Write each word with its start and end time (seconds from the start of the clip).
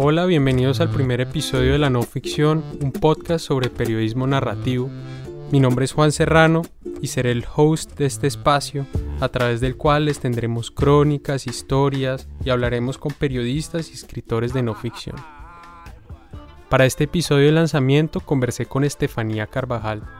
Hola, 0.00 0.26
bienvenidos 0.26 0.80
al 0.80 0.90
primer 0.90 1.20
episodio 1.20 1.72
de 1.72 1.78
La 1.78 1.90
No 1.90 2.02
Ficción, 2.02 2.64
un 2.80 2.92
podcast 2.92 3.44
sobre 3.44 3.68
periodismo 3.68 4.26
narrativo. 4.28 4.88
Mi 5.50 5.60
nombre 5.60 5.84
es 5.86 5.92
Juan 5.92 6.12
Serrano 6.12 6.62
y 7.02 7.08
seré 7.08 7.32
el 7.32 7.44
host 7.54 7.98
de 7.98 8.06
este 8.06 8.26
espacio, 8.28 8.86
a 9.20 9.28
través 9.28 9.60
del 9.60 9.76
cual 9.76 10.04
les 10.04 10.20
tendremos 10.20 10.70
crónicas, 10.70 11.46
historias 11.46 12.28
y 12.44 12.50
hablaremos 12.50 12.96
con 12.96 13.12
periodistas 13.12 13.90
y 13.90 13.94
escritores 13.94 14.52
de 14.52 14.62
no 14.62 14.74
ficción. 14.74 15.16
Para 16.68 16.86
este 16.86 17.04
episodio 17.04 17.46
de 17.46 17.52
lanzamiento 17.52 18.20
conversé 18.20 18.66
con 18.66 18.84
Estefanía 18.84 19.46
Carvajal. 19.46 20.17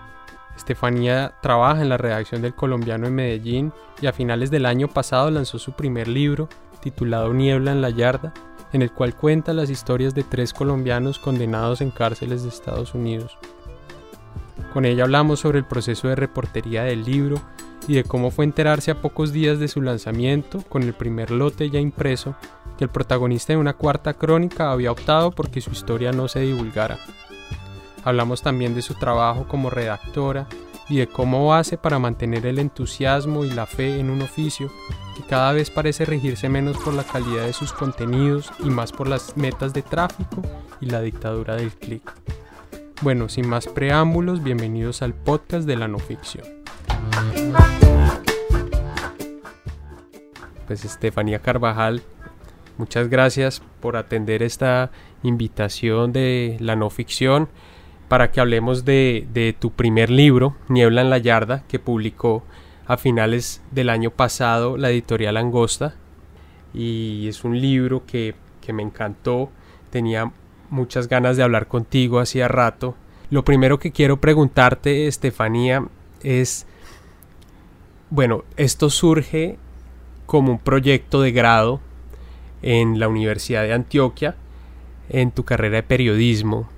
Estefanía 0.58 1.34
trabaja 1.40 1.80
en 1.80 1.88
la 1.88 1.96
redacción 1.96 2.42
del 2.42 2.54
Colombiano 2.54 3.06
en 3.06 3.14
Medellín 3.14 3.72
y 4.02 4.06
a 4.06 4.12
finales 4.12 4.50
del 4.50 4.66
año 4.66 4.88
pasado 4.88 5.30
lanzó 5.30 5.58
su 5.58 5.72
primer 5.72 6.08
libro, 6.08 6.48
titulado 6.80 7.32
Niebla 7.32 7.72
en 7.72 7.80
la 7.80 7.90
Yarda, 7.90 8.34
en 8.72 8.82
el 8.82 8.92
cual 8.92 9.14
cuenta 9.14 9.52
las 9.52 9.70
historias 9.70 10.14
de 10.14 10.24
tres 10.24 10.52
colombianos 10.52 11.18
condenados 11.18 11.80
en 11.80 11.90
cárceles 11.90 12.42
de 12.42 12.48
Estados 12.48 12.94
Unidos. 12.94 13.38
Con 14.74 14.84
ella 14.84 15.04
hablamos 15.04 15.40
sobre 15.40 15.58
el 15.58 15.64
proceso 15.64 16.08
de 16.08 16.16
reportería 16.16 16.82
del 16.82 17.04
libro 17.04 17.40
y 17.86 17.94
de 17.94 18.04
cómo 18.04 18.30
fue 18.30 18.44
enterarse 18.44 18.90
a 18.90 19.00
pocos 19.00 19.32
días 19.32 19.60
de 19.60 19.68
su 19.68 19.80
lanzamiento, 19.80 20.62
con 20.68 20.82
el 20.82 20.92
primer 20.92 21.30
lote 21.30 21.70
ya 21.70 21.78
impreso, 21.78 22.34
que 22.76 22.84
el 22.84 22.90
protagonista 22.90 23.52
de 23.52 23.58
una 23.58 23.74
cuarta 23.74 24.14
crónica 24.14 24.72
había 24.72 24.92
optado 24.92 25.30
porque 25.30 25.60
su 25.60 25.70
historia 25.70 26.12
no 26.12 26.28
se 26.28 26.40
divulgara. 26.40 26.98
Hablamos 28.04 28.42
también 28.42 28.74
de 28.74 28.82
su 28.82 28.94
trabajo 28.94 29.46
como 29.48 29.70
redactora 29.70 30.46
y 30.88 30.98
de 30.98 31.06
cómo 31.06 31.54
hace 31.54 31.76
para 31.76 31.98
mantener 31.98 32.46
el 32.46 32.58
entusiasmo 32.58 33.44
y 33.44 33.50
la 33.50 33.66
fe 33.66 33.98
en 33.98 34.10
un 34.10 34.22
oficio 34.22 34.70
que 35.16 35.22
cada 35.22 35.52
vez 35.52 35.70
parece 35.70 36.04
regirse 36.04 36.48
menos 36.48 36.78
por 36.78 36.94
la 36.94 37.04
calidad 37.04 37.44
de 37.44 37.52
sus 37.52 37.72
contenidos 37.72 38.50
y 38.60 38.70
más 38.70 38.92
por 38.92 39.08
las 39.08 39.36
metas 39.36 39.74
de 39.74 39.82
tráfico 39.82 40.42
y 40.80 40.86
la 40.86 41.00
dictadura 41.00 41.56
del 41.56 41.72
clic. 41.72 42.12
Bueno, 43.02 43.28
sin 43.28 43.48
más 43.48 43.66
preámbulos, 43.66 44.42
bienvenidos 44.42 45.02
al 45.02 45.14
podcast 45.14 45.66
de 45.66 45.76
la 45.76 45.88
no 45.88 45.98
ficción. 45.98 46.44
Pues 50.66 50.84
Estefanía 50.84 51.40
Carvajal, 51.40 52.02
muchas 52.76 53.08
gracias 53.08 53.62
por 53.80 53.96
atender 53.96 54.42
esta 54.42 54.90
invitación 55.22 56.12
de 56.12 56.56
la 56.60 56.76
no 56.76 56.90
ficción 56.90 57.48
para 58.08 58.30
que 58.30 58.40
hablemos 58.40 58.84
de, 58.84 59.26
de 59.32 59.52
tu 59.52 59.70
primer 59.70 60.10
libro, 60.10 60.56
Niebla 60.68 61.02
en 61.02 61.10
la 61.10 61.18
Yarda, 61.18 61.62
que 61.68 61.78
publicó 61.78 62.42
a 62.86 62.96
finales 62.96 63.62
del 63.70 63.90
año 63.90 64.10
pasado 64.10 64.78
la 64.78 64.90
editorial 64.90 65.36
Angosta. 65.36 65.94
Y 66.72 67.28
es 67.28 67.44
un 67.44 67.60
libro 67.60 68.04
que, 68.06 68.34
que 68.62 68.72
me 68.72 68.82
encantó, 68.82 69.50
tenía 69.90 70.32
muchas 70.70 71.08
ganas 71.08 71.36
de 71.36 71.42
hablar 71.42 71.68
contigo 71.68 72.18
hacía 72.18 72.48
rato. 72.48 72.94
Lo 73.30 73.44
primero 73.44 73.78
que 73.78 73.92
quiero 73.92 74.20
preguntarte, 74.20 75.06
Estefanía, 75.06 75.84
es, 76.22 76.66
bueno, 78.10 78.44
esto 78.56 78.88
surge 78.88 79.58
como 80.24 80.52
un 80.52 80.58
proyecto 80.58 81.20
de 81.20 81.32
grado 81.32 81.80
en 82.62 82.98
la 82.98 83.08
Universidad 83.08 83.62
de 83.62 83.74
Antioquia, 83.74 84.34
en 85.10 85.30
tu 85.30 85.44
carrera 85.44 85.76
de 85.76 85.82
periodismo, 85.82 86.68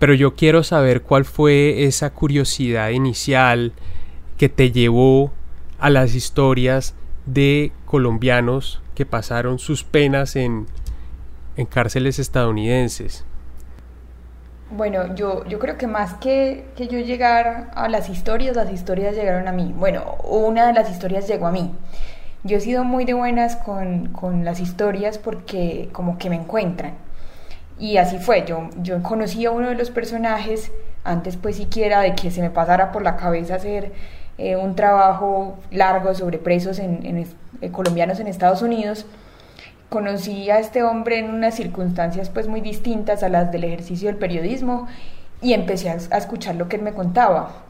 pero 0.00 0.14
yo 0.14 0.34
quiero 0.34 0.64
saber 0.64 1.02
cuál 1.02 1.26
fue 1.26 1.84
esa 1.84 2.10
curiosidad 2.10 2.88
inicial 2.88 3.72
que 4.38 4.48
te 4.48 4.72
llevó 4.72 5.30
a 5.78 5.90
las 5.90 6.14
historias 6.14 6.94
de 7.26 7.70
colombianos 7.84 8.82
que 8.94 9.04
pasaron 9.04 9.58
sus 9.58 9.84
penas 9.84 10.36
en, 10.36 10.66
en 11.56 11.66
cárceles 11.66 12.18
estadounidenses. 12.18 13.26
Bueno, 14.70 15.14
yo, 15.16 15.44
yo 15.46 15.58
creo 15.58 15.76
que 15.76 15.86
más 15.86 16.14
que, 16.14 16.64
que 16.76 16.88
yo 16.88 16.98
llegar 16.98 17.70
a 17.74 17.88
las 17.90 18.08
historias, 18.08 18.56
las 18.56 18.72
historias 18.72 19.14
llegaron 19.14 19.48
a 19.48 19.52
mí. 19.52 19.74
Bueno, 19.76 20.16
una 20.24 20.66
de 20.66 20.72
las 20.72 20.90
historias 20.90 21.28
llegó 21.28 21.46
a 21.46 21.52
mí. 21.52 21.74
Yo 22.42 22.56
he 22.56 22.60
sido 22.60 22.84
muy 22.84 23.04
de 23.04 23.12
buenas 23.12 23.56
con, 23.56 24.06
con 24.08 24.46
las 24.46 24.60
historias 24.60 25.18
porque 25.18 25.90
como 25.92 26.16
que 26.16 26.30
me 26.30 26.36
encuentran. 26.36 27.09
Y 27.80 27.96
así 27.96 28.18
fue, 28.18 28.44
yo, 28.46 28.68
yo 28.82 29.02
conocí 29.02 29.46
a 29.46 29.50
uno 29.50 29.70
de 29.70 29.74
los 29.74 29.90
personajes 29.90 30.70
antes 31.02 31.38
pues 31.38 31.56
siquiera 31.56 32.02
de 32.02 32.14
que 32.14 32.30
se 32.30 32.42
me 32.42 32.50
pasara 32.50 32.92
por 32.92 33.02
la 33.02 33.16
cabeza 33.16 33.54
hacer 33.54 33.92
eh, 34.36 34.54
un 34.56 34.76
trabajo 34.76 35.58
largo 35.70 36.14
sobre 36.14 36.38
presos 36.38 36.78
eh, 36.78 37.26
colombianos 37.72 38.20
en 38.20 38.26
Estados 38.26 38.60
Unidos. 38.60 39.06
Conocí 39.88 40.50
a 40.50 40.58
este 40.58 40.82
hombre 40.82 41.18
en 41.18 41.30
unas 41.30 41.54
circunstancias 41.54 42.28
pues 42.28 42.48
muy 42.48 42.60
distintas 42.60 43.22
a 43.22 43.30
las 43.30 43.50
del 43.50 43.64
ejercicio 43.64 44.08
del 44.08 44.16
periodismo 44.16 44.86
y 45.40 45.54
empecé 45.54 45.88
a, 45.88 45.94
escuchar 45.94 46.56
lo 46.56 46.68
que 46.68 46.76
él 46.76 46.82
me 46.82 46.92
contaba. 46.92 47.64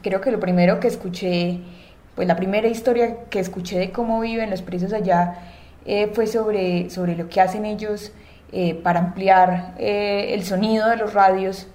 Creo 0.00 0.22
que 0.22 0.30
lo 0.30 0.40
primero 0.40 0.80
que 0.80 0.88
escuché, 0.88 1.60
pues 2.14 2.26
la 2.26 2.36
primera 2.36 2.68
historia 2.68 3.24
que 3.28 3.38
escuché 3.38 3.78
de 3.78 3.92
cómo 3.92 4.18
viven 4.20 4.48
los 4.48 4.62
presos 4.62 4.94
allá 4.94 5.34
eh, 5.84 6.10
fue 6.14 6.26
sobre, 6.26 6.88
sobre 6.88 7.16
lo 7.16 7.28
que 7.28 7.42
hacen 7.42 7.66
ellos 7.66 8.12
eh, 8.54 8.74
para 8.74 9.00
ampliar 9.00 9.72
eh, 9.78 10.34
el 10.34 10.44
sonido 10.44 10.86
de 10.90 10.96
los 10.96 11.14
radios, 11.14 11.68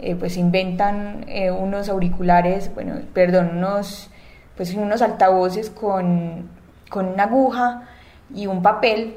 eh, 0.00 0.16
pues 0.16 0.36
inventan 0.36 1.26
unos 1.56 1.88
auriculares, 1.88 2.74
bueno, 2.74 2.96
perdón, 3.12 3.58
unos, 3.58 4.10
pues 4.56 4.74
unos 4.74 5.00
altavoces 5.00 5.70
con, 5.70 6.50
con 6.90 7.06
una 7.06 7.24
aguja 7.24 7.88
y 8.34 8.48
un 8.48 8.62
papel 8.62 9.16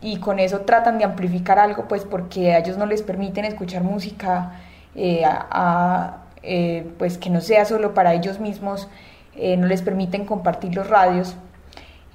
y 0.00 0.18
con 0.18 0.40
eso 0.40 0.62
tratan 0.62 0.98
de 0.98 1.04
amplificar 1.04 1.60
algo, 1.60 1.86
pues 1.86 2.04
porque 2.04 2.52
a 2.52 2.58
ellos 2.58 2.76
no 2.76 2.86
les 2.86 3.02
permiten 3.02 3.44
escuchar 3.44 3.84
música, 3.84 4.54
pues 6.98 7.18
que 7.18 7.30
no 7.30 7.40
sea 7.40 7.64
solo 7.64 7.94
para 7.94 8.14
ellos 8.14 8.40
mismos, 8.40 8.88
no 9.36 9.66
les 9.68 9.82
permiten 9.82 10.24
compartir 10.24 10.74
los 10.74 10.90
radios. 10.90 11.36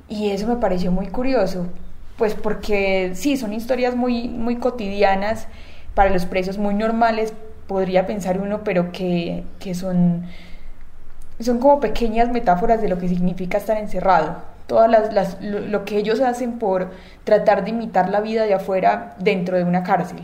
Y 0.10 0.32
eso 0.32 0.48
me 0.48 0.58
pareció 0.58 0.92
muy 0.92 1.08
curioso, 1.08 1.68
pues 2.18 2.36
porque 2.36 3.12
sí, 3.16 3.38
son 3.38 3.54
historias 3.54 3.96
muy, 3.96 4.28
muy 4.30 4.58
cotidianas, 4.58 5.48
para 5.94 6.10
los 6.10 6.26
presos 6.26 6.58
muy 6.58 6.74
normales, 6.74 7.34
podría 7.68 8.06
pensar 8.06 8.40
uno, 8.40 8.64
pero 8.64 8.92
que, 8.92 9.44
son, 9.74 10.26
son 11.40 11.60
como 11.60 11.80
pequeñas 11.80 12.30
metáforas 12.30 12.82
de 12.82 12.90
lo 12.90 12.98
que 12.98 13.08
significa 13.08 13.58
estar 13.58 13.78
encerrado. 13.78 14.38
Todas 14.68 15.14
las, 15.14 15.42
lo, 15.42 15.86
que 15.86 15.98
ellos 15.98 16.22
hacen 16.22 16.58
por 16.58 16.92
tratar 17.24 17.64
de 17.64 17.72
imitar 17.72 18.10
la 18.10 18.22
vida 18.22 18.46
de 18.46 18.54
afuera 18.54 19.16
dentro 19.20 19.58
de 19.58 19.64
una 19.64 19.84
cárcel. 19.84 20.20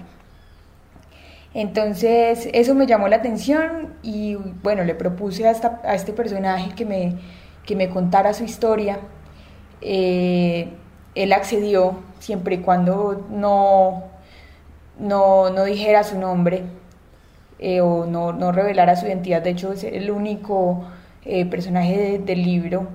Entonces 1.53 2.47
eso 2.53 2.75
me 2.75 2.85
llamó 2.85 3.07
la 3.07 3.17
atención 3.17 3.95
y 4.01 4.35
bueno, 4.35 4.83
le 4.83 4.95
propuse 4.95 5.47
a, 5.47 5.79
a 5.83 5.95
este 5.95 6.13
personaje 6.13 6.73
que 6.75 6.85
me, 6.85 7.15
que 7.65 7.75
me 7.75 7.89
contara 7.89 8.33
su 8.33 8.43
historia. 8.43 8.99
Eh, 9.81 10.69
él 11.19 11.33
accedió 11.33 11.99
siempre 12.19 12.55
y 12.55 12.57
cuando 12.59 13.27
no, 13.29 14.03
no, 14.97 15.49
no 15.49 15.65
dijera 15.65 16.03
su 16.03 16.17
nombre 16.17 16.63
eh, 17.59 17.81
o 17.81 18.05
no, 18.05 18.31
no, 18.31 18.53
revelara 18.53 18.95
su 18.95 19.05
identidad. 19.05 19.41
De 19.41 19.49
hecho, 19.49 19.73
es 19.73 19.83
el 19.83 20.11
único 20.11 20.85
eh, 21.25 21.45
personaje 21.45 22.19
del 22.19 22.43
libro 22.43 22.87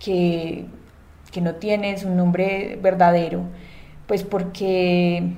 que, 0.00 0.66
que 1.30 1.40
no 1.40 1.54
tiene 1.54 1.96
su 1.98 2.10
nombre 2.10 2.78
verdadero, 2.82 3.42
pues 4.08 4.24
porque 4.24 5.34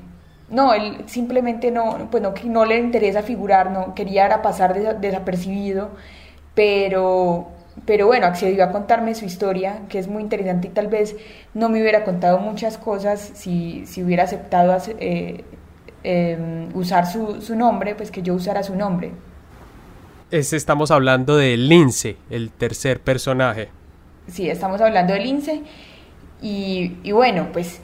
no, 0.49 0.73
él 0.73 1.05
simplemente 1.07 1.71
no, 1.71 2.09
pues 2.11 2.23
no, 2.23 2.33
no 2.45 2.65
le 2.65 2.79
interesa 2.79 3.23
figurar, 3.23 3.71
no 3.71 3.95
quería 3.95 4.41
pasar 4.41 4.99
desapercibido, 4.99 5.91
pero, 6.55 7.49
pero 7.87 8.07
bueno, 8.07 8.27
accedió 8.27 8.65
a 8.65 8.73
contarme 8.73 9.15
su 9.15 9.25
historia, 9.25 9.83
que 9.89 9.99
es 9.99 10.09
muy 10.09 10.23
interesante 10.23 10.69
y 10.69 10.71
tal 10.71 10.89
vez 10.89 11.17
no 11.55 11.69
me 11.69 11.81
hubiera 11.81 12.05
contado 12.05 12.39
muchas 12.39 12.79
cosas 12.79 13.33
si, 13.35 13.85
si 13.87 14.03
hubiera 14.03 14.25
aceptado 14.25 14.77
eh, 14.99 15.45
em, 16.03 16.69
usar 16.75 17.07
su, 17.07 17.41
su, 17.41 17.57
nombre, 17.57 17.95
pues 17.95 18.11
que 18.11 18.23
yo 18.23 18.35
usara 18.35 18.63
su 18.63 18.75
nombre. 18.75 19.13
estamos 20.31 20.91
hablando 20.91 21.37
de 21.37 21.57
Lince, 21.57 22.17
el 22.29 22.51
tercer 22.51 23.01
personaje. 23.01 23.69
Sí, 24.29 24.49
estamos 24.49 24.81
hablando 24.81 25.13
de 25.15 25.21
Lince 25.21 25.63
y, 26.43 26.97
y 27.03 27.13
bueno, 27.13 27.49
pues 27.53 27.81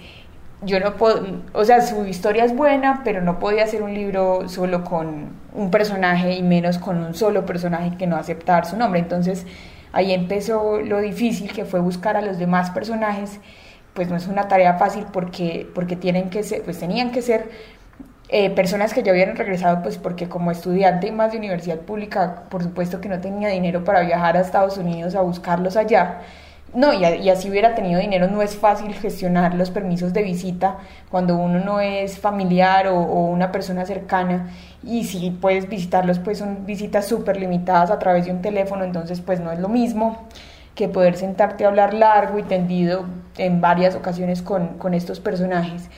yo 0.63 0.81
no 0.81 0.97
puedo, 0.97 1.43
o 1.53 1.65
sea, 1.65 1.81
su 1.81 2.07
historia 2.07 2.45
es 2.45 2.55
buena, 2.55 3.03
pero 3.05 3.21
no 3.21 3.39
podía 3.39 3.65
hacer 3.65 3.83
un 3.83 3.95
libro 3.95 4.49
solo 4.49 4.85
con 4.85 5.31
un 5.55 5.71
personaje 5.71 6.35
y 6.35 6.43
menos 6.43 6.79
con 6.79 6.99
un 6.99 7.15
solo 7.15 7.45
personaje 7.45 7.97
que 7.99 8.07
no 8.07 8.17
aceptar 8.17 8.67
su 8.67 8.77
nombre. 8.77 9.01
Entonces 9.01 9.47
ahí 9.93 10.13
empezó 10.13 10.81
lo 10.81 11.01
difícil 11.01 11.53
que 11.53 11.65
fue 11.65 11.81
buscar 11.81 12.17
a 12.17 12.23
los 12.23 12.39
demás 12.39 12.71
personajes. 12.71 13.41
Pues 13.95 14.09
no 14.09 14.17
es 14.17 14.27
una 14.27 14.49
tarea 14.49 14.75
fácil 14.75 15.07
porque, 15.13 15.69
porque 15.75 15.97
tienen 15.97 16.29
que 16.31 16.43
ser, 16.43 16.63
pues 16.63 16.79
tenían 16.79 17.13
que 17.13 17.23
ser 17.23 17.51
eh, 18.29 18.51
personas 18.51 18.93
que 18.93 19.03
ya 19.03 19.13
habían 19.13 19.37
regresado, 19.37 19.83
pues 19.83 19.99
porque 19.99 20.29
como 20.29 20.51
estudiante 20.51 21.07
y 21.07 21.13
más 21.13 21.33
de 21.33 21.39
universidad 21.39 21.79
pública, 21.79 22.43
por 22.51 22.63
supuesto 22.63 23.01
que 23.01 23.09
no 23.09 23.21
tenía 23.21 23.49
dinero 23.49 23.85
para 23.85 24.01
viajar 24.01 24.37
a 24.37 24.41
Estados 24.41 24.79
Unidos 24.79 25.15
a 25.15 25.21
buscarlos 25.23 25.77
allá. 25.77 26.23
No, 26.75 26.93
y, 26.93 27.31
así 27.31 27.49
hubiera 27.49 27.75
tenido 27.75 28.01
dinero, 28.01 28.29
no 28.29 28.43
es 28.43 28.57
fácil 28.57 28.93
gestionar 28.93 29.55
los 29.55 29.71
permisos 29.71 30.13
de 30.13 30.23
visita 30.23 30.79
cuando 31.11 31.37
uno 31.37 31.59
no 31.61 31.81
es 31.81 32.19
familiar 32.19 32.89
o, 32.89 33.01
una 33.01 33.51
persona 33.51 33.87
cercana 33.87 34.51
y 34.83 35.05
si 35.05 35.31
puedes 35.31 35.69
visitarlos, 35.69 36.19
pues 36.19 36.39
son 36.39 36.67
visitas 36.67 37.07
súper 37.07 37.39
limitadas 37.39 37.91
a 37.91 37.99
través 37.99 38.27
de 38.27 38.33
un 38.33 38.43
teléfono, 38.43 38.85
entonces 38.85 39.21
pues 39.21 39.41
no 39.41 39.53
es 39.53 39.59
lo 39.59 39.69
mismo 39.69 40.27
que 40.75 40.89
poder 40.89 41.17
sentarte 41.17 41.65
a 41.65 41.69
hablar 41.69 41.95
largo 41.95 42.39
y 42.39 42.43
tendido 42.43 43.07
en 43.39 43.61
varias 43.63 43.95
ocasiones 43.95 44.43
con, 44.43 44.77
con 44.77 44.93
estos 44.93 45.21
personajes. 45.21 45.89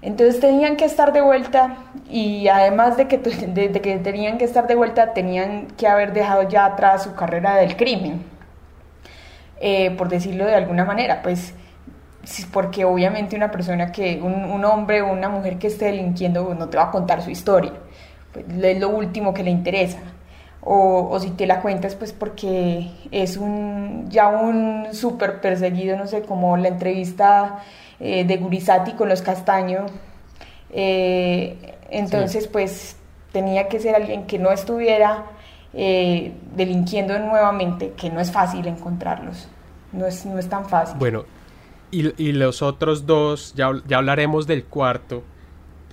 Entonces 0.00 0.38
tenían 0.38 0.76
que 0.76 0.84
estar 0.84 1.12
de 1.12 1.22
vuelta 1.22 1.76
y 2.08 2.46
además 2.48 2.96
de 2.96 3.08
que, 3.08 3.18
de 3.18 3.72
que 3.80 3.98
tenían 3.98 4.38
que 4.38 4.44
estar 4.44 4.68
de 4.68 4.76
vuelta, 4.76 5.12
tenían 5.12 5.66
que 5.78 5.88
haber 5.88 6.12
dejado 6.12 6.48
ya 6.48 6.66
atrás 6.66 7.02
su 7.02 7.14
carrera 7.14 7.56
del 7.56 7.76
crimen 7.76 8.33
eh, 9.60 9.90
por 9.92 10.08
decirlo 10.08 10.46
de 10.46 10.54
alguna 10.54 10.84
manera, 10.84 11.22
pues 11.22 11.54
porque 12.52 12.84
obviamente 12.84 13.36
una 13.36 13.50
persona 13.50 13.92
que, 13.92 14.20
un, 14.22 14.64
hombre 14.64 15.02
o 15.02 15.12
una 15.12 15.28
mujer 15.28 15.58
que 15.58 15.66
esté 15.66 15.86
delinquiendo 15.86 16.54
no 16.54 16.68
te 16.68 16.76
va 16.76 16.84
a 16.84 16.90
contar 16.90 17.22
su 17.22 17.30
historia, 17.30 17.72
pues 18.32 18.46
es 18.48 18.80
lo 18.80 18.88
último 18.88 19.34
que 19.34 19.42
le 19.42 19.50
interesa. 19.50 19.98
O, 20.66 21.08
o 21.10 21.20
si 21.20 21.30
te 21.30 21.46
la 21.46 21.60
cuentas, 21.60 21.94
pues 21.94 22.14
porque 22.14 22.90
es 23.10 23.36
un, 23.36 24.06
ya 24.08 24.28
un 24.28 24.88
súper 24.92 25.42
perseguido, 25.42 25.98
no 25.98 26.06
sé, 26.06 26.22
como 26.22 26.56
la 26.56 26.68
entrevista 26.68 27.58
eh, 28.00 28.24
de 28.24 28.36
Gurizati 28.38 28.92
con 28.92 29.10
los 29.10 29.20
Castaño. 29.20 29.86
Eh, 30.70 31.76
entonces, 31.90 32.48
pues 32.48 32.96
tenía 33.32 33.68
que 33.68 33.78
ser 33.78 33.94
alguien 33.94 34.26
que 34.26 34.38
no 34.38 34.50
estuviera 34.52 35.24
eh, 35.74 36.34
delinquiendo 36.54 37.18
nuevamente, 37.18 37.92
que 37.96 38.10
no 38.10 38.20
es 38.20 38.30
fácil 38.30 38.66
encontrarlos, 38.66 39.48
no 39.92 40.06
es, 40.06 40.24
no 40.26 40.38
es 40.38 40.48
tan 40.48 40.68
fácil. 40.68 40.96
Bueno, 40.98 41.24
y, 41.90 42.22
y 42.22 42.32
los 42.32 42.62
otros 42.62 43.06
dos, 43.06 43.54
ya, 43.54 43.70
ya 43.86 43.98
hablaremos 43.98 44.46
del 44.46 44.64
cuarto, 44.64 45.22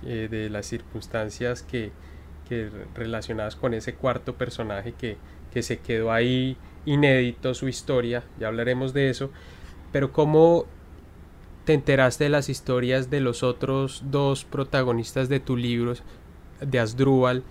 eh, 0.04 0.28
de 0.28 0.50
las 0.50 0.66
circunstancias 0.66 1.62
que, 1.62 1.92
que, 2.48 2.70
relacionadas 2.94 3.54
con 3.54 3.72
ese 3.72 3.94
cuarto 3.94 4.34
personaje 4.34 4.94
que, 4.94 5.16
que 5.52 5.62
se 5.62 5.78
quedó 5.78 6.10
ahí 6.10 6.56
inédito 6.86 7.54
su 7.54 7.68
historia, 7.68 8.24
ya 8.40 8.48
hablaremos 8.48 8.92
de 8.92 9.10
eso, 9.10 9.30
pero 9.92 10.12
¿cómo 10.12 10.64
te 11.64 11.74
enteraste 11.74 12.24
de 12.24 12.30
las 12.30 12.48
historias 12.48 13.10
de 13.10 13.20
los 13.20 13.44
otros 13.44 14.02
dos 14.10 14.44
protagonistas 14.44 15.28
de 15.28 15.38
tu 15.38 15.56
libro, 15.56 15.94
de 16.60 16.80
Asdrúbal 16.80 17.44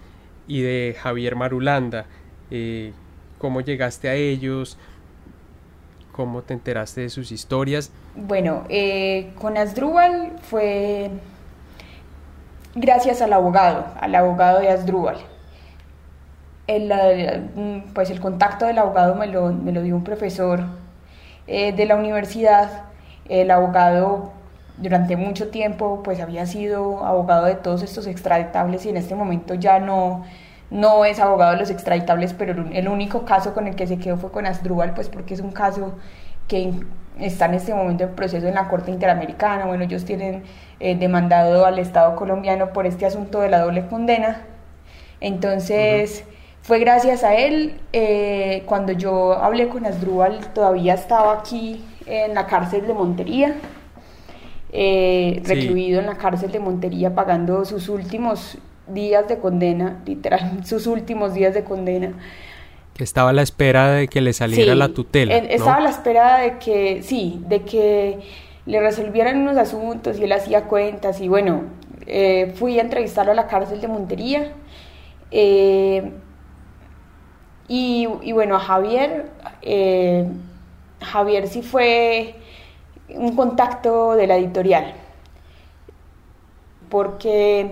y 0.48 0.62
de 0.62 0.98
Javier 1.00 1.38
Marulanda? 1.38 2.08
Eh, 2.52 2.94
cómo 3.40 3.62
llegaste 3.62 4.10
a 4.10 4.14
ellos, 4.14 4.78
cómo 6.12 6.42
te 6.44 6.54
enteraste 6.54 7.02
de 7.02 7.10
sus 7.10 7.32
historias. 7.32 7.92
Bueno, 8.16 8.64
eh, 8.70 9.32
con 9.40 9.58
Asdrúbal 9.58 10.34
fue 10.42 11.10
gracias 12.76 13.22
al 13.22 13.34
abogado, 13.34 13.86
al 14.00 14.14
abogado 14.16 14.60
de 14.60 14.70
Asdrúbal. 14.70 15.18
El, 16.68 16.94
pues 17.94 18.10
el 18.12 18.22
contacto 18.22 18.66
del 18.66 18.78
abogado 18.78 19.16
me 19.16 19.28
lo, 19.28 19.52
me 19.52 19.72
lo 19.72 19.82
dio 19.82 19.96
un 19.96 20.04
profesor 20.04 20.64
eh, 21.48 21.74
de 21.74 21.86
la 21.86 21.96
universidad. 21.96 22.84
El 23.28 23.52
abogado 23.52 24.32
durante 24.78 25.16
mucho 25.16 25.50
tiempo 25.50 26.02
pues 26.04 26.20
había 26.20 26.46
sido 26.46 27.06
abogado 27.06 27.46
de 27.46 27.56
todos 27.56 27.82
estos 27.84 28.08
extraditables 28.08 28.86
y 28.86 28.90
en 28.90 28.98
este 28.98 29.16
momento 29.16 29.54
ya 29.54 29.80
no, 29.80 30.24
no 30.72 31.04
es 31.06 31.20
abogado 31.20 31.52
de 31.52 31.60
los 31.60 31.70
extraditables, 31.70 32.34
pero 32.34 32.66
el 32.72 32.88
único 32.88 33.26
caso 33.26 33.54
con 33.54 33.68
el 33.68 33.76
que 33.76 33.86
se 33.86 34.00
quedó 34.00 34.18
fue 34.18 34.32
con 34.32 34.46
Asdrúbal, 34.46 34.94
pues 34.94 35.10
porque 35.10 35.34
es 35.34 35.42
un 35.42 35.52
caso 35.52 35.94
que 36.48 36.74
está 37.20 37.46
en 37.46 37.56
este 37.56 37.74
momento 37.74 38.06
en 38.06 38.16
proceso 38.16 38.48
en 38.48 38.56
la 38.56 38.70
Corte 38.70 38.90
Interamericana. 38.90 39.66
Bueno, 39.66 39.84
ellos 39.84 40.06
tienen 40.06 40.44
eh, 40.80 40.96
demandado 40.96 41.66
al 41.66 41.78
Estado 41.78 42.16
colombiano 42.16 42.72
por 42.72 42.88
este 42.88 43.06
asunto 43.06 43.42
de 43.42 43.50
la 43.50 43.60
doble 43.60 43.86
condena. 43.88 44.42
Entonces, 45.20 46.24
fue 46.62 46.80
gracias 46.80 47.26
a 47.26 47.36
él. 47.36 47.80
Eh, 47.92 48.64
cuando 48.66 48.94
yo 48.94 49.34
hablé 49.34 49.68
con 49.68 49.86
Asdrúbal, 49.86 50.40
todavía 50.54 50.94
estaba 50.94 51.34
aquí 51.34 51.84
en 52.06 52.34
la 52.34 52.48
cárcel 52.48 52.88
de 52.88 52.94
Montería. 52.94 53.56
Eh, 54.72 55.42
recluido 55.44 56.00
en 56.00 56.06
la 56.06 56.16
cárcel 56.16 56.50
de 56.54 56.60
Montería 56.60 57.14
pagando 57.14 57.66
sus 57.66 57.90
últimos 57.90 58.58
días 58.94 59.28
de 59.28 59.40
condena, 59.40 60.02
literal, 60.06 60.62
sus 60.66 60.88
últimos 60.88 61.34
días 61.34 61.54
de 61.54 61.64
condena. 61.64 62.14
Estaba 62.98 63.32
a 63.32 63.34
la 63.34 63.42
espera 63.42 63.92
de 63.92 64.08
que 64.08 64.22
le 64.22 64.32
saliera 64.32 64.76
la 64.76 64.90
tutela. 64.90 65.36
Estaba 65.36 65.78
a 65.78 65.82
la 65.82 65.90
espera 65.90 66.38
de 66.38 66.60
que, 66.60 67.02
sí, 67.02 67.42
de 67.48 67.64
que 67.64 68.20
le 68.66 68.80
resolvieran 68.80 69.40
unos 69.40 69.58
asuntos 69.58 70.20
y 70.20 70.26
él 70.26 70.32
hacía 70.32 70.66
cuentas 70.66 71.20
y 71.20 71.28
bueno, 71.28 71.64
eh, 72.06 72.54
fui 72.56 72.78
a 72.78 72.82
entrevistarlo 72.84 73.32
a 73.32 73.36
la 73.36 73.48
cárcel 73.48 73.82
de 73.82 73.88
Montería. 73.88 74.52
Eh, 75.32 76.12
y, 77.68 78.08
y, 78.22 78.32
bueno, 78.34 78.56
a 78.56 78.60
Javier, 78.60 79.32
eh, 79.62 80.28
Javier 81.00 81.48
sí 81.48 81.62
fue 81.62 82.36
un 83.10 83.36
contacto 83.36 84.16
de 84.16 84.28
la 84.28 84.38
editorial, 84.38 84.94
porque 86.90 87.72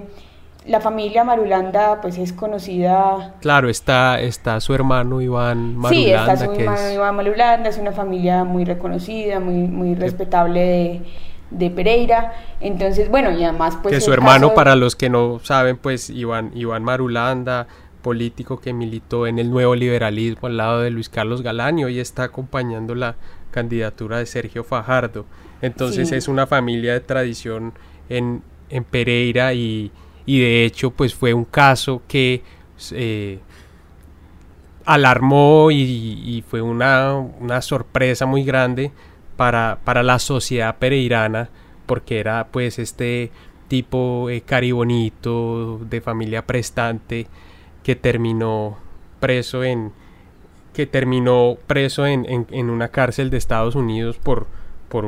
la 0.69 0.79
familia 0.79 1.23
Marulanda 1.23 1.99
pues 1.99 2.19
es 2.19 2.31
conocida. 2.31 3.33
Claro, 3.41 3.69
está, 3.69 4.21
está 4.21 4.59
su 4.59 4.75
hermano 4.75 5.19
Iván 5.19 5.75
Marulanda. 5.75 5.89
Sí, 5.89 6.11
está 6.11 6.37
su 6.37 6.51
hermano 6.51 6.91
Iván 6.91 7.15
Marulanda, 7.15 7.69
es 7.69 7.79
una 7.79 7.91
familia 7.91 8.43
muy 8.43 8.65
reconocida, 8.65 9.39
muy, 9.39 9.67
muy 9.67 9.95
respetable 9.95 11.01
de, 11.49 11.69
Pereira. 11.71 12.33
Entonces, 12.59 13.09
bueno, 13.09 13.31
y 13.31 13.43
además 13.43 13.79
pues... 13.81 13.95
Que 13.95 13.99
su 13.99 14.13
hermano, 14.13 14.53
para 14.53 14.75
los 14.75 14.95
que 14.95 15.09
no 15.09 15.39
saben, 15.41 15.75
pues 15.75 16.11
Iván, 16.11 16.51
Iván 16.53 16.83
Marulanda, 16.83 17.65
político 18.03 18.59
que 18.59 18.71
militó 18.71 19.25
en 19.25 19.39
el 19.39 19.49
nuevo 19.49 19.73
liberalismo 19.73 20.47
al 20.47 20.57
lado 20.57 20.81
de 20.81 20.91
Luis 20.91 21.09
Carlos 21.09 21.41
Galán 21.41 21.79
y 21.79 21.83
hoy 21.85 21.99
está 21.99 22.25
acompañando 22.25 22.93
la 22.93 23.15
candidatura 23.49 24.19
de 24.19 24.27
Sergio 24.27 24.63
Fajardo. 24.63 25.25
Entonces 25.63 26.11
es 26.11 26.27
una 26.27 26.45
familia 26.45 26.93
de 26.93 26.99
tradición 26.99 27.73
en, 28.07 28.43
en 28.69 28.83
Pereira 28.83 29.55
y 29.55 29.91
y 30.29 30.39
de 30.41 30.63
hecho 30.63 30.91
pues 30.91 31.15
fue 31.15 31.33
un 31.33 31.43
caso 31.43 32.03
que 32.07 32.43
eh, 32.91 33.39
alarmó 34.85 35.71
y, 35.71 36.43
fue 36.47 36.61
una, 36.61 37.25
sorpresa 37.61 38.27
muy 38.27 38.43
grande 38.43 38.91
para, 39.37 39.79
para, 39.83 40.03
la 40.03 40.19
sociedad 40.19 40.75
pereirana 40.77 41.49
porque 41.87 42.19
era 42.19 42.45
pues 42.51 42.77
este 42.77 43.31
tipo 43.69 44.29
eh, 44.29 44.41
caribonito 44.41 45.79
de 45.79 45.99
familia 45.99 46.45
prestante 46.45 47.25
que 47.81 47.95
terminó 47.95 48.77
preso 49.19 49.63
en 49.63 49.91
que 50.73 50.85
terminó 50.85 51.57
preso 51.65 52.05
en, 52.05 52.45
en, 52.51 52.69
una 52.69 52.89
cárcel 52.89 53.31
de 53.31 53.37
Estados 53.37 53.73
Unidos 53.73 54.19
por, 54.19 54.45
por 54.89 55.07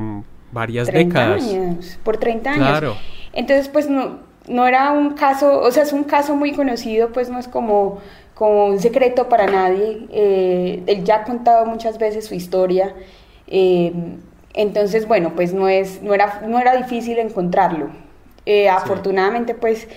varias 0.51 0.87
décadas. 0.87 1.43
Años, 1.43 1.99
por 2.03 2.17
30 2.17 2.49
años. 2.49 2.67
Claro. 2.67 2.97
Entonces, 3.33 3.69
pues 3.69 3.87
no, 3.87 4.30
no 4.47 4.67
era 4.67 4.91
un 4.91 5.11
caso, 5.13 5.59
o 5.61 5.71
sea, 5.71 5.83
es 5.83 5.93
un 5.93 6.03
caso 6.03 6.35
muy 6.35 6.53
conocido, 6.53 7.11
pues 7.11 7.29
no 7.29 7.39
es 7.39 7.47
como, 7.47 7.99
como 8.33 8.67
un 8.67 8.79
secreto 8.79 9.29
para 9.29 9.47
nadie. 9.47 10.07
Eh, 10.11 10.83
él 10.87 11.03
ya 11.03 11.17
ha 11.17 11.23
contado 11.23 11.65
muchas 11.65 11.97
veces 11.97 12.25
su 12.25 12.35
historia. 12.35 12.95
Eh, 13.47 13.93
Entonces, 14.53 15.07
bueno, 15.07 15.33
pues 15.35 15.53
no, 15.53 15.69
es, 15.69 16.01
no, 16.01 16.13
era, 16.13 16.41
no 16.47 16.59
era 16.59 16.75
difícil 16.77 17.19
encontrarlo. 17.19 17.89
Eh, 18.45 18.69
afortunadamente, 18.69 19.53
pues 19.55 19.87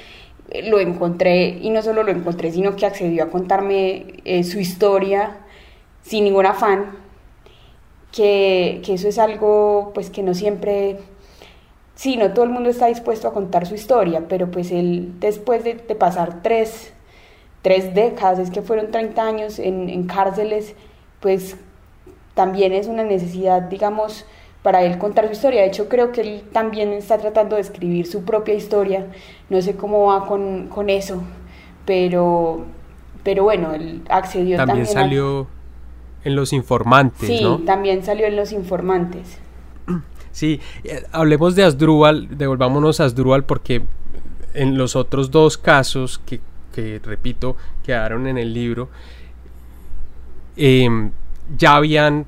lo 0.64 0.78
encontré 0.78 1.58
y 1.62 1.70
no 1.70 1.82
solo 1.82 2.02
lo 2.02 2.12
encontré, 2.12 2.52
sino 2.52 2.76
que 2.76 2.86
accedió 2.86 3.24
a 3.24 3.30
contarme 3.30 4.22
su 4.44 4.60
historia 4.60 5.38
sin 6.02 6.24
ningún 6.24 6.46
afán, 6.46 6.92
que, 8.12 8.80
que, 8.84 8.94
eso 8.94 9.08
es 9.08 9.18
algo 9.18 9.90
pues 9.94 10.10
que 10.10 10.22
no 10.22 10.34
siempre, 10.34 10.98
sí, 11.94 12.16
no 12.16 12.32
todo 12.32 12.44
el 12.44 12.50
mundo 12.50 12.70
está 12.70 12.86
dispuesto 12.86 13.28
a 13.28 13.32
contar 13.32 13.66
su 13.66 13.74
historia, 13.74 14.24
pero 14.28 14.50
pues 14.50 14.70
él 14.70 15.12
después 15.20 15.64
de, 15.64 15.74
de 15.74 15.94
pasar 15.94 16.42
tres, 16.42 16.92
tres, 17.62 17.94
décadas, 17.94 18.38
es 18.38 18.50
que 18.50 18.62
fueron 18.62 18.90
30 18.90 19.22
años 19.22 19.58
en, 19.58 19.88
en 19.88 20.06
cárceles, 20.06 20.74
pues 21.20 21.56
también 22.34 22.72
es 22.72 22.88
una 22.88 23.04
necesidad, 23.04 23.62
digamos, 23.62 24.26
para 24.62 24.82
él 24.82 24.98
contar 24.98 25.26
su 25.26 25.32
historia. 25.32 25.60
De 25.60 25.68
hecho, 25.68 25.88
creo 25.88 26.10
que 26.10 26.22
él 26.22 26.42
también 26.52 26.92
está 26.92 27.18
tratando 27.18 27.56
de 27.56 27.62
escribir 27.62 28.06
su 28.06 28.24
propia 28.24 28.54
historia. 28.54 29.06
No 29.50 29.60
sé 29.62 29.76
cómo 29.76 30.06
va 30.06 30.26
con, 30.26 30.68
con 30.68 30.90
eso, 30.90 31.22
pero, 31.84 32.64
pero 33.22 33.44
bueno, 33.44 33.74
él 33.74 34.02
accedió 34.08 34.56
también. 34.56 34.86
También 34.86 34.86
salió 34.86 35.46
en 36.24 36.34
Los 36.34 36.52
Informantes, 36.54 37.28
sí, 37.28 37.44
también 37.66 38.02
salió 38.02 38.26
en 38.26 38.36
Los 38.36 38.52
Informantes. 38.52 39.38
Sí, 40.34 40.60
eh, 40.82 41.04
hablemos 41.12 41.54
de 41.54 41.62
Asdrúbal, 41.62 42.36
devolvámonos 42.36 42.98
a 42.98 43.04
Asdrúbal 43.04 43.44
porque 43.44 43.82
en 44.52 44.76
los 44.76 44.96
otros 44.96 45.30
dos 45.30 45.56
casos 45.56 46.20
que, 46.26 46.40
que 46.74 47.00
repito, 47.04 47.56
quedaron 47.84 48.26
en 48.26 48.36
el 48.36 48.52
libro, 48.52 48.88
eh, 50.56 51.10
ya 51.56 51.76
habían 51.76 52.26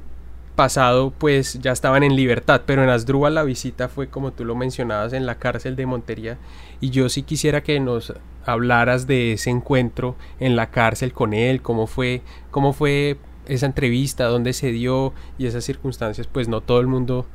pasado 0.55 1.13
pues 1.19 1.59
ya 1.61 1.73
estaban 1.73 2.05
en 2.05 2.15
libertad, 2.15 2.63
pero 2.65 2.85
en 2.85 2.91
Asdrúbal 2.91 3.35
la 3.35 3.43
visita 3.43 3.89
fue 3.89 4.07
como 4.07 4.33
tú 4.33 4.45
lo 4.45 4.55
mencionabas 4.55 5.13
en 5.13 5.27
la 5.27 5.35
cárcel 5.35 5.75
de 5.75 5.87
Montería. 5.87 6.39
Y 6.81 6.91
yo 6.91 7.09
sí 7.09 7.25
quisiera 7.25 7.65
que 7.65 7.81
nos 7.81 8.15
hablaras 8.45 9.09
de 9.09 9.33
ese 9.33 9.51
encuentro 9.51 10.15
en 10.39 10.55
la 10.55 10.71
cárcel 10.71 11.13
con 11.13 11.35
él, 11.35 11.61
cómo 11.61 11.89
fue, 11.89 12.23
cómo 12.53 12.73
fue 12.73 13.17
esa 13.49 13.67
entrevista, 13.67 14.27
dónde 14.27 14.53
se 14.53 14.71
dio 14.71 15.13
y 15.39 15.47
esas 15.47 15.65
circunstancias, 15.65 16.29
pues 16.29 16.47
no 16.47 16.61
todo 16.61 16.79
el 16.79 16.87
mundo 16.87 17.27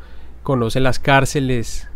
conoce 0.43 0.79
las 0.79 1.00
cárceles. 1.00 1.88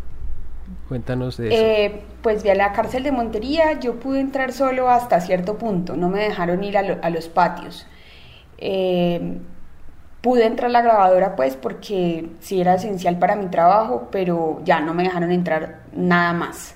Cuéntanos 0.88 1.36
de 1.36 1.48
eso. 1.48 1.62
Eh, 1.62 2.02
pues 2.22 2.42
vi 2.42 2.50
a 2.50 2.54
la 2.54 2.72
cárcel 2.72 3.02
de 3.04 3.12
Montería, 3.12 3.78
yo 3.78 4.00
pude 4.00 4.20
entrar 4.20 4.52
solo 4.52 4.88
hasta 4.90 5.20
cierto 5.20 5.58
punto, 5.58 5.96
no 5.96 6.08
me 6.08 6.20
dejaron 6.20 6.64
ir 6.64 6.76
a, 6.76 6.80
a 6.80 7.10
los 7.10 7.28
patios. 7.28 7.86
Eh, 8.58 9.38
Pude 10.22 10.44
entrar 10.44 10.70
a 10.70 10.72
la 10.72 10.82
grabadora 10.82 11.36
pues 11.36 11.56
porque 11.56 12.30
sí 12.40 12.60
era 12.60 12.74
esencial 12.74 13.18
para 13.18 13.36
mi 13.36 13.46
trabajo, 13.46 14.08
pero 14.10 14.60
ya 14.64 14.80
no 14.80 14.92
me 14.92 15.04
dejaron 15.04 15.30
entrar 15.30 15.82
nada 15.92 16.32
más, 16.32 16.74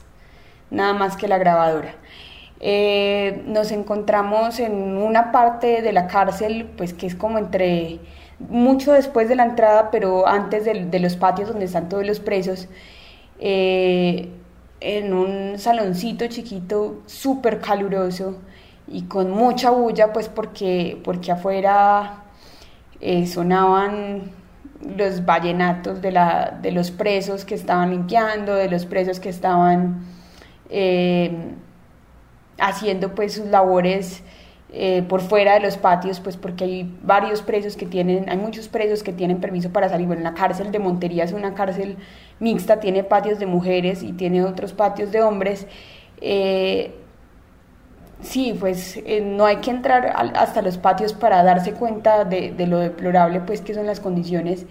nada 0.70 0.92
más 0.94 1.16
que 1.16 1.26
la 1.26 1.38
grabadora. 1.38 1.96
Eh, 2.60 3.42
nos 3.46 3.72
encontramos 3.72 4.60
en 4.60 4.96
una 4.96 5.32
parte 5.32 5.82
de 5.82 5.92
la 5.92 6.06
cárcel, 6.06 6.70
pues 6.76 6.94
que 6.94 7.06
es 7.08 7.16
como 7.16 7.38
entre, 7.38 7.98
mucho 8.48 8.92
después 8.92 9.28
de 9.28 9.36
la 9.36 9.44
entrada, 9.44 9.90
pero 9.90 10.26
antes 10.26 10.64
de, 10.64 10.98
los 10.98 11.16
patios 11.16 11.48
donde 11.48 11.66
están 11.66 11.88
todos 11.88 12.06
los 12.06 12.20
presos, 12.20 12.68
eh, 13.38 14.30
en 14.80 15.12
un 15.12 15.58
saloncito 15.58 16.26
chiquito, 16.26 17.02
súper 17.06 17.60
caluroso 17.60 18.38
y 18.88 19.02
con 19.02 19.30
mucha 19.30 19.70
bulla, 19.70 20.12
pues 20.12 20.28
porque, 20.28 20.98
porque 21.04 21.32
afuera 21.32 22.24
eh, 23.00 23.26
sonaban 23.26 24.32
los 24.96 25.24
vallenatos 25.24 26.00
de, 26.00 26.12
la, 26.12 26.58
de 26.62 26.72
los 26.72 26.90
presos 26.90 27.44
que 27.44 27.54
estaban 27.54 27.90
limpiando, 27.90 28.54
de 28.54 28.70
los 28.70 28.86
presos 28.86 29.20
que 29.20 29.28
estaban 29.28 30.02
eh, 30.70 31.30
haciendo 32.58 33.14
pues 33.14 33.34
sus 33.34 33.46
labores 33.46 34.22
eh, 34.72 35.04
por 35.08 35.20
fuera 35.20 35.54
de 35.54 35.60
los 35.60 35.76
patios, 35.76 36.20
pues 36.20 36.36
porque 36.36 36.64
hay 36.64 36.98
varios 37.02 37.42
presos 37.42 37.76
que 37.76 37.86
tienen, 37.86 38.28
hay 38.28 38.36
muchos 38.36 38.68
presos 38.68 39.02
que 39.02 39.12
tienen 39.12 39.40
permiso 39.40 39.70
para 39.70 39.88
salir. 39.88 40.06
Bueno, 40.06 40.22
la 40.22 40.34
cárcel 40.34 40.70
de 40.72 40.78
Montería 40.78 41.24
es 41.24 41.32
una 41.32 41.54
cárcel 41.54 41.96
mixta, 42.38 42.80
tiene 42.80 43.04
patios 43.04 43.38
de 43.38 43.46
mujeres 43.46 44.02
y 44.02 44.12
tiene 44.12 44.44
otros 44.44 44.72
patios 44.72 45.10
de 45.12 45.22
hombres. 45.22 45.66
Sí, 48.22 48.54
pues 48.58 48.98
eh, 49.06 49.22
no 49.22 49.46
hay 49.46 49.56
que 49.56 49.70
entrar 49.70 50.12
hasta 50.36 50.60
los 50.60 50.76
patios 50.76 51.14
para 51.14 51.42
darse 51.42 51.72
cuenta 51.72 52.24
de, 52.24 52.54
lo 52.66 52.78
deplorable 52.78 53.40
pues 53.40 53.62
que 53.62 53.72
son 53.72 53.86
las 53.86 53.98
condiciones 53.98 54.66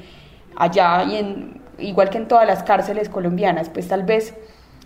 allá 0.55 1.03
y 1.03 1.15
en, 1.15 1.61
igual 1.79 2.09
que 2.09 2.19
en 2.19 2.27
todas 2.27 2.45
las 2.45 2.63
cárceles 2.63 3.09
colombianas, 3.09 3.69
pues 3.69 3.87
tal 3.87 4.03
vez 4.03 4.35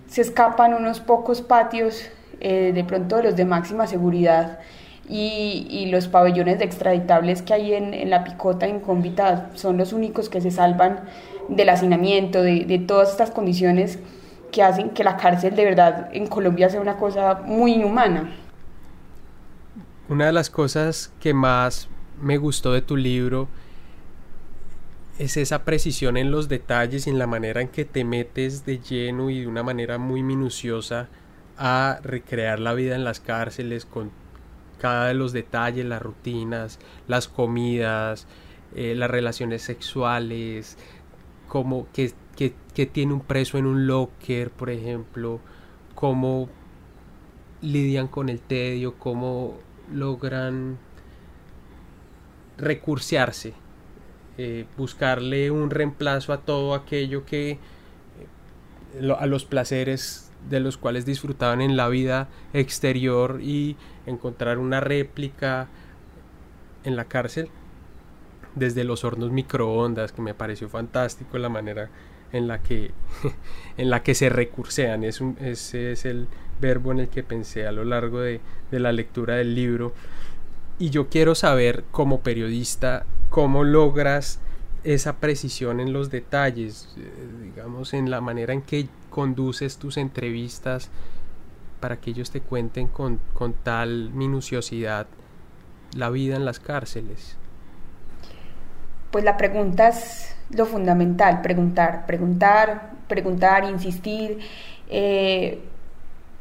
se 0.07 0.21
escapan 0.21 0.73
unos 0.73 1.01
pocos 1.01 1.41
patios 1.41 2.09
eh, 2.39 2.71
de 2.73 2.83
pronto 2.85 3.17
de 3.17 3.23
los 3.23 3.35
de 3.35 3.45
máxima 3.45 3.85
seguridad 3.85 4.59
y, 5.09 5.87
los 5.91 6.07
pabellones 6.07 6.59
de 6.59 6.65
extraditables 6.65 7.41
que 7.41 7.53
hay 7.53 7.73
en, 7.73 8.09
la 8.09 8.23
picota 8.23 8.67
en 8.67 8.79
Cómbita 8.79 9.49
son 9.53 9.77
los 9.77 9.93
únicos 9.93 10.29
que 10.29 10.41
se 10.41 10.49
salvan 10.49 11.01
del 11.49 11.69
hacinamiento, 11.69 12.41
de, 12.41 12.65
de 12.65 12.79
todas 12.79 13.11
estas 13.11 13.31
condiciones 13.31 13.99
que 14.51 14.63
hacen 14.63 14.91
que 14.91 15.03
la 15.03 15.17
cárcel 15.17 15.55
de 15.55 15.65
verdad 15.65 16.09
en 16.13 16.27
Colombia 16.27 16.69
sea 16.69 16.79
una 16.79 16.97
cosa 16.97 17.41
muy 17.45 17.73
inhumana. 17.73 18.31
Una 20.09 20.27
de 20.27 20.31
las 20.31 20.49
cosas 20.49 21.11
que 21.19 21.33
más 21.33 21.89
me 22.21 22.37
gustó 22.37 22.71
de 22.71 22.81
tu 22.81 22.95
libro 22.95 23.47
es 25.19 25.37
esa 25.37 25.63
precisión 25.63 26.17
en 26.17 26.31
los 26.31 26.49
detalles 26.49 27.07
y 27.07 27.09
en 27.09 27.19
la 27.19 27.27
manera 27.27 27.61
en 27.61 27.67
que 27.67 27.85
te 27.85 28.03
metes 28.03 28.65
de 28.65 28.79
lleno 28.79 29.29
y 29.29 29.41
de 29.41 29.47
una 29.47 29.63
manera 29.63 29.97
muy 29.97 30.23
minuciosa 30.23 31.07
a 31.57 31.99
recrear 32.03 32.59
la 32.59 32.73
vida 32.73 32.95
en 32.95 33.03
las 33.03 33.19
cárceles 33.19 33.85
con 33.85 34.11
cada 34.83 35.07
de 35.07 35.13
los 35.13 35.31
detalles, 35.31 35.85
las 35.85 36.01
rutinas, 36.01 36.77
las 37.07 37.29
comidas, 37.29 38.27
eh, 38.75 38.95
las 38.95 39.09
relaciones 39.09 39.61
sexuales, 39.61 40.77
como 41.47 41.87
que, 41.93 42.11
que, 42.35 42.85
tiene 42.85 43.13
un 43.13 43.21
preso 43.21 43.57
en 43.57 43.65
un 43.65 43.87
locker, 43.87 44.51
por 44.51 44.69
ejemplo, 44.69 45.39
cómo 45.95 46.49
lidian 47.61 48.09
con 48.09 48.27
el 48.27 48.41
tedio, 48.41 48.95
cómo 48.95 49.57
logran 49.89 50.77
recursearse, 52.57 53.53
eh, 54.37 54.65
buscarle 54.77 55.49
un 55.49 55.69
reemplazo 55.69 56.33
a 56.33 56.41
todo 56.41 56.73
aquello 56.73 57.23
que 57.23 57.51
eh, 57.51 59.15
a 59.17 59.27
los 59.27 59.45
placeres 59.45 60.29
de 60.49 60.59
los 60.59 60.75
cuales 60.75 61.05
disfrutaban 61.05 61.61
en 61.61 61.77
la 61.77 61.87
vida 61.87 62.27
exterior 62.51 63.39
y 63.41 63.77
encontrar 64.05 64.57
una 64.57 64.79
réplica 64.79 65.67
en 66.83 66.95
la 66.95 67.05
cárcel 67.05 67.49
desde 68.55 68.83
los 68.83 69.03
hornos 69.03 69.31
microondas 69.31 70.11
que 70.11 70.21
me 70.21 70.33
pareció 70.33 70.69
fantástico 70.69 71.37
la 71.37 71.49
manera 71.49 71.89
en 72.31 72.47
la 72.47 72.61
que 72.61 72.91
en 73.77 73.89
la 73.89 74.03
que 74.03 74.15
se 74.15 74.29
recursean 74.29 75.03
es 75.03 75.21
ese 75.39 75.91
es 75.91 76.05
el 76.05 76.27
verbo 76.59 76.91
en 76.91 76.99
el 76.99 77.09
que 77.09 77.23
pensé 77.23 77.67
a 77.67 77.71
lo 77.71 77.83
largo 77.83 78.21
de, 78.21 78.39
la 78.71 78.91
lectura 78.91 79.35
del 79.35 79.53
libro. 79.53 79.93
Y 80.79 80.89
yo 80.89 81.09
quiero 81.09 81.35
saber, 81.35 81.83
como 81.91 82.21
periodista, 82.21 83.05
cómo 83.29 83.63
logras 83.63 84.39
esa 84.83 85.17
precisión 85.17 85.79
en 85.79 85.93
los 85.93 86.09
detalles, 86.09 86.89
eh, 86.97 87.03
digamos, 87.43 87.93
en 87.93 88.09
la 88.09 88.21
manera 88.21 88.53
en 88.53 88.61
que 88.61 88.87
conduces 89.09 89.77
tus 89.77 89.97
entrevistas 89.97 90.89
para 91.83 91.97
que 91.97 92.11
ellos 92.11 92.31
te 92.31 92.39
cuenten 92.39 92.87
con, 92.87 93.19
con 93.33 93.51
tal 93.51 94.09
minuciosidad 94.13 95.05
la 95.93 96.09
vida 96.09 96.37
en 96.37 96.45
las 96.45 96.61
cárceles. 96.61 97.35
Pues 99.11 99.25
la 99.25 99.35
pregunta 99.35 99.89
es 99.89 100.33
lo 100.49 100.65
fundamental, 100.65 101.41
preguntar, 101.41 102.05
preguntar, 102.05 102.91
preguntar, 103.09 103.65
insistir. 103.65 104.39
Eh, 104.87 105.59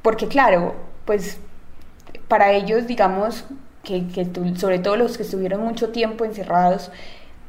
porque 0.00 0.28
claro, 0.28 0.76
pues 1.06 1.40
para 2.28 2.52
ellos, 2.52 2.87
digamos, 2.87 3.44
que, 3.82 4.06
sobre 4.54 4.78
todo 4.78 4.96
los 4.96 5.16
que 5.16 5.25
estuvieron 5.25 5.64
mucho 5.64 5.88
tiempo 5.88 6.25
encerrados, 6.25 6.92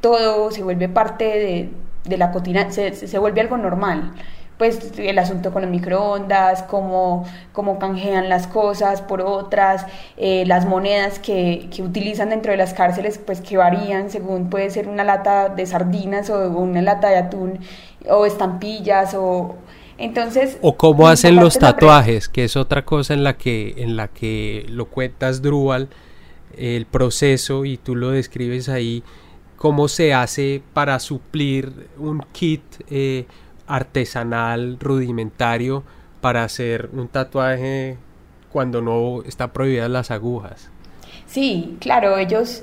todo 0.00 0.50
se 0.50 0.64
vuelve 0.64 0.88
parte 0.88 1.70
de, 2.04 2.16
la 2.16 2.32
cotidiana, 2.32 2.72
se, 2.72 3.18
vuelve 3.20 3.40
algo 3.40 3.56
normal. 3.56 4.14
Pues 4.58 4.92
el 4.98 5.18
asunto 5.18 5.52
con 5.52 5.62
los 5.62 5.70
microondas, 5.70 6.62
cómo, 6.62 7.26
cómo 7.52 7.78
canjean 7.78 8.28
las 8.28 8.46
cosas 8.46 9.02
por 9.02 9.20
otras, 9.20 9.84
eh, 10.16 10.44
las 10.46 10.64
monedas 10.64 11.18
que, 11.18 11.68
que, 11.74 11.82
utilizan 11.82 12.30
dentro 12.30 12.52
de 12.52 12.56
las 12.56 12.72
cárceles, 12.72 13.18
pues 13.18 13.40
que 13.40 13.56
varían 13.56 14.10
según 14.10 14.50
puede 14.50 14.70
ser 14.70 14.88
una 14.88 15.02
lata 15.02 15.48
de 15.48 15.66
sardinas 15.66 16.30
o 16.30 16.48
una 16.50 16.82
lata 16.82 17.08
de 17.08 17.16
atún 17.16 17.58
o 18.08 18.26
estampillas 18.26 19.14
o, 19.14 19.56
entonces, 19.96 20.58
o 20.60 20.76
cómo 20.76 21.08
hacen 21.08 21.36
los 21.36 21.58
tatuajes, 21.58 22.28
que 22.28 22.44
es 22.44 22.56
otra 22.56 22.84
cosa 22.84 23.14
en 23.14 23.22
la 23.22 23.36
que 23.36 23.74
en 23.78 23.96
la 23.96 24.08
que 24.08 24.66
lo 24.68 24.86
cuentas 24.86 25.40
Drúbal, 25.40 25.88
el 26.56 26.86
proceso 26.86 27.64
y 27.64 27.76
tú 27.76 27.94
lo 27.94 28.10
describes 28.10 28.68
ahí 28.68 29.04
cómo 29.56 29.86
se 29.88 30.12
hace 30.12 30.62
para 30.72 30.98
suplir 30.98 31.88
un 31.96 32.24
kit 32.32 32.62
eh, 32.90 33.26
artesanal 33.66 34.78
rudimentario 34.80 35.84
para 36.20 36.44
hacer 36.44 36.90
un 36.92 37.08
tatuaje 37.08 37.98
cuando 38.52 38.80
no 38.80 39.22
está 39.24 39.52
prohibidas 39.52 39.90
las 39.90 40.10
agujas. 40.10 40.70
Sí, 41.26 41.76
claro, 41.80 42.16
ellos 42.18 42.62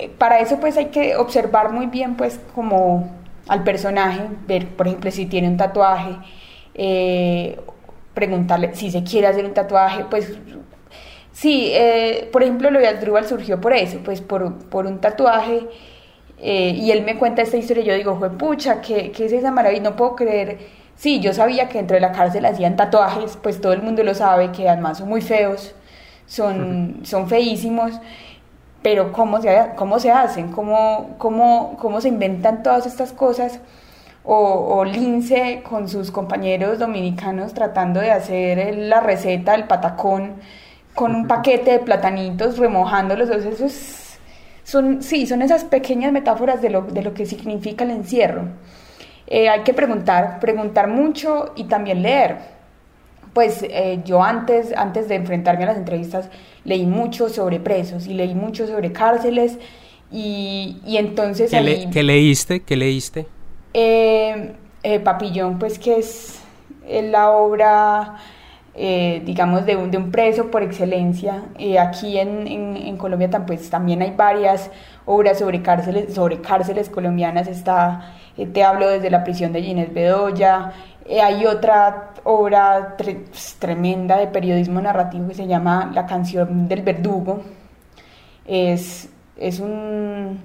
eh, 0.00 0.10
para 0.16 0.40
eso 0.40 0.58
pues 0.60 0.76
hay 0.76 0.86
que 0.86 1.16
observar 1.16 1.72
muy 1.72 1.86
bien 1.86 2.16
pues 2.16 2.40
como 2.54 3.14
al 3.48 3.62
personaje, 3.64 4.22
ver 4.46 4.68
por 4.68 4.86
ejemplo 4.86 5.10
si 5.10 5.26
tiene 5.26 5.48
un 5.48 5.56
tatuaje, 5.56 6.16
eh, 6.74 7.60
preguntarle 8.14 8.74
si 8.74 8.90
se 8.90 9.02
quiere 9.04 9.26
hacer 9.26 9.44
un 9.44 9.52
tatuaje, 9.52 10.06
pues 10.08 10.32
sí, 11.32 11.70
eh, 11.72 12.28
por 12.32 12.42
ejemplo 12.42 12.70
lo 12.70 12.78
de 12.78 12.88
Asdrúbal 12.88 13.26
surgió 13.26 13.60
por 13.60 13.74
eso, 13.74 13.98
pues 14.04 14.22
por, 14.22 14.54
por 14.70 14.86
un 14.86 15.00
tatuaje 15.00 15.66
y 16.42 16.90
él 16.90 17.04
me 17.04 17.18
cuenta 17.18 17.42
esta 17.42 17.56
historia 17.56 17.82
y 17.82 17.86
yo 17.86 17.94
digo, 17.94 18.18
pucha, 18.38 18.80
¿qué, 18.80 19.12
¿qué 19.12 19.26
es 19.26 19.32
esa 19.32 19.50
maravilla? 19.50 19.82
No 19.82 19.96
puedo 19.96 20.16
creer, 20.16 20.58
sí, 20.96 21.20
yo 21.20 21.32
sabía 21.34 21.68
que 21.68 21.78
dentro 21.78 21.94
de 21.94 22.00
la 22.00 22.12
cárcel 22.12 22.46
hacían 22.46 22.76
tatuajes, 22.76 23.36
pues 23.42 23.60
todo 23.60 23.72
el 23.72 23.82
mundo 23.82 24.02
lo 24.02 24.14
sabe, 24.14 24.52
que 24.52 24.68
además 24.68 24.98
son 24.98 25.08
muy 25.08 25.22
feos, 25.22 25.74
son, 26.26 27.00
son 27.04 27.28
feísimos 27.28 27.92
pero 28.82 29.12
¿cómo 29.12 29.40
se, 29.42 29.72
cómo 29.76 29.98
se 29.98 30.10
hacen? 30.10 30.52
¿Cómo, 30.52 31.14
cómo, 31.18 31.76
cómo 31.78 32.00
se 32.00 32.08
inventan 32.08 32.62
todas 32.62 32.86
estas 32.86 33.12
cosas? 33.12 33.60
O, 34.24 34.36
o, 34.36 34.84
Lince 34.84 35.62
con 35.68 35.88
sus 35.88 36.10
compañeros 36.10 36.78
dominicanos 36.78 37.54
tratando 37.54 38.00
de 38.00 38.10
hacer 38.10 38.76
la 38.76 39.00
receta 39.00 39.52
del 39.52 39.64
patacón 39.66 40.34
con 40.94 41.14
un 41.14 41.26
paquete 41.26 41.72
de 41.72 41.78
platanitos 41.80 42.58
remojándolos. 42.58 43.30
Eso 43.30 43.66
son, 44.70 45.02
sí, 45.02 45.26
son 45.26 45.42
esas 45.42 45.64
pequeñas 45.64 46.12
metáforas 46.12 46.62
de 46.62 46.70
lo, 46.70 46.82
de 46.82 47.02
lo 47.02 47.14
que 47.14 47.26
significa 47.26 47.84
el 47.84 47.90
encierro. 47.90 48.48
Eh, 49.26 49.48
hay 49.48 49.60
que 49.60 49.74
preguntar, 49.74 50.40
preguntar 50.40 50.88
mucho 50.88 51.52
y 51.56 51.64
también 51.64 52.02
leer 52.02 52.60
pues 53.32 53.62
eh, 53.62 54.00
yo 54.04 54.22
antes, 54.22 54.72
antes 54.76 55.08
de 55.08 55.14
enfrentarme 55.14 55.64
a 55.64 55.68
las 55.68 55.76
entrevistas 55.76 56.28
leí 56.64 56.86
mucho 56.86 57.28
sobre 57.28 57.60
presos 57.60 58.06
y 58.06 58.14
leí 58.14 58.34
mucho 58.34 58.66
sobre 58.66 58.92
cárceles 58.92 59.58
y, 60.10 60.78
y 60.84 60.96
entonces... 60.96 61.50
¿Qué, 61.50 62.02
leíste? 62.02 62.60
¿Qué 62.60 62.76
leíste? 62.76 63.26
Eh, 63.72 64.52
eh, 64.82 65.00
Papillón, 65.00 65.58
pues 65.58 65.78
que 65.78 65.98
es 65.98 66.40
la 66.88 67.30
obra, 67.30 68.16
digamos, 68.74 69.66
de 69.66 69.76
un, 69.76 69.90
de 69.90 69.98
un, 69.98 70.10
preso 70.10 70.50
por 70.50 70.62
excelencia. 70.62 71.42
aquí 71.80 72.18
en, 72.18 72.46
en, 72.46 72.96
Colombia 72.96 73.28
pues, 73.46 73.68
también 73.68 74.00
hay 74.02 74.12
varias 74.12 74.70
obras 75.06 75.38
sobre 75.38 75.60
cárceles, 75.62 76.14
sobre 76.14 76.40
cárceles 76.40 76.88
colombianas. 76.88 77.48
Está, 77.48 78.14
te 78.52 78.62
hablo 78.62 78.88
desde 78.88 79.10
la 79.10 79.24
prisión 79.24 79.52
de 79.52 79.62
Ginés 79.62 79.92
Bedoya, 79.92 80.72
eh, 81.10 81.20
hay 81.20 81.44
otra 81.44 82.12
obra 82.22 82.94
pues, 82.96 83.56
tremenda 83.58 84.16
de 84.18 84.28
periodismo 84.28 84.80
narrativo 84.80 85.26
que 85.26 85.34
se 85.34 85.48
llama 85.48 85.90
La 85.92 86.06
canción 86.06 86.68
del 86.68 86.82
verdugo. 86.82 87.42
Es, 88.46 89.08
es 89.36 89.58
un, 89.58 90.38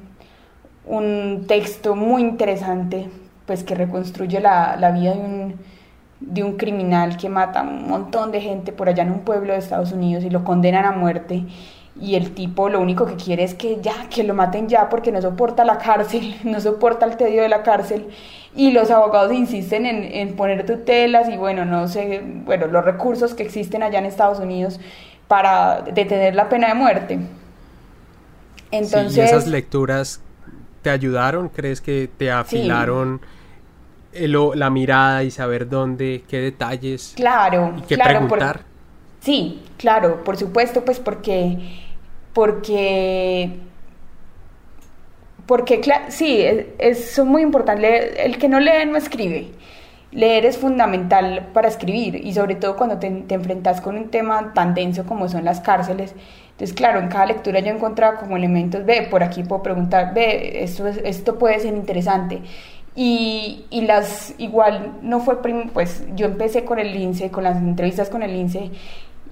un, 0.87 1.45
texto 1.47 1.95
muy 1.95 2.21
interesante 2.23 3.09
pues, 3.45 3.63
que 3.63 3.75
reconstruye 3.75 4.39
la, 4.39 4.75
la 4.77 4.89
vida 4.91 5.13
de 5.13 5.19
un, 5.19 5.55
de 6.19 6.43
un 6.43 6.57
criminal 6.57 7.17
que 7.17 7.29
mata 7.29 7.61
a 7.61 7.63
un 7.63 7.87
montón 7.87 8.31
de 8.31 8.41
gente 8.41 8.71
por 8.71 8.89
allá 8.89 9.03
en 9.03 9.11
un 9.11 9.19
pueblo 9.19 9.53
de 9.53 9.59
Estados 9.59 9.91
Unidos 9.91 10.23
y 10.23 10.29
lo 10.29 10.43
condenan 10.43 10.85
a 10.85 10.91
muerte 10.91 11.45
y 11.99 12.15
el 12.15 12.31
tipo 12.31 12.69
lo 12.69 12.81
único 12.81 13.05
que 13.05 13.15
quiere 13.15 13.43
es 13.43 13.53
que 13.53 13.79
ya, 13.81 14.09
que 14.09 14.23
lo 14.23 14.33
maten 14.33 14.67
ya 14.67 14.89
porque 14.89 15.11
no 15.11 15.21
soporta 15.21 15.63
la 15.63 15.77
cárcel, 15.77 16.35
no 16.43 16.59
soporta 16.59 17.05
el 17.05 17.17
tedio 17.17 17.41
de 17.41 17.49
la 17.49 17.63
cárcel 17.63 18.07
y 18.55 18.71
los 18.71 18.91
abogados 18.91 19.33
insisten 19.33 19.85
en, 19.85 20.03
en 20.03 20.35
poner 20.35 20.65
tutelas 20.65 21.29
y 21.29 21.37
bueno, 21.37 21.65
no 21.65 21.87
sé, 21.87 22.21
bueno, 22.45 22.67
los 22.67 22.83
recursos 22.83 23.33
que 23.33 23.43
existen 23.43 23.83
allá 23.83 23.99
en 23.99 24.05
Estados 24.05 24.39
Unidos 24.39 24.79
para 25.27 25.81
detener 25.81 26.35
la 26.35 26.49
pena 26.49 26.67
de 26.69 26.73
muerte. 26.75 27.19
Entonces, 28.71 29.17
¿Y 29.17 29.21
esas 29.21 29.47
lecturas 29.47 30.21
te 30.81 30.89
ayudaron? 30.89 31.49
¿Crees 31.49 31.81
que 31.81 32.09
te 32.17 32.31
afilaron 32.31 33.21
la 34.15 34.69
mirada 34.69 35.23
y 35.23 35.31
saber 35.31 35.69
dónde, 35.69 36.23
qué 36.27 36.39
detalles? 36.39 37.13
Claro, 37.15 37.73
y 37.77 37.81
qué 37.81 37.95
claro, 37.95 38.19
preguntar. 38.19 38.61
sí, 39.19 39.61
claro, 39.77 40.23
por 40.23 40.37
supuesto, 40.37 40.83
pues 40.85 40.99
porque 40.99 41.57
porque 42.33 43.51
porque 45.45 45.81
sí, 46.09 46.43
es, 46.79 47.19
muy 47.23 47.41
importante. 47.43 48.25
El 48.25 48.37
que 48.37 48.49
no 48.49 48.59
lee 48.59 48.85
no 48.87 48.97
escribe. 48.97 49.51
Leer 50.11 50.45
es 50.45 50.57
fundamental 50.57 51.49
para 51.53 51.67
escribir 51.67 52.15
y 52.15 52.33
sobre 52.33 52.55
todo 52.55 52.77
cuando 52.77 52.99
te, 52.99 53.09
te, 53.11 53.35
enfrentas 53.35 53.81
con 53.81 53.97
un 53.97 54.09
tema 54.09 54.53
tan 54.53 54.73
denso 54.73 55.05
como 55.05 55.27
son 55.27 55.43
las 55.43 55.59
cárceles. 55.59 56.15
Entonces, 56.51 56.73
claro, 56.73 56.99
en 56.99 57.09
cada 57.09 57.25
lectura 57.25 57.59
yo 57.59 57.73
encontraba 57.73 58.17
como 58.17 58.37
elementos, 58.37 58.85
ve, 58.85 59.07
por 59.11 59.23
aquí 59.23 59.43
puedo 59.43 59.61
preguntar, 59.61 60.13
ve, 60.13 60.63
esto, 60.63 60.87
esto 60.87 61.37
puede 61.37 61.59
ser 61.59 61.73
interesante. 61.73 62.41
Y, 62.95 63.65
y 63.69 63.81
las, 63.81 64.33
igual, 64.37 64.93
no 65.01 65.19
fue, 65.19 65.41
pues 65.73 66.05
yo 66.15 66.25
empecé 66.27 66.63
con 66.63 66.79
el 66.79 66.93
lince, 66.93 67.29
con 67.29 67.43
las 67.43 67.57
entrevistas 67.57 68.09
con 68.09 68.23
el 68.23 68.31
lince 68.31 68.71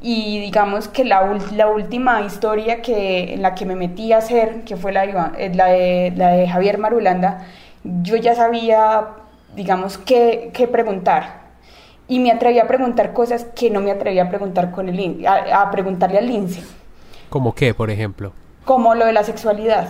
y 0.03 0.37
digamos 0.41 0.89
que 0.89 1.05
la, 1.05 1.39
la, 1.55 1.67
última 1.67 2.21
historia 2.21 2.81
que, 2.81 3.33
en 3.33 3.41
la 3.41 3.55
que 3.55 3.65
me 3.65 3.75
metí 3.75 4.11
a 4.11 4.17
hacer, 4.17 4.65
que 4.65 4.75
fue 4.75 4.91
la, 4.91 5.05
eh, 5.37 5.51
la, 5.55 5.67
de, 5.67 6.13
la 6.17 6.27
de 6.31 6.47
Javier 6.47 6.77
Marulanda, 6.77 7.47
yo 7.83 8.17
ya 8.17 8.35
sabía, 8.35 9.07
digamos, 9.55 9.97
qué, 9.97 10.51
qué, 10.53 10.67
preguntar. 10.67 11.43
Y 12.09 12.19
me 12.19 12.31
atreví 12.31 12.59
a 12.59 12.67
preguntar 12.67 13.13
cosas 13.13 13.45
que 13.55 13.69
no 13.69 13.79
me 13.79 13.91
atreví 13.91 14.19
a 14.19 14.27
preguntar 14.27 14.71
con 14.71 14.89
el 14.89 15.25
a, 15.25 15.71
preguntarle 15.71 16.17
al 16.17 16.27
lince. 16.27 16.61
¿Como 17.29 17.55
qué, 17.55 17.73
por 17.73 17.89
ejemplo? 17.89 18.33
Como 18.65 18.95
lo 18.95 19.05
de 19.05 19.13
la 19.13 19.23
sexualidad. 19.23 19.87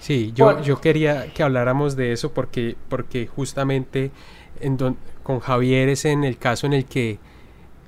Sí, 0.00 0.32
yo, 0.34 0.60
yo 0.62 0.80
quería 0.80 1.32
que 1.32 1.42
habláramos 1.42 1.96
de 1.96 2.12
eso 2.12 2.32
porque, 2.32 2.76
porque 2.88 3.26
justamente 3.26 4.10
en 4.60 4.76
con 5.22 5.40
Javier 5.40 5.88
es 5.88 6.04
en 6.04 6.24
el 6.24 6.38
caso 6.38 6.66
en 6.66 6.72
el 6.72 6.84
que 6.84 7.18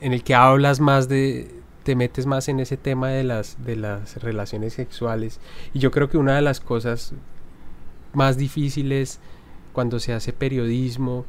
en 0.00 0.12
el 0.12 0.22
que 0.22 0.34
hablas 0.34 0.80
más 0.80 1.08
de 1.08 1.54
te 1.84 1.94
metes 1.96 2.26
más 2.26 2.48
en 2.48 2.60
ese 2.60 2.76
tema 2.76 3.08
de 3.10 3.24
las 3.24 3.64
de 3.64 3.76
las 3.76 4.22
relaciones 4.22 4.74
sexuales. 4.74 5.40
Y 5.72 5.78
yo 5.78 5.90
creo 5.90 6.08
que 6.10 6.18
una 6.18 6.34
de 6.36 6.42
las 6.42 6.60
cosas 6.60 7.14
más 8.12 8.36
difíciles 8.36 9.20
cuando 9.72 10.00
se 10.00 10.12
hace 10.12 10.32
periodismo 10.32 11.24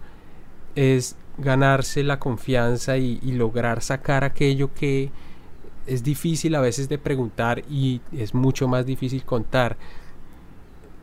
es 0.76 1.16
ganarse 1.38 2.04
la 2.04 2.20
confianza 2.20 2.98
y, 2.98 3.20
lograr 3.32 3.82
sacar 3.82 4.24
aquello 4.24 4.74
que 4.74 5.12
es 5.88 6.04
difícil 6.04 6.56
a 6.56 6.62
veces 6.62 6.90
de 6.90 6.98
preguntar 6.98 7.64
y 7.70 8.02
es 8.12 8.34
mucho 8.34 8.68
más 8.68 8.86
difícil 8.86 9.24
contar 9.24 9.78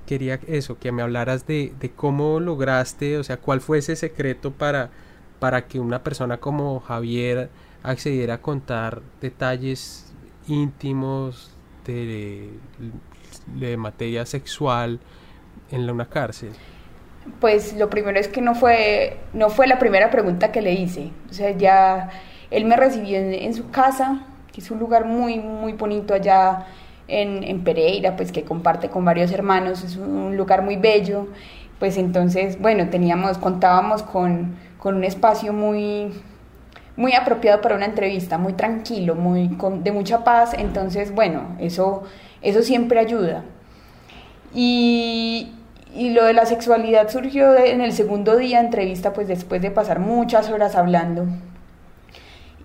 quería 0.06 0.40
eso 0.46 0.78
que 0.78 0.92
me 0.92 1.02
hablaras 1.02 1.46
de, 1.46 1.72
de 1.80 1.90
cómo 1.90 2.40
lograste 2.40 3.18
o 3.18 3.24
sea 3.24 3.36
cuál 3.36 3.60
fue 3.60 3.78
ese 3.78 3.96
secreto 3.96 4.52
para 4.52 4.90
para 5.38 5.66
que 5.66 5.80
una 5.80 6.02
persona 6.02 6.38
como 6.38 6.80
Javier 6.80 7.50
accediera 7.82 8.34
a 8.34 8.38
contar 8.38 9.02
detalles 9.20 10.12
íntimos 10.48 11.52
de, 11.84 12.50
de 13.58 13.76
materia 13.76 14.26
sexual 14.26 14.98
en 15.70 15.88
una 15.88 16.06
cárcel? 16.06 16.50
Pues 17.40 17.76
lo 17.76 17.90
primero 17.90 18.18
es 18.18 18.28
que 18.28 18.40
no 18.40 18.54
fue, 18.54 19.18
no 19.32 19.50
fue 19.50 19.66
la 19.66 19.78
primera 19.78 20.10
pregunta 20.10 20.52
que 20.52 20.62
le 20.62 20.72
hice. 20.74 21.10
O 21.28 21.32
sea, 21.32 21.50
ya 21.50 22.10
él 22.50 22.64
me 22.64 22.76
recibió 22.76 23.18
en, 23.18 23.54
su 23.54 23.70
casa, 23.70 24.24
que 24.52 24.60
es 24.60 24.70
un 24.70 24.78
lugar 24.78 25.04
muy, 25.04 25.38
muy 25.38 25.72
bonito 25.72 26.14
allá 26.14 26.66
en, 27.08 27.42
en, 27.44 27.64
Pereira, 27.64 28.16
pues 28.16 28.32
que 28.32 28.42
comparte 28.44 28.88
con 28.88 29.04
varios 29.04 29.32
hermanos, 29.32 29.84
es 29.84 29.96
un 29.96 30.36
lugar 30.36 30.62
muy 30.62 30.76
bello. 30.76 31.28
Pues 31.78 31.98
entonces, 31.98 32.58
bueno, 32.60 32.88
teníamos, 32.88 33.36
contábamos 33.38 34.02
con 34.02 34.56
con 34.86 34.94
un 34.94 35.02
espacio 35.02 35.52
muy, 35.52 36.12
muy 36.96 37.14
apropiado 37.14 37.60
para 37.60 37.74
una 37.74 37.86
entrevista, 37.86 38.38
muy 38.38 38.52
tranquilo, 38.52 39.16
muy 39.16 39.50
de 39.82 39.90
mucha 39.90 40.22
paz, 40.22 40.54
entonces 40.56 41.12
bueno, 41.12 41.56
eso, 41.58 42.04
eso 42.40 42.62
siempre 42.62 43.00
ayuda. 43.00 43.42
Y, 44.54 45.52
y 45.92 46.10
lo 46.10 46.24
de 46.24 46.34
la 46.34 46.46
sexualidad 46.46 47.08
surgió 47.10 47.56
en 47.56 47.80
el 47.80 47.92
segundo 47.92 48.36
día 48.36 48.60
de 48.60 48.66
entrevista, 48.66 49.12
pues 49.12 49.26
después 49.26 49.60
de 49.60 49.72
pasar 49.72 49.98
muchas 49.98 50.50
horas 50.50 50.76
hablando. 50.76 51.26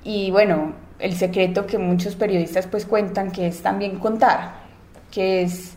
Y 0.04 0.30
bueno, 0.30 0.74
el 1.02 1.16
secreto 1.16 1.66
que 1.66 1.78
muchos 1.78 2.16
periodistas 2.16 2.68
pues 2.68 2.86
cuentan, 2.86 3.32
que 3.32 3.48
es 3.48 3.62
también 3.62 4.00
contar, 4.00 4.54
que 5.12 5.42
es 5.42 5.76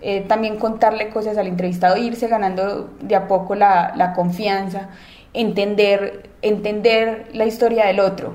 eh, 0.00 0.20
también 0.22 0.58
contarle 0.58 1.08
cosas 1.08 1.38
al 1.38 1.46
entrevistado, 1.46 1.96
irse 1.96 2.28
ganando 2.28 2.90
de 3.00 3.16
a 3.16 3.26
poco 3.26 3.54
la, 3.54 3.94
la 3.96 4.12
confianza 4.12 4.90
entender, 5.36 6.30
entender 6.42 7.28
la 7.32 7.46
historia 7.46 7.86
del 7.86 8.00
otro. 8.00 8.34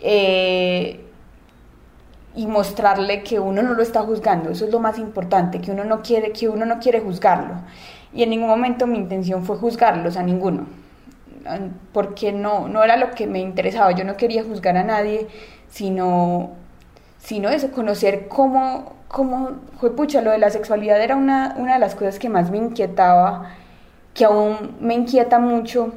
Eh, 0.00 1.02
y 2.34 2.46
mostrarle 2.46 3.22
que 3.22 3.40
uno 3.40 3.62
no 3.62 3.72
lo 3.72 3.82
está 3.82 4.02
juzgando, 4.02 4.50
eso 4.50 4.66
es 4.66 4.70
lo 4.70 4.78
más 4.78 4.98
importante, 4.98 5.60
que 5.62 5.70
uno 5.70 5.84
no 5.84 6.02
quiere, 6.02 6.32
que 6.32 6.48
uno 6.48 6.66
no 6.66 6.78
quiere 6.78 7.00
juzgarlo. 7.00 7.54
Y 8.12 8.22
en 8.22 8.30
ningún 8.30 8.48
momento 8.48 8.86
mi 8.86 8.98
intención 8.98 9.44
fue 9.44 9.56
juzgarlos 9.56 10.18
a 10.18 10.22
ninguno, 10.22 10.66
porque 11.92 12.32
no, 12.32 12.68
no 12.68 12.82
era 12.82 12.96
lo 12.96 13.10
que 13.12 13.26
me 13.26 13.40
interesaba, 13.40 13.92
yo 13.92 14.04
no 14.04 14.16
quería 14.16 14.44
juzgar 14.44 14.76
a 14.76 14.84
nadie, 14.84 15.28
sino, 15.68 16.50
sino 17.18 17.48
eso, 17.48 17.70
conocer 17.72 18.28
cómo, 18.28 18.94
cómo 19.08 19.52
pucha, 19.96 20.22
lo 20.22 20.30
de 20.30 20.38
la 20.38 20.50
sexualidad 20.50 21.00
era 21.00 21.16
una, 21.16 21.54
una 21.58 21.74
de 21.74 21.80
las 21.80 21.94
cosas 21.94 22.18
que 22.18 22.28
más 22.28 22.50
me 22.50 22.58
inquietaba, 22.58 23.54
que 24.14 24.24
aún 24.24 24.76
me 24.80 24.94
inquieta 24.94 25.38
mucho. 25.38 25.92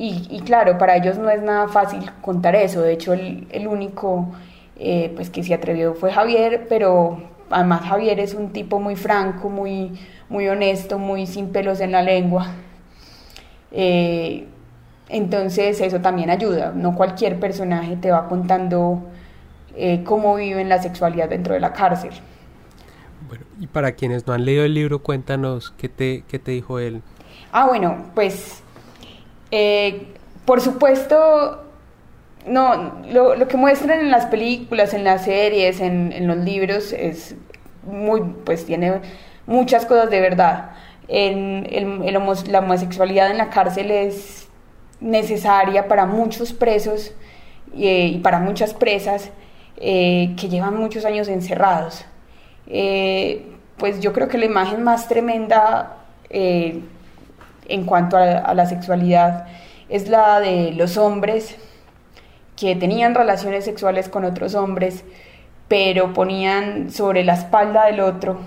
Y, 0.00 0.42
claro, 0.42 0.78
para 0.78 0.96
ellos 0.96 1.18
no 1.18 1.28
es 1.28 1.42
nada 1.42 1.66
fácil 1.66 2.08
contar 2.22 2.54
eso. 2.54 2.82
De 2.82 2.92
hecho, 2.92 3.14
el, 3.14 3.48
el 3.50 3.66
único 3.66 4.28
eh, 4.76 5.12
pues 5.16 5.28
que 5.28 5.42
se 5.42 5.54
atrevió 5.54 5.94
fue 5.94 6.12
Javier, 6.12 6.66
pero 6.68 7.20
además 7.50 7.82
Javier 7.82 8.20
es 8.20 8.34
un 8.34 8.52
tipo 8.52 8.78
muy 8.78 8.94
franco, 8.94 9.50
muy, 9.50 9.98
muy 10.28 10.48
honesto, 10.48 10.98
muy 10.98 11.26
sin 11.26 11.50
pelos 11.50 11.80
en 11.80 11.92
la 11.92 12.02
lengua. 12.02 12.46
Eh, 13.72 14.46
entonces 15.08 15.80
eso 15.80 16.00
también 16.00 16.30
ayuda, 16.30 16.72
no 16.74 16.94
cualquier 16.94 17.40
personaje 17.40 17.96
te 17.96 18.10
va 18.10 18.28
contando 18.28 19.02
eh, 19.76 20.02
cómo 20.04 20.36
viven 20.36 20.68
la 20.68 20.82
sexualidad 20.82 21.28
dentro 21.28 21.54
de 21.54 21.60
la 21.60 21.72
cárcel. 21.72 22.10
Bueno, 23.26 23.44
y 23.58 23.66
para 23.66 23.92
quienes 23.92 24.26
no 24.26 24.32
han 24.32 24.44
leído 24.44 24.64
el 24.64 24.74
libro, 24.74 25.02
cuéntanos 25.02 25.72
qué 25.76 25.88
te, 25.88 26.24
qué 26.28 26.38
te 26.38 26.52
dijo 26.52 26.78
él. 26.78 27.02
Ah, 27.52 27.66
bueno, 27.66 28.06
pues 28.14 28.62
por 30.44 30.60
supuesto 30.60 31.64
no, 32.46 33.02
lo, 33.10 33.34
lo, 33.36 33.48
que 33.48 33.56
muestran 33.56 34.00
en 34.00 34.10
las 34.10 34.26
películas, 34.26 34.94
en 34.94 35.04
las 35.04 35.24
series, 35.24 35.80
en, 35.80 36.26
los 36.26 36.38
libros 36.38 36.92
es 36.92 37.34
muy, 37.82 38.22
pues 38.44 38.64
tiene 38.64 39.00
muchas 39.46 39.86
cosas 39.86 40.10
de 40.10 40.20
verdad. 40.20 40.70
La 41.08 42.58
homosexualidad 42.58 43.30
en 43.30 43.38
la 43.38 43.48
cárcel 43.48 43.90
es 43.90 44.48
necesaria 45.00 45.88
para 45.88 46.06
muchos 46.06 46.52
presos 46.52 47.12
eh, 47.74 48.10
y 48.14 48.18
para 48.18 48.40
muchas 48.40 48.74
presas 48.74 49.30
eh, 49.76 50.34
que 50.38 50.48
llevan 50.48 50.76
muchos 50.76 51.04
años 51.04 51.28
encerrados. 51.28 52.04
Eh, 52.66 53.46
pues 53.76 54.00
yo 54.00 54.12
creo 54.12 54.28
que 54.28 54.38
la 54.38 54.44
imagen 54.44 54.82
más 54.82 55.08
tremenda 55.08 55.94
en 56.30 57.84
cuanto 57.86 58.18
a 58.18 58.52
la 58.52 58.66
sexualidad 58.66 59.46
es 59.88 60.08
la 60.08 60.40
de 60.40 60.72
los 60.72 60.98
hombres 60.98 61.56
que 62.56 62.74
tenían 62.74 63.14
relaciones 63.14 63.64
sexuales 63.64 64.08
con 64.08 64.24
otros 64.24 64.54
hombres, 64.54 65.04
pero 65.68 66.12
ponían 66.12 66.90
sobre 66.90 67.24
la 67.24 67.34
espalda 67.34 67.86
del 67.86 68.00
otro 68.00 68.40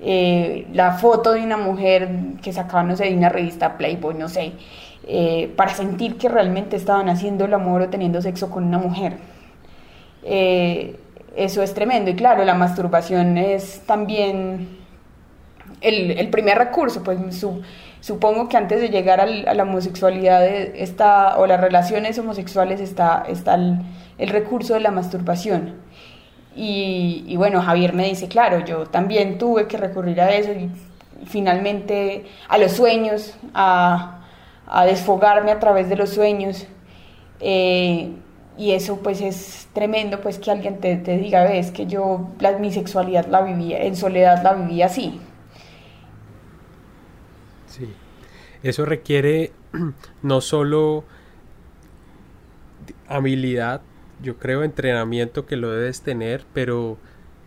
eh, 0.00 0.66
la 0.72 0.92
foto 0.92 1.32
de 1.32 1.42
una 1.42 1.56
mujer 1.56 2.08
que 2.42 2.52
sacaban, 2.52 2.88
no 2.88 2.96
sé, 2.96 3.04
de 3.04 3.16
una 3.16 3.28
revista 3.28 3.76
Playboy, 3.78 4.14
no 4.14 4.28
sé, 4.28 4.52
eh, 5.06 5.52
para 5.56 5.72
sentir 5.72 6.16
que 6.16 6.28
realmente 6.28 6.76
estaban 6.76 7.08
haciendo 7.08 7.44
el 7.44 7.54
amor 7.54 7.82
o 7.82 7.88
teniendo 7.88 8.20
sexo 8.20 8.50
con 8.50 8.64
una 8.64 8.78
mujer. 8.78 9.18
Eh, 10.22 10.98
eso 11.36 11.62
es 11.62 11.74
tremendo. 11.74 12.10
Y 12.10 12.14
claro, 12.14 12.44
la 12.44 12.54
masturbación 12.54 13.38
es 13.38 13.82
también 13.86 14.68
el, 15.80 16.28
primer 16.30 16.58
recurso, 16.58 17.02
pues 17.02 17.18
su, 17.36 17.62
supongo 18.00 18.48
que 18.48 18.56
antes 18.56 18.80
de 18.80 18.88
llegar 18.88 19.20
a 19.20 19.26
la 19.26 19.62
homosexualidad 19.62 20.44
está, 20.46 21.38
o 21.38 21.46
las 21.46 21.60
relaciones 21.60 22.18
homosexuales 22.18 22.80
está, 22.80 23.24
está 23.28 23.54
el, 23.54 24.28
recurso 24.28 24.74
de 24.74 24.80
la 24.80 24.90
masturbación. 24.90 25.85
Y, 26.58 27.36
bueno, 27.36 27.60
Javier 27.60 27.92
me 27.92 28.08
dice, 28.08 28.28
claro, 28.28 28.64
yo 28.64 28.86
también 28.86 29.36
tuve 29.36 29.68
que 29.68 29.76
recurrir 29.76 30.20
a 30.22 30.34
eso 30.34 30.52
y 30.52 30.70
finalmente 31.26 32.24
a 32.48 32.56
los 32.56 32.72
sueños, 32.72 33.34
a, 33.52 34.22
desfogarme 34.86 35.50
a 35.50 35.58
través 35.58 35.88
de 35.90 35.96
los 35.96 36.10
sueños. 36.10 36.66
Eh, 37.40 38.10
y 38.58 38.72
eso 38.72 39.00
pues 39.02 39.20
es 39.20 39.68
tremendo, 39.74 40.20
pues 40.20 40.38
que 40.38 40.50
alguien 40.50 40.80
te, 40.80 40.96
diga, 40.96 41.44
ves 41.44 41.70
que 41.70 41.86
yo 41.86 42.30
mi 42.58 42.72
sexualidad 42.72 43.26
la 43.26 43.42
vivía, 43.42 43.82
en 43.82 43.94
soledad 43.94 44.42
la 44.42 44.54
vivía 44.54 44.86
así. 44.86 45.20
Sí. 47.66 47.92
Eso 48.62 48.86
requiere 48.86 49.52
no 50.22 50.40
solo 50.40 51.04
habilidad, 53.08 53.82
yo 54.22 54.36
creo 54.36 54.62
entrenamiento 54.62 55.46
que 55.46 55.56
lo 55.56 55.70
debes 55.70 56.02
tener, 56.02 56.44
pero, 56.52 56.96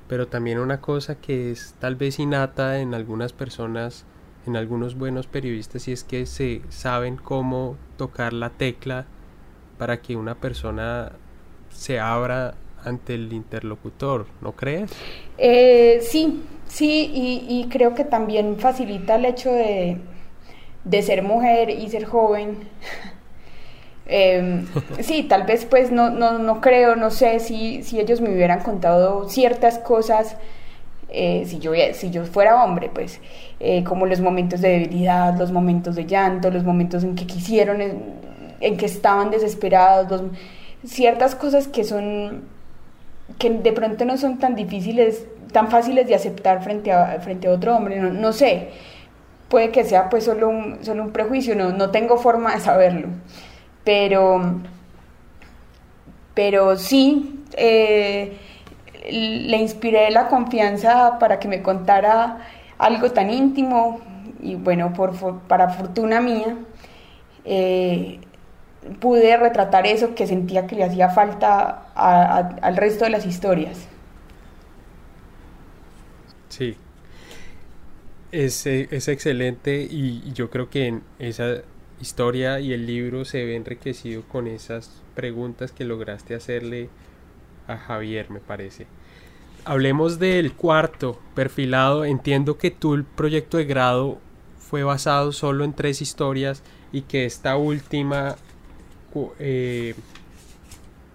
pero 0.07 0.27
también 0.27 0.59
una 0.59 0.81
cosa 0.81 1.15
que 1.15 1.51
es 1.51 1.75
tal 1.79 1.95
vez 1.95 2.19
innata 2.19 2.79
en 2.79 2.93
algunas 2.93 3.33
personas, 3.33 4.05
en 4.45 4.55
algunos 4.55 4.95
buenos 4.97 5.27
periodistas, 5.27 5.87
y 5.87 5.91
es 5.91 6.03
que 6.03 6.25
se 6.25 6.61
saben 6.69 7.17
cómo 7.17 7.77
tocar 7.97 8.33
la 8.33 8.49
tecla 8.51 9.05
para 9.77 10.01
que 10.01 10.15
una 10.15 10.35
persona 10.35 11.13
se 11.69 11.99
abra 11.99 12.55
ante 12.83 13.15
el 13.15 13.33
interlocutor, 13.33 14.27
¿no 14.41 14.53
crees? 14.53 14.91
Eh, 15.37 15.99
sí, 16.01 16.43
sí, 16.67 17.11
y 17.47 17.67
creo 17.69 17.93
que 17.95 18.05
también 18.05 18.57
facilita 18.57 19.15
el 19.15 19.25
hecho 19.25 19.51
de, 19.51 19.97
de 20.83 21.01
ser 21.01 21.23
mujer 21.23 21.69
y 21.69 21.89
ser 21.89 22.05
joven. 22.05 22.57
Em, 24.11 24.65
sí, 25.01 25.23
tal 25.23 25.43
vez 25.43 25.65
pues 25.65 25.91
no, 25.91 26.09
no, 26.09 26.39
no 26.39 26.61
creo, 26.61 26.95
no 26.95 27.11
sé 27.11 27.39
si, 27.39 27.83
si, 27.83 27.99
ellos 27.99 28.21
me 28.21 28.33
hubieran 28.33 28.61
contado 28.61 29.29
ciertas 29.29 29.77
cosas, 29.77 30.35
eh, 31.09 31.43
si, 31.45 31.59
yo, 31.59 31.73
si 31.93 32.09
yo 32.09 32.25
fuera 32.25 32.63
hombre, 32.63 32.89
pues 32.91 33.21
eh, 33.59 33.83
como 33.83 34.07
los 34.07 34.19
momentos 34.19 34.61
de 34.61 34.69
debilidad, 34.69 35.37
los 35.37 35.51
momentos 35.51 35.95
de 35.95 36.05
llanto, 36.07 36.49
los 36.49 36.63
momentos 36.63 37.03
en 37.03 37.15
que 37.15 37.27
quisieron, 37.27 37.81
en, 37.81 38.77
que 38.77 38.85
estaban 38.87 39.29
desesperados, 39.29 40.23
ciertas 40.83 41.35
cosas 41.35 41.67
que 41.67 41.83
son, 41.83 42.45
que 43.37 43.51
de 43.51 43.71
pronto 43.73 44.05
no 44.05 44.17
son 44.17 44.39
tan 44.39 44.55
difíciles, 44.55 45.27
tan 45.51 45.69
fáciles 45.69 46.07
de 46.07 46.15
aceptar 46.15 46.63
frente 46.63 46.91
a, 46.91 47.19
frente 47.21 47.47
a 47.47 47.51
otro 47.51 47.75
hombre, 47.75 47.99
no, 47.99 48.11
no 48.11 48.33
sé. 48.33 48.69
Puede 49.49 49.71
que 49.71 49.83
sea 49.83 50.09
pues 50.09 50.25
solo 50.25 50.49
un, 50.49 50.83
solo 50.83 51.03
un 51.03 51.11
prejuicio, 51.11 51.55
no, 51.55 51.71
no 51.71 51.89
tengo 51.91 52.17
forma 52.17 52.53
de 52.53 52.61
saberlo, 52.61 53.07
pero, 53.89 54.39
pero 56.35 56.77
sí, 56.77 57.43
eh, 57.57 58.37
le 59.09 59.57
inspiré 59.57 60.11
la 60.11 60.27
confianza 60.27 61.17
para 61.17 61.39
que 61.39 61.47
me 61.47 61.63
contara 61.63 62.37
algo 62.77 63.11
tan 63.11 63.31
íntimo 63.31 63.99
y 64.43 64.53
bueno, 64.53 64.93
por, 64.93 65.39
para 65.47 65.69
fortuna 65.69 66.21
mía, 66.21 66.55
eh, 67.45 68.19
pude 68.99 69.35
retratar 69.37 69.87
eso 69.87 70.13
que 70.13 70.27
sentía 70.27 70.67
que 70.67 70.75
le 70.75 70.83
hacía 70.83 71.09
falta 71.09 71.87
al 71.95 72.77
resto 72.77 73.05
de 73.05 73.09
las 73.09 73.25
historias. 73.25 73.87
Sí, 76.49 76.77
es, 78.31 78.67
es 78.67 79.07
excelente 79.07 79.81
y, 79.81 80.31
yo 80.33 80.51
creo 80.51 80.69
que 80.69 80.85
en 80.85 81.01
esa 81.17 81.63
historia 82.01 82.59
y 82.59 82.73
el 82.73 82.85
libro 82.85 83.25
se 83.25 83.45
ve 83.45 83.55
enriquecido 83.55 84.23
con 84.23 84.47
esas 84.47 85.01
preguntas 85.15 85.71
que 85.71 85.85
lograste 85.85 86.35
hacerle 86.35 86.89
a 87.67 87.77
Javier, 87.77 88.29
me 88.29 88.39
parece. 88.39 88.87
Hablemos 89.65 90.19
del 90.19 90.53
cuarto 90.53 91.19
perfilado. 91.35 92.05
Entiendo 92.05 92.57
que 92.57 92.71
tú 92.71 92.93
el 92.93 93.03
proyecto 93.03 93.57
de 93.57 93.65
grado 93.65 94.19
fue 94.57 94.83
basado 94.83 95.31
solo 95.31 95.63
en 95.63 95.73
tres 95.73 96.01
historias 96.01 96.63
y 96.91 97.01
que 97.01 97.25
esta 97.25 97.57
última 97.57 98.35
eh, 99.39 99.95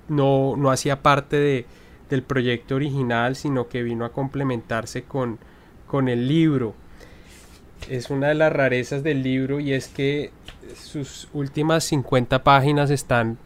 no, 0.08 0.56
no 0.56 0.70
hacía 0.70 1.02
parte 1.02 1.36
de, 1.36 1.66
del 2.10 2.22
proyecto 2.22 2.76
original, 2.76 3.36
sino 3.36 3.68
que 3.68 3.82
vino 3.82 4.04
a 4.04 4.12
complementarse 4.12 5.04
con, 5.04 5.38
con 5.86 6.08
el 6.08 6.28
libro 6.28 6.74
es 7.88 8.10
una 8.10 8.28
de 8.28 8.34
las 8.34 8.52
rarezas 8.52 9.02
del 9.02 9.22
libro 9.22 9.60
y 9.60 9.72
es 9.72 9.88
que 9.88 10.30
sus 10.76 11.28
últimas 11.32 11.84
50 11.84 12.42
páginas 12.42 12.90
están 12.90 13.38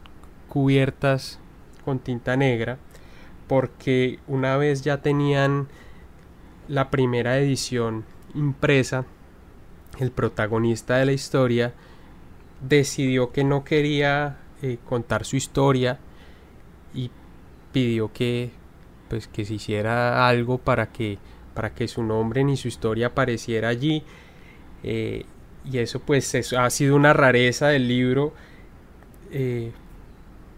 cubiertas 0.47 1.39
con 1.85 1.99
tinta 1.99 2.35
negra 2.37 2.77
porque 3.47 4.19
una 4.27 4.57
vez 4.57 4.83
ya 4.83 5.01
tenían 5.01 5.67
la 6.67 6.91
primera 6.91 7.39
edición 7.39 8.05
impresa, 8.35 9.05
el 9.99 10.11
protagonista 10.11 10.97
de 10.97 11.05
la 11.07 11.11
historia 11.11 11.73
decidió 12.61 13.31
que 13.31 13.43
no 13.43 13.63
quería 13.63 14.37
eh, 14.61 14.77
contar 14.87 15.25
su 15.25 15.35
historia 15.35 15.99
y 16.93 17.09
pidió 17.73 18.13
que 18.13 18.51
pues 19.07 19.27
que 19.27 19.45
se 19.45 19.55
hiciera 19.55 20.27
algo 20.27 20.59
para 20.59 20.91
que 20.91 21.17
para 21.55 21.73
que 21.73 21.87
su 21.87 22.03
nombre 22.03 22.43
ni 22.43 22.55
su 22.55 22.67
historia 22.67 23.07
apareciera 23.07 23.69
allí 23.69 24.03
eh, 24.83 25.25
y 25.69 25.77
eso 25.77 25.99
pues 25.99 26.33
ha 26.53 26.69
sido 26.69 26.95
una 26.95 27.13
rareza 27.13 27.67
del 27.67 27.87
libro. 27.87 28.33
Eh, 29.31 29.71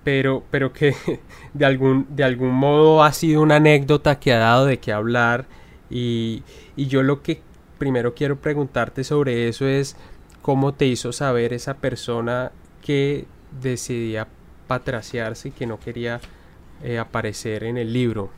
pero, 0.04 0.44
pero 0.50 0.74
que 0.74 0.96
de 1.54 1.66
algún, 1.66 2.08
de 2.10 2.24
algún 2.24 2.54
modo 2.54 3.04
ha 3.04 3.14
sido 3.14 3.42
una 3.42 3.58
anécdota 3.58 4.20
que 4.20 4.34
ha 4.34 4.40
dado 4.40 4.66
de 4.66 4.80
qué 4.80 4.92
hablar 4.92 5.46
y, 5.90 6.44
y 6.76 6.88
yo 6.88 7.04
lo 7.04 7.22
que 7.22 7.42
primero 7.78 8.16
quiero 8.16 8.38
preguntarte 8.38 9.04
sobre 9.04 9.48
eso 9.48 9.68
es 9.68 9.96
cómo 10.42 10.74
te 10.74 10.86
hizo 10.86 11.12
saber 11.12 11.54
esa 11.54 11.76
persona 11.76 12.52
que 12.82 13.26
decidía 13.62 14.28
patraciarse 14.68 15.50
y 15.50 15.52
que 15.52 15.68
no 15.68 15.80
quería 15.80 16.22
eh, 16.84 16.98
aparecer 16.98 17.64
en 17.64 17.78
el 17.78 17.94
libro. 17.94 18.30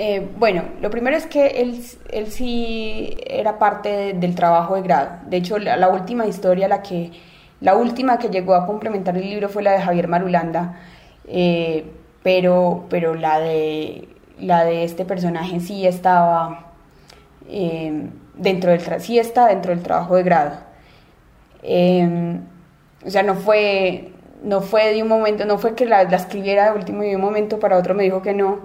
Eh, 0.00 0.28
bueno, 0.38 0.62
lo 0.80 0.90
primero 0.90 1.16
es 1.16 1.26
que 1.26 1.48
él, 1.60 1.84
él 2.12 2.28
sí 2.28 3.16
era 3.26 3.58
parte 3.58 4.12
del 4.14 4.36
trabajo 4.36 4.76
de 4.76 4.82
grado. 4.82 5.10
De 5.26 5.38
hecho, 5.38 5.58
la, 5.58 5.88
última 5.88 6.24
historia, 6.24 6.68
la, 6.68 6.82
que, 6.82 7.10
la 7.60 7.74
última 7.74 8.16
que 8.16 8.28
llegó 8.28 8.54
a 8.54 8.64
complementar 8.64 9.16
el 9.16 9.28
libro 9.28 9.48
fue 9.48 9.64
la 9.64 9.72
de 9.72 9.80
Javier 9.80 10.06
Marulanda, 10.06 10.76
eh, 11.26 11.90
pero, 12.22 12.86
pero 12.88 13.16
la, 13.16 13.40
de, 13.40 14.08
la 14.38 14.64
de 14.64 14.84
este 14.84 15.04
personaje 15.04 15.58
sí 15.58 15.84
estaba 15.84 16.66
dentro 18.36 18.70
del 18.70 19.00
sí 19.00 19.18
está 19.18 19.48
dentro 19.48 19.72
del 19.72 19.82
trabajo 19.82 20.14
de 20.14 20.22
grado. 20.22 20.52
o 23.04 23.10
sea, 23.10 23.24
no 23.24 23.34
fue, 23.34 24.12
no 24.44 24.60
fue 24.60 24.94
de 24.94 25.02
un 25.02 25.08
momento, 25.08 25.44
no 25.44 25.58
fue 25.58 25.74
que 25.74 25.86
la, 25.86 26.02
escribiera 26.02 26.70
de 26.70 26.78
último 26.78 27.02
y 27.02 27.08
de 27.08 27.16
un 27.16 27.22
momento 27.22 27.58
para 27.58 27.76
otro 27.76 27.96
me 27.96 28.04
dijo 28.04 28.22
que 28.22 28.32
no, 28.32 28.60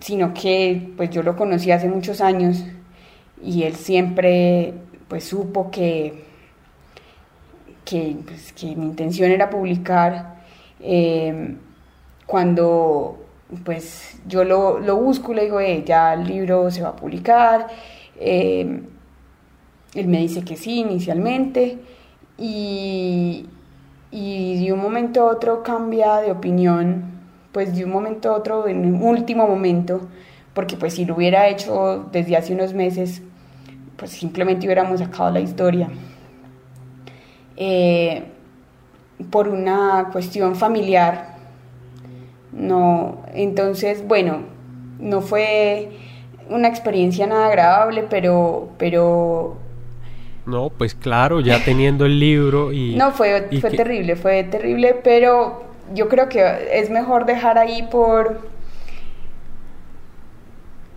sino 0.00 0.34
que 0.34 0.92
pues 0.96 1.10
yo 1.10 1.22
lo 1.22 1.36
conocí 1.36 1.70
hace 1.70 1.88
muchos 1.88 2.20
años 2.20 2.64
y 3.42 3.62
él 3.62 3.76
siempre 3.76 4.74
pues 5.08 5.24
supo 5.24 5.70
que, 5.70 6.24
que, 7.84 8.16
pues, 8.24 8.54
mi 8.76 8.86
intención 8.86 9.30
era 9.30 9.50
publicar. 9.50 10.40
Em, 10.80 11.58
cuando 12.26 13.18
pues 13.64 14.20
yo 14.26 14.44
lo, 14.44 14.78
lo 14.78 14.96
busco, 14.96 15.34
le 15.34 15.44
digo, 15.44 15.60
ya 15.60 16.14
el 16.14 16.24
libro 16.24 16.70
se 16.70 16.82
va 16.82 16.90
a 16.90 16.96
publicar. 16.96 17.66
Em, 18.18 18.86
él 19.94 20.06
me 20.06 20.18
dice 20.18 20.44
que 20.44 20.56
sí 20.56 20.78
inicialmente 20.80 21.78
y, 22.38 23.48
y 24.12 24.64
de 24.64 24.72
un 24.72 24.80
momento 24.80 25.22
a 25.22 25.32
otro 25.32 25.62
cambia 25.62 26.18
de 26.18 26.30
opinión, 26.30 27.09
pues 27.52 27.76
de 27.76 27.84
un 27.84 27.90
momento 27.90 28.30
a 28.30 28.36
otro, 28.36 28.68
en 28.68 28.94
un 28.94 29.02
último 29.02 29.46
momento, 29.46 30.08
porque 30.54 30.76
pues 30.76 30.94
si 30.94 31.04
lo 31.04 31.16
hubiera 31.16 31.48
hecho 31.48 32.08
desde 32.12 32.36
hace 32.36 32.54
unos 32.54 32.74
meses, 32.74 33.22
pues 33.96 34.12
simplemente 34.12 34.66
hubiéramos 34.66 35.00
sacado 35.00 35.30
la 35.30 35.40
historia. 35.40 35.88
Eh, 37.56 38.24
por 39.30 39.48
una 39.48 40.08
cuestión 40.12 40.56
familiar, 40.56 41.36
no, 42.52 43.22
entonces, 43.34 44.06
bueno, 44.06 44.40
no 44.98 45.20
fue 45.20 45.90
una 46.48 46.68
experiencia 46.68 47.26
nada 47.26 47.46
agradable, 47.46 48.04
pero, 48.08 48.70
pero 48.78 49.56
no, 50.46 50.70
pues 50.70 50.94
claro, 50.94 51.40
ya 51.40 51.62
teniendo 51.64 52.06
el 52.06 52.18
libro 52.18 52.72
y... 52.72 52.96
No, 52.96 53.12
fue, 53.12 53.48
fue 53.60 53.70
terrible, 53.70 54.16
fue 54.16 54.42
terrible, 54.44 54.98
pero 55.04 55.69
yo 55.92 56.08
creo 56.08 56.28
que 56.28 56.68
es 56.72 56.90
mejor 56.90 57.26
dejar 57.26 57.58
ahí 57.58 57.86
por... 57.90 58.48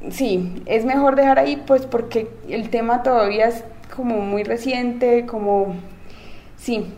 Sí, 0.10 0.62
es 0.66 0.84
mejor 0.86 1.16
dejar 1.16 1.40
ahí 1.40 1.64
pues 1.66 1.86
porque 1.86 2.30
el 2.50 2.70
tema 2.70 3.04
todavía 3.04 3.48
es 3.48 3.64
como 3.96 4.20
muy 4.20 4.44
reciente, 4.44 5.26
como... 5.26 5.76
Sí, 6.58 6.94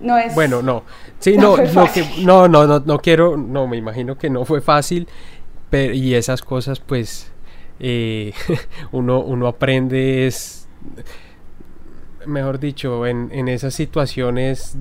no 0.00 0.18
es... 0.18 0.34
Bueno, 0.34 0.62
no. 0.62 0.84
Sí, 1.18 1.36
no, 1.36 1.56
no, 2.22 2.48
no, 2.48 2.66
no, 2.66 2.80
no, 2.80 2.98
quiero, 2.98 3.36
no, 3.36 3.66
me 3.66 3.76
imagino 3.76 4.18
que 4.18 4.30
no 4.30 4.44
fue 4.44 4.60
fácil, 4.60 5.08
pero, 5.68 5.94
y 5.94 6.14
esas 6.14 6.42
cosas 6.42 6.80
pues 6.80 7.30
eh, 7.78 8.32
uno, 8.92 9.20
uno 9.20 9.46
aprende 9.46 10.26
es 10.26 10.68
mejor 12.26 12.58
dicho, 12.58 13.06
en, 13.06 13.30
en 13.32 13.48
esas 13.48 13.74
situaciones 13.74 14.76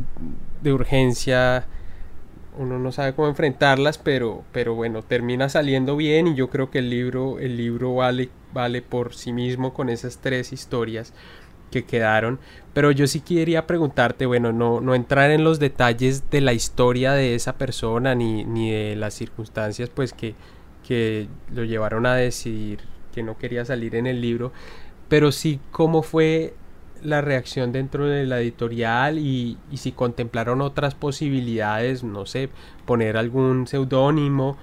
de 0.61 0.73
urgencia 0.73 1.65
uno 2.59 2.77
no 2.77 2.91
sabe 2.91 3.13
cómo 3.13 3.29
enfrentarlas, 3.29 3.97
pero, 3.97 4.43
pero 4.51 4.75
bueno, 4.75 5.01
termina 5.01 5.47
saliendo 5.47 5.95
bien 5.95 6.27
y 6.27 6.35
yo 6.35 6.49
creo 6.49 6.69
que 6.69 6.79
el 6.79 6.89
libro, 6.89 7.39
el 7.39 7.55
libro 7.55 7.95
vale, 7.95 8.29
vale 8.53 8.81
por 8.81 9.15
sí 9.15 9.31
mismo 9.31 9.73
con 9.73 9.89
esas 9.89 10.17
tres 10.17 10.51
historias 10.51 11.13
que 11.71 11.85
quedaron. 11.85 12.37
Pero 12.73 12.91
yo 12.91 13.07
sí 13.07 13.21
quería 13.21 13.65
preguntarte, 13.65 14.25
bueno, 14.25 14.51
no, 14.51 14.81
no 14.81 14.93
entrar 14.93 15.31
en 15.31 15.45
los 15.45 15.59
detalles 15.59 16.29
de 16.29 16.41
la 16.41 16.51
historia 16.51 17.13
de 17.13 17.33
esa 17.33 17.57
persona 17.57 18.13
ni, 18.13 18.43
ni 18.43 18.71
de 18.71 18.95
las 18.97 19.13
circunstancias 19.13 19.89
pues 19.89 20.11
que, 20.11 20.35
que 20.85 21.29
lo 21.53 21.63
llevaron 21.63 22.05
a 22.05 22.15
decidir 22.15 22.81
que 23.13 23.23
no 23.23 23.37
quería 23.37 23.63
salir 23.63 23.95
en 23.95 24.05
el 24.05 24.19
libro, 24.21 24.51
pero 25.07 25.31
sí 25.31 25.61
cómo 25.71 26.03
fue 26.03 26.53
la 27.03 27.21
reacción 27.21 27.71
dentro 27.71 28.05
de 28.05 28.25
la 28.25 28.39
editorial 28.39 29.17
y, 29.17 29.57
si 29.73 29.91
contemplaron 29.91 30.61
otras 30.61 30.95
posibilidades, 30.95 32.03
no 32.03 32.25
sé, 32.25 32.49
poner 32.85 33.17
algún 33.17 33.67
seudónimo 33.67 34.57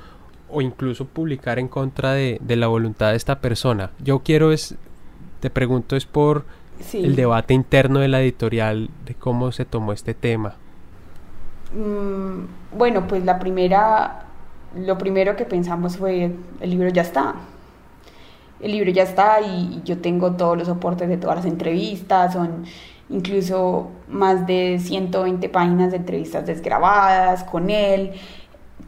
o 0.48 0.60
incluso 0.62 1.06
publicar 1.06 1.58
en 1.58 1.68
contra 1.68 2.12
de, 2.12 2.40
la 2.48 2.66
voluntad 2.66 3.10
de 3.10 3.16
esta 3.16 3.40
persona. 3.40 3.90
Yo 3.98 4.20
quiero 4.20 4.52
es, 4.52 4.76
te 5.40 5.50
pregunto 5.50 5.96
es 5.96 6.06
por 6.06 6.44
el 6.92 7.16
debate 7.16 7.54
interno 7.54 8.00
de 8.00 8.08
la 8.08 8.20
editorial 8.20 8.90
de 9.04 9.14
cómo 9.14 9.52
se 9.52 9.64
tomó 9.64 9.92
este 9.92 10.14
tema. 10.14 10.54
Mm, 11.74 12.76
bueno, 12.76 13.08
pues 13.08 13.24
la 13.24 13.38
primera, 13.38 14.26
lo 14.76 14.98
primero 14.98 15.36
que 15.36 15.44
pensamos 15.44 15.96
fue 15.96 16.32
el 16.60 16.70
libro 16.70 16.88
ya 16.90 17.02
está, 17.02 17.34
el 18.60 18.72
libro 18.72 18.90
ya 18.90 19.02
está 19.02 19.40
y, 19.40 19.82
yo 19.84 19.98
tengo 19.98 20.32
todos 20.32 20.56
los 20.56 20.66
soportes 20.66 21.08
de 21.08 21.16
todas 21.16 21.36
las 21.36 21.46
entrevistas, 21.46 22.32
son 22.32 22.64
incluso 23.08 23.88
más 24.08 24.46
de 24.46 24.78
120 24.80 25.48
páginas 25.48 25.90
de 25.92 25.98
entrevistas 25.98 26.46
desgrabadas 26.46 27.44
con 27.44 27.70
él. 27.70 28.12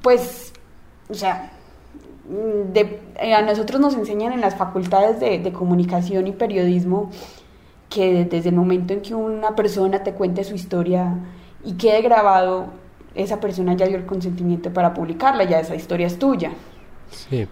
Pues, 0.03 0.53
o 1.09 1.15
sea, 1.15 1.53
eh, 2.75 3.35
a 3.35 3.43
nosotros 3.43 3.81
nos 3.81 3.95
enseñan 3.95 4.33
en 4.33 4.41
las 4.41 4.57
facultades 4.57 5.21
de, 5.21 5.39
de, 5.39 5.53
comunicación 5.53 6.27
y 6.27 6.33
periodismo 6.33 7.11
que 7.89 8.27
desde 8.27 8.51
el 8.51 8.55
momento 8.55 8.93
en 8.93 9.01
que 9.01 9.15
una 9.15 9.57
persona 9.57 10.03
te 10.03 10.13
cuente 10.13 10.45
su 10.45 10.55
historia 10.55 11.15
y 11.65 11.75
quede 11.75 12.03
grabado, 12.03 12.67
esa 13.15 13.41
persona 13.41 13.75
ya 13.75 13.87
dio 13.87 13.97
el 13.97 14.07
consentimiento 14.07 14.73
para 14.73 14.95
publicarla, 14.95 15.45
ya 15.45 15.59
esa 15.61 15.75
historia 15.75 16.07
es 16.07 16.19
tuya. 16.19 16.53
Sí. 17.11 17.49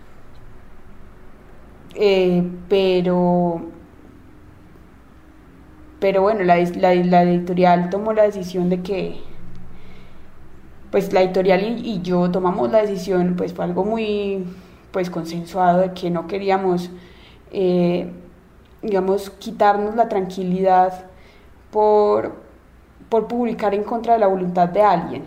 Eh, 1.99 2.43
pero, 2.69 3.63
pero 5.99 6.23
bueno, 6.23 6.45
la, 6.45 6.57
la, 6.57 7.23
editorial 7.23 7.89
tomó 7.89 8.13
la 8.13 8.25
decisión 8.25 8.69
de 8.69 8.83
que, 8.83 9.21
pues 10.91 11.13
la 11.15 11.23
editorial 11.23 11.63
y, 11.63 12.03
yo 12.03 12.31
tomamos 12.31 12.71
la 12.71 12.83
decisión, 12.83 13.35
pues 13.37 13.55
fue 13.55 13.65
algo 13.65 13.85
muy, 13.85 14.45
pues 14.93 15.09
consensuado 15.09 15.81
de 15.81 15.93
que 15.95 16.11
no 16.11 16.27
queríamos, 16.27 16.91
eh, 17.51 18.13
digamos, 18.83 19.31
quitarnos 19.31 19.97
la 19.97 20.09
tranquilidad 20.11 21.07
por, 21.71 22.35
por 23.09 23.27
publicar 23.27 23.75
en 23.75 23.85
contra 23.85 24.15
de 24.15 24.21
la 24.21 24.27
voluntad 24.27 24.69
de 24.69 24.83
alguien. 24.83 25.25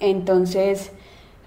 Entonces 0.00 0.92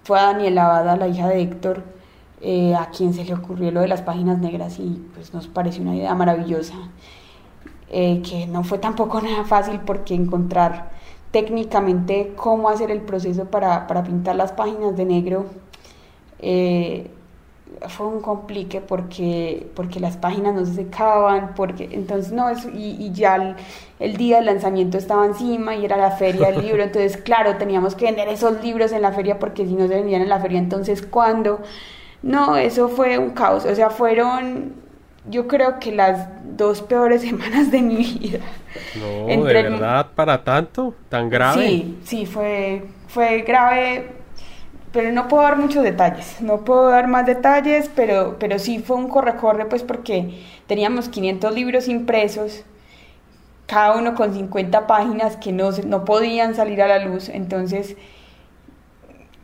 fue 0.03 0.19
a 0.19 0.27
Daniela 0.27 0.65
Abada, 0.65 0.95
la 0.95 1.07
hija 1.09 1.27
de 1.27 1.41
Héctor, 1.41 1.96
eh, 2.41 2.75
a 2.75 2.89
quien 2.89 3.13
se 3.13 3.23
le 3.25 3.33
ocurrió 3.33 3.71
lo 3.71 3.81
de 3.81 3.87
las 3.87 4.01
páginas 4.01 4.39
negras 4.39 4.79
y 4.79 5.03
pues 5.13 5.33
nos 5.33 5.47
pareció 5.47 5.81
una 5.81 5.95
idea 5.95 6.13
maravillosa, 6.13 6.75
eh, 7.89 8.21
que 8.27 8.47
no 8.47 8.63
fue 8.63 8.77
tampoco 8.77 9.21
nada 9.23 9.43
fácil 9.43 9.79
porque 9.79 10.13
encontrar 10.13 10.91
técnicamente 11.31 12.33
cómo 12.35 12.69
hacer 12.69 12.91
el 12.91 13.01
proceso 13.01 13.45
para, 13.45 13.87
para 13.87 14.03
pintar 14.03 14.35
las 14.35 14.51
páginas 14.51 14.95
de 14.95 15.05
negro 15.05 15.45
eh, 16.39 17.09
fue 17.89 18.07
un 18.07 18.21
complique 18.21 18.81
porque, 18.81 19.69
porque 19.75 19.99
las 19.99 20.17
páginas 20.17 20.55
no 20.55 20.65
se 20.65 20.73
secaban, 20.73 21.53
porque 21.55 21.89
entonces 21.91 22.31
no, 22.31 22.49
eso, 22.49 22.69
y, 22.69 22.91
y 22.99 23.11
ya 23.11 23.35
el, 23.35 23.55
el, 23.99 24.17
día 24.17 24.37
del 24.37 24.45
lanzamiento 24.45 24.97
estaba 24.97 25.25
encima 25.25 25.75
y 25.75 25.85
era 25.85 25.97
la 25.97 26.11
feria 26.11 26.51
del 26.51 26.65
libro, 26.65 26.83
entonces 26.83 27.17
claro, 27.17 27.57
teníamos 27.57 27.95
que 27.95 28.05
vender 28.05 28.27
esos 28.29 28.63
libros 28.63 28.91
en 28.91 29.01
la 29.01 29.11
feria 29.11 29.39
porque 29.39 29.65
si 29.65 29.73
no 29.73 29.87
se 29.87 29.95
vendían 29.95 30.21
en 30.21 30.29
la 30.29 30.39
feria, 30.39 30.59
entonces 30.59 31.01
¿cuándo? 31.01 31.59
No, 32.21 32.57
eso 32.57 32.89
fue 32.89 33.17
un 33.17 33.31
caos. 33.31 33.65
O 33.65 33.75
sea, 33.75 33.89
fueron, 33.89 34.73
yo 35.29 35.47
creo 35.47 35.79
que 35.79 35.91
las 35.91 36.27
dos 36.57 36.81
peores 36.81 37.21
semanas 37.29 37.71
de 37.71 37.81
mi 37.81 37.97
vida. 37.97 38.39
No, 38.99 39.27
de 39.27 39.53
verdad, 39.53 40.07
para 40.15 40.43
tanto, 40.43 40.93
tan 41.09 41.29
grave. 41.29 41.67
Sí, 41.67 41.97
sí, 42.03 42.25
fue, 42.25 42.85
fue 43.07 43.41
grave, 43.41 44.09
pero 44.91 45.11
no 45.11 45.27
puedo 45.27 45.43
dar 45.43 45.57
muchos 45.57 45.83
detalles. 45.83 46.41
No 46.41 46.63
puedo 46.63 46.89
dar 46.89 47.07
más 47.07 47.25
detalles, 47.25 47.89
pero, 47.95 48.37
pero 48.39 48.59
sí 48.59 48.79
fue 48.79 48.97
un 48.97 49.09
corre-corre, 49.09 49.65
pues 49.65 49.83
porque 49.83 50.43
teníamos 50.67 51.09
500 51.09 51.53
libros 51.53 51.87
impresos, 51.87 52.63
cada 53.65 53.97
uno 53.97 54.15
con 54.15 54.33
50 54.33 54.87
páginas 54.87 55.37
que 55.37 55.51
no, 55.51 55.71
no 55.85 56.05
podían 56.05 56.55
salir 56.55 56.81
a 56.81 56.87
la 56.87 56.99
luz. 56.99 57.29
Entonces 57.29 57.95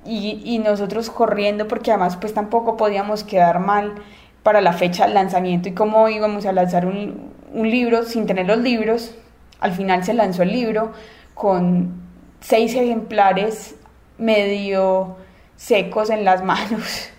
y, 0.05 0.59
nosotros 0.59 1.09
corriendo 1.09 1.67
porque 1.67 1.91
además 1.91 2.17
pues 2.17 2.33
tampoco 2.33 2.77
podíamos 2.77 3.23
quedar 3.23 3.59
mal 3.59 3.95
para 4.43 4.61
la 4.61 4.73
fecha 4.73 5.05
del 5.05 5.13
lanzamiento 5.13 5.69
y 5.69 5.73
cómo 5.73 6.09
íbamos 6.09 6.45
a 6.45 6.51
lanzar 6.51 6.85
un, 6.85 7.31
un 7.53 7.69
libro 7.69 8.03
sin 8.03 8.25
tener 8.25 8.47
los 8.47 8.57
libros. 8.59 9.15
Al 9.59 9.71
final 9.71 10.03
se 10.03 10.13
lanzó 10.13 10.43
el 10.43 10.51
libro 10.51 10.91
con 11.33 11.93
seis 12.41 12.75
ejemplares 12.75 13.75
medio 14.17 15.15
secos 15.55 16.09
en 16.09 16.25
las 16.25 16.43
manos. 16.45 17.12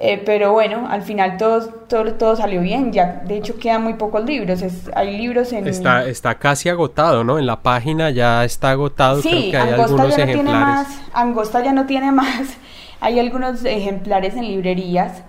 Eh, 0.00 0.22
pero 0.24 0.52
bueno, 0.52 0.86
al 0.88 1.02
final 1.02 1.36
todo, 1.38 1.66
todo, 1.88 2.14
todo, 2.14 2.36
salió 2.36 2.60
bien. 2.60 2.92
Ya, 2.92 3.20
de 3.26 3.36
hecho, 3.36 3.58
quedan 3.58 3.82
muy 3.82 3.94
pocos 3.94 4.24
libros. 4.24 4.62
hay 4.94 5.16
libros 5.18 5.52
en. 5.52 5.66
Está, 5.66 6.04
está 6.04 6.36
casi 6.36 6.68
agotado, 6.68 7.24
¿no? 7.24 7.36
En 7.36 7.46
la 7.46 7.62
página 7.62 8.10
ya 8.10 8.44
está 8.44 8.70
agotado. 8.70 9.20
Sí, 9.20 9.28
Creo 9.28 9.50
que 9.50 9.56
hay 9.56 9.72
Angosta 9.72 10.08
ya 10.08 10.26
no 10.26 10.32
tiene 10.32 10.52
más. 10.52 11.00
Angosta 11.12 11.64
ya 11.64 11.72
no 11.72 11.86
tiene 11.86 12.12
más. 12.12 12.42
Hay 13.00 13.20
algunos 13.20 13.64
ejemplares 13.64 14.34
en 14.34 14.42
librerías. 14.42 15.22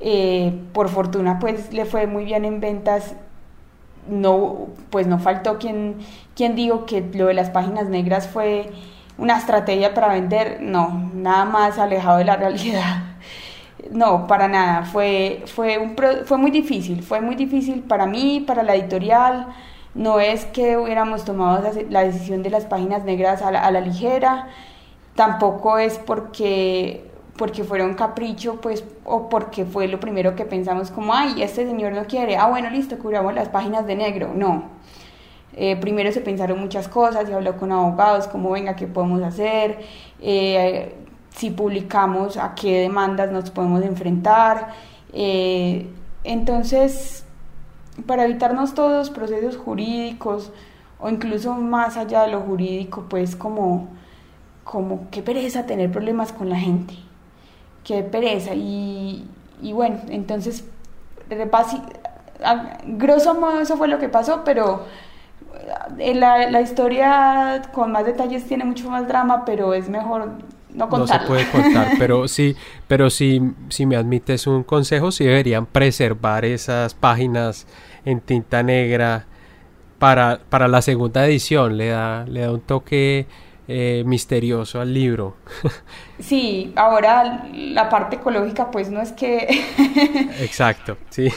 Eh, 0.00 0.52
por 0.74 0.90
fortuna, 0.90 1.38
pues 1.38 1.72
le 1.72 1.86
fue 1.86 2.06
muy 2.06 2.24
bien 2.24 2.44
en 2.44 2.60
ventas. 2.60 3.14
No, 4.06 4.68
pues 4.90 5.06
no 5.06 5.18
faltó 5.18 5.58
quien, 5.58 5.96
quien 6.34 6.54
dijo 6.54 6.84
que 6.84 7.00
lo 7.14 7.26
de 7.26 7.34
las 7.34 7.48
páginas 7.48 7.88
negras 7.88 8.28
fue 8.28 8.70
una 9.16 9.38
estrategia 9.38 9.94
para 9.94 10.08
vender. 10.08 10.58
No, 10.60 11.10
nada 11.14 11.46
más 11.46 11.78
alejado 11.78 12.18
de 12.18 12.24
la 12.24 12.36
realidad. 12.36 13.16
No, 13.92 14.26
para 14.26 14.48
nada. 14.48 14.84
Fue, 14.84 15.42
fue, 15.46 15.94
fue 16.24 16.38
muy 16.38 16.50
difícil. 16.50 17.02
Fue 17.02 17.20
muy 17.20 17.34
difícil 17.36 17.82
para 17.82 18.06
mí, 18.06 18.44
para 18.46 18.62
la 18.62 18.74
editorial. 18.74 19.48
No 19.94 20.20
es 20.20 20.44
que 20.46 20.76
hubiéramos 20.76 21.24
tomado 21.24 21.62
la 21.88 22.04
decisión 22.04 22.42
de 22.42 22.50
las 22.50 22.66
páginas 22.66 23.04
negras 23.04 23.42
a 23.42 23.50
la, 23.50 23.80
ligera. 23.80 24.48
Tampoco 25.14 25.78
es 25.78 25.98
porque 25.98 27.04
porque 27.36 27.64
fuera 27.64 27.84
un 27.84 27.94
capricho, 27.94 28.62
pues, 28.62 28.82
o 29.04 29.28
porque 29.28 29.66
fue 29.66 29.88
lo 29.88 30.00
primero 30.00 30.34
que 30.34 30.46
pensamos 30.46 30.90
como, 30.90 31.12
ay, 31.12 31.42
este 31.42 31.66
señor 31.66 31.92
no 31.92 32.06
quiere, 32.06 32.38
ah, 32.38 32.46
bueno, 32.48 32.70
listo, 32.70 32.98
cubramos 32.98 33.34
las 33.34 33.50
páginas 33.50 33.86
de 33.86 33.94
negro. 33.94 34.32
No. 34.34 34.64
Eh, 35.54 35.76
primero 35.76 36.12
se 36.12 36.20
pensaron 36.20 36.58
muchas 36.60 36.88
cosas, 36.88 37.26
se 37.26 37.34
habló 37.34 37.56
con 37.58 37.72
abogados, 37.72 38.26
como, 38.26 38.50
venga, 38.50 38.74
¿qué 38.76 38.86
podemos 38.86 39.22
hacer? 39.22 39.80
Eh, 40.20 40.94
si 41.36 41.50
publicamos 41.50 42.38
a 42.38 42.54
qué 42.54 42.80
demandas 42.80 43.30
nos 43.30 43.50
podemos 43.50 43.84
enfrentar. 43.84 44.70
Eh, 45.12 45.86
entonces, 46.24 47.24
para 48.06 48.24
evitarnos 48.24 48.74
todos 48.74 49.10
procesos 49.10 49.56
jurídicos 49.56 50.50
o 50.98 51.08
incluso 51.10 51.54
más 51.54 51.96
allá 51.96 52.22
de 52.22 52.32
lo 52.32 52.40
jurídico, 52.40 53.04
pues 53.08 53.36
como, 53.36 53.88
como 54.64 55.08
qué 55.10 55.22
pereza 55.22 55.66
tener 55.66 55.92
problemas 55.92 56.32
con 56.32 56.48
la 56.48 56.56
gente, 56.56 56.94
qué 57.84 58.02
pereza. 58.02 58.54
Y, 58.54 59.28
bueno, 59.74 60.00
entonces, 60.08 60.64
a 62.42 62.78
grosso 62.86 63.34
modo 63.34 63.60
eso 63.60 63.76
fue 63.76 63.88
lo 63.88 63.98
que 63.98 64.08
pasó, 64.08 64.42
pero 64.42 64.84
eh, 65.98 66.14
la 66.14 66.60
historia 66.62 67.60
con 67.74 67.92
más 67.92 68.06
detalles 68.06 68.46
tiene 68.46 68.64
mucho 68.64 68.88
más 68.90 69.06
drama, 69.06 69.44
pero 69.44 69.74
es 69.74 69.90
mejor 69.90 70.38
no, 70.76 71.06
se 71.06 71.18
puede 71.20 71.48
contar, 71.50 71.92
pero 71.98 72.28
sí, 72.28 72.54
pero 72.86 73.10
si 73.10 73.40
me 73.86 73.96
admites 73.96 74.46
un 74.46 74.62
consejo, 74.62 75.10
sí 75.10 75.24
deberían 75.24 75.66
preservar 75.66 76.44
esas 76.44 76.94
páginas 76.94 77.66
en 78.04 78.20
tinta 78.20 78.62
negra 78.62 79.26
para, 79.98 80.40
para 80.48 80.68
la 80.68 80.82
segunda 80.82 81.26
edición, 81.26 81.76
le 81.76 81.88
da, 81.88 82.24
le 82.26 82.40
da 82.40 82.52
un 82.52 82.60
toque 82.60 83.26
eh, 83.68 84.04
misterioso 84.06 84.80
al 84.80 84.92
libro. 84.92 85.36
Sí, 86.18 86.72
ahora 86.76 87.46
la 87.52 87.90
parte 87.90 88.16
ecológica 88.16 88.70
pues 88.70 88.90
no 88.90 89.02
es 89.02 89.12
que... 89.12 89.46
Exacto, 90.40 90.96
sí. 91.10 91.28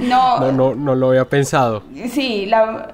No, 0.00 0.52
no, 0.52 0.74
no, 0.74 0.94
lo 0.94 1.08
había 1.08 1.24
pensado. 1.24 1.82
Sí, 2.10 2.44
la, 2.44 2.92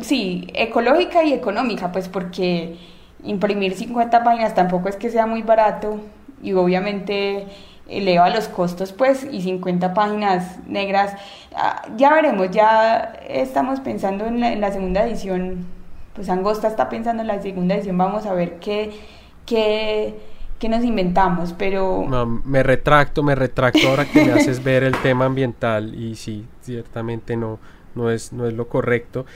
sí, 0.00 0.48
ecológica 0.52 1.22
y 1.22 1.34
económica, 1.34 1.92
pues 1.92 2.08
porque 2.08 2.76
imprimir 3.24 3.74
50 3.74 4.24
páginas 4.24 4.54
tampoco 4.54 4.88
es 4.88 4.96
que 4.96 5.10
sea 5.10 5.26
muy 5.26 5.42
barato 5.42 6.00
y 6.42 6.52
obviamente 6.54 7.46
eleva 7.88 8.30
los 8.30 8.48
costos 8.48 8.92
pues 8.92 9.26
y 9.30 9.42
50 9.42 9.94
páginas 9.94 10.58
negras 10.66 11.14
ah, 11.54 11.82
ya 11.96 12.12
veremos 12.12 12.50
ya 12.50 13.20
estamos 13.28 13.80
pensando 13.80 14.26
en 14.26 14.60
la, 14.60 14.72
segunda 14.72 15.04
edición 15.04 15.66
pues 16.14 16.28
Angosta 16.28 16.68
está 16.68 16.88
pensando 16.88 17.22
en 17.22 17.28
la 17.28 17.42
segunda 17.42 17.74
edición 17.74 17.98
vamos 17.98 18.26
a 18.26 18.32
ver 18.32 18.58
qué 18.60 18.92
qué, 19.44 20.14
qué 20.58 20.68
nos 20.68 20.84
inventamos 20.84 21.52
pero 21.52 22.06
me 22.44 22.62
retracto 22.62 23.22
me 23.22 23.34
retracto 23.34 23.88
ahora 23.88 24.04
que 24.04 24.24
me 24.24 24.32
haces 24.32 24.62
ver 24.62 24.84
el 24.84 24.96
tema 25.02 25.24
ambiental 25.24 25.94
y 25.94 26.14
sí 26.14 26.46
ciertamente 26.62 27.36
no 27.36 27.58
no 27.96 28.10
es 28.10 28.32
no 28.32 28.46
es 28.46 28.54
lo 28.54 28.68
correcto 28.68 29.26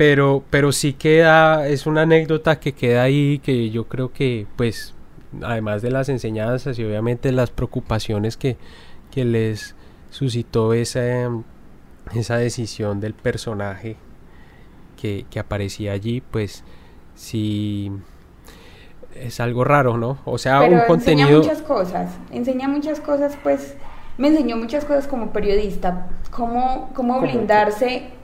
pero, 0.00 0.42
pero 0.48 0.72
sí 0.72 0.94
queda, 0.94 1.68
es 1.68 1.84
una 1.84 2.02
anécdota 2.02 2.58
que 2.58 2.72
queda 2.72 3.02
ahí, 3.02 3.38
que 3.38 3.68
yo 3.68 3.84
creo 3.84 4.14
que, 4.14 4.46
pues, 4.56 4.94
además 5.42 5.82
de 5.82 5.90
las 5.90 6.08
enseñanzas 6.08 6.78
y 6.78 6.84
obviamente 6.84 7.30
las 7.32 7.50
preocupaciones 7.50 8.38
que, 8.38 8.56
que 9.10 9.26
les 9.26 9.74
suscitó 10.08 10.72
esa, 10.72 11.28
esa 12.14 12.38
decisión 12.38 13.00
del 13.00 13.12
personaje 13.12 13.98
que, 14.98 15.26
que 15.28 15.38
aparecía 15.38 15.92
allí, 15.92 16.22
pues, 16.22 16.64
sí 17.14 17.92
es 19.14 19.38
algo 19.38 19.64
raro, 19.64 19.98
¿no? 19.98 20.16
O 20.24 20.38
sea, 20.38 20.62
un 20.62 20.80
contenido... 20.86 21.28
Enseña 21.28 21.52
muchas 21.52 21.62
cosas, 21.62 22.10
enseña 22.30 22.68
muchas 22.68 23.00
cosas, 23.00 23.36
pues, 23.42 23.74
me 24.16 24.28
enseñó 24.28 24.56
muchas 24.56 24.86
cosas 24.86 25.06
como 25.06 25.30
periodista, 25.30 26.08
cómo, 26.30 26.88
cómo 26.94 27.20
blindarse 27.20 28.18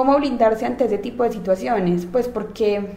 ¿Cómo 0.00 0.16
blindarse 0.16 0.64
ante 0.64 0.86
ese 0.86 0.96
tipo 0.96 1.24
de 1.24 1.30
situaciones? 1.30 2.06
Pues 2.06 2.26
porque, 2.26 2.94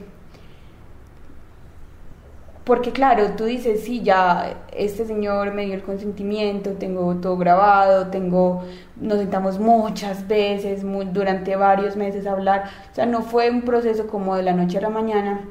porque 2.64 2.94
claro, 2.94 3.32
tú 3.36 3.44
dices, 3.44 3.84
sí, 3.84 4.02
ya 4.04 4.64
este 4.72 5.06
señor 5.06 5.54
me 5.54 5.66
dio 5.66 5.74
el 5.74 5.84
consentimiento, 5.84 6.76
tengo 6.76 7.14
todo 7.16 7.36
grabado, 7.36 8.08
tengo, 8.08 8.64
nos 8.96 9.18
sentamos 9.18 9.60
muchas 9.60 10.30
veces, 10.30 10.84
durante 11.12 11.58
varios 11.58 11.98
meses 11.98 12.26
a 12.26 12.32
hablar, 12.32 12.70
o 12.90 12.96
sea, 12.96 13.06
no 13.06 13.22
fue 13.22 13.50
un 13.50 13.64
proceso 13.64 14.08
como 14.08 14.38
de 14.38 14.44
la 14.44 14.54
noche 14.54 14.78
a 14.78 14.82
la 14.84 14.90
mañana, 14.90 15.42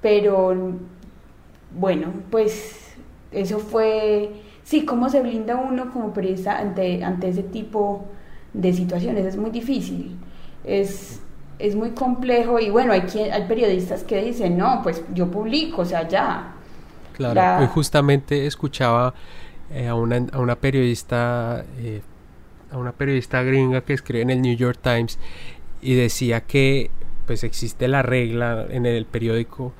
pero 0.00 0.54
bueno, 1.78 2.14
pues 2.30 2.94
eso 3.30 3.58
fue, 3.58 4.30
sí, 4.62 4.86
cómo 4.86 5.10
se 5.10 5.20
blinda 5.20 5.56
uno 5.56 5.92
como 5.92 6.14
periodista 6.14 6.58
ante, 6.58 7.04
ante 7.04 7.28
ese 7.28 7.42
tipo 7.42 8.06
de 8.06 8.20
de 8.52 8.72
situaciones, 8.72 9.26
es 9.26 9.36
muy 9.36 9.50
difícil, 9.50 10.16
es, 10.64 11.20
es 11.58 11.74
muy 11.74 11.90
complejo 11.90 12.58
y 12.58 12.70
bueno, 12.70 12.92
hay, 12.92 13.02
quien, 13.02 13.32
hay 13.32 13.46
periodistas 13.46 14.02
que 14.02 14.22
dicen, 14.22 14.56
no, 14.58 14.80
pues 14.82 15.02
yo 15.14 15.30
publico, 15.30 15.82
o 15.82 15.84
sea, 15.84 16.08
ya. 16.08 16.54
Claro, 17.12 17.62
hoy 17.62 17.68
justamente 17.68 18.46
escuchaba 18.46 19.12
eh, 19.72 19.88
a, 19.88 19.94
una, 19.94 20.26
a, 20.32 20.38
una, 20.38 20.56
periodista, 20.56 21.64
eh, 21.78 22.00
a 22.72 22.78
una 22.78 22.92
periodista 22.92 23.42
gringa 23.42 23.82
que 23.82 23.92
escribe 23.92 24.22
en 24.22 24.30
el 24.30 24.40
New 24.40 24.56
York 24.56 24.78
Times 24.82 25.18
y 25.82 25.94
decía 25.94 26.40
que 26.40 26.90
pues 27.26 27.44
existe 27.44 27.86
la 27.86 28.02
regla 28.02 28.66
en 28.70 28.86
el 28.86 29.06
periódico 29.06 29.72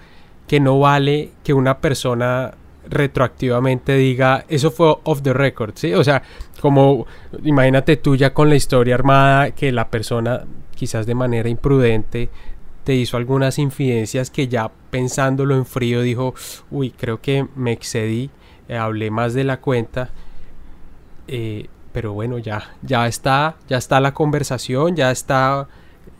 que 0.46 0.60
no 0.60 0.78
vale 0.78 1.30
que 1.42 1.54
una 1.54 1.78
persona 1.78 2.54
retroactivamente 2.88 3.96
diga 3.96 4.44
eso 4.48 4.70
fue 4.70 4.96
off 5.04 5.22
the 5.22 5.32
record, 5.32 5.72
¿sí? 5.74 5.94
O 5.94 6.04
sea, 6.04 6.22
como 6.60 7.06
imagínate 7.44 7.96
tú 7.96 8.16
ya 8.16 8.32
con 8.32 8.48
la 8.48 8.56
historia 8.56 8.94
armada 8.94 9.50
que 9.52 9.72
la 9.72 9.88
persona 9.88 10.44
quizás 10.74 11.06
de 11.06 11.14
manera 11.14 11.48
imprudente 11.48 12.30
te 12.84 12.94
hizo 12.94 13.16
algunas 13.16 13.58
infidencias 13.58 14.30
que 14.30 14.48
ya 14.48 14.70
pensándolo 14.90 15.54
en 15.54 15.66
frío 15.66 16.02
dijo, 16.02 16.34
uy, 16.70 16.90
creo 16.90 17.20
que 17.20 17.46
me 17.54 17.72
excedí, 17.72 18.30
eh, 18.68 18.76
hablé 18.76 19.10
más 19.10 19.34
de 19.34 19.44
la 19.44 19.60
cuenta, 19.60 20.10
eh, 21.28 21.68
pero 21.92 22.12
bueno, 22.12 22.38
ya, 22.38 22.74
ya 22.82 23.06
está, 23.06 23.56
ya 23.68 23.76
está 23.76 24.00
la 24.00 24.14
conversación, 24.14 24.96
ya 24.96 25.10
está 25.10 25.68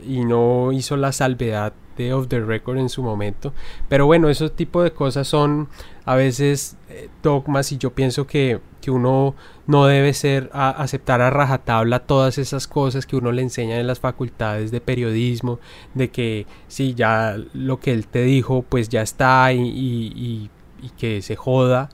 y 0.07 0.25
no 0.25 0.73
hizo 0.73 0.97
la 0.97 1.13
salvedad 1.13 1.73
de 1.97 2.13
off 2.13 2.29
the 2.29 2.41
record 2.41 2.79
en 2.79 2.89
su 2.89 3.03
momento. 3.03 3.53
Pero 3.89 4.07
bueno, 4.07 4.29
esos 4.29 4.55
tipo 4.55 4.83
de 4.83 4.93
cosas 4.93 5.29
son 5.29 5.69
a 6.11 6.17
veces 6.17 6.77
eh, 6.89 7.09
dogmas 7.23 7.71
y 7.71 7.79
yo 7.79 7.95
pienso 7.95 8.27
que, 8.27 8.59
que, 8.81 8.91
uno 8.91 9.37
no 9.69 9.87
debe 9.87 10.13
ser 10.13 10.51
a, 10.53 10.71
aceptar 10.71 11.21
a 11.21 11.31
rajatabla 11.31 12.01
todas 12.01 12.37
esas 12.37 12.67
cosas 12.67 13.07
que 13.07 13.15
uno 13.15 13.31
le 13.31 13.43
enseña 13.43 13.79
en 13.79 13.87
las 13.87 14.01
facultades 14.01 14.73
de 14.73 14.81
periodismo, 14.81 15.61
de 15.95 16.11
que 16.11 16.49
si 16.67 16.95
ya 16.95 17.37
lo 17.53 17.79
que 17.79 17.93
él 17.93 18.09
te 18.09 18.23
dijo 18.23 18.63
pues 18.63 18.89
ya 18.89 19.03
está 19.03 19.53
y, 19.53 19.61
y, 19.61 20.51
y, 20.83 20.91
que 20.99 21.23
se 21.23 21.37
joda. 21.37 21.91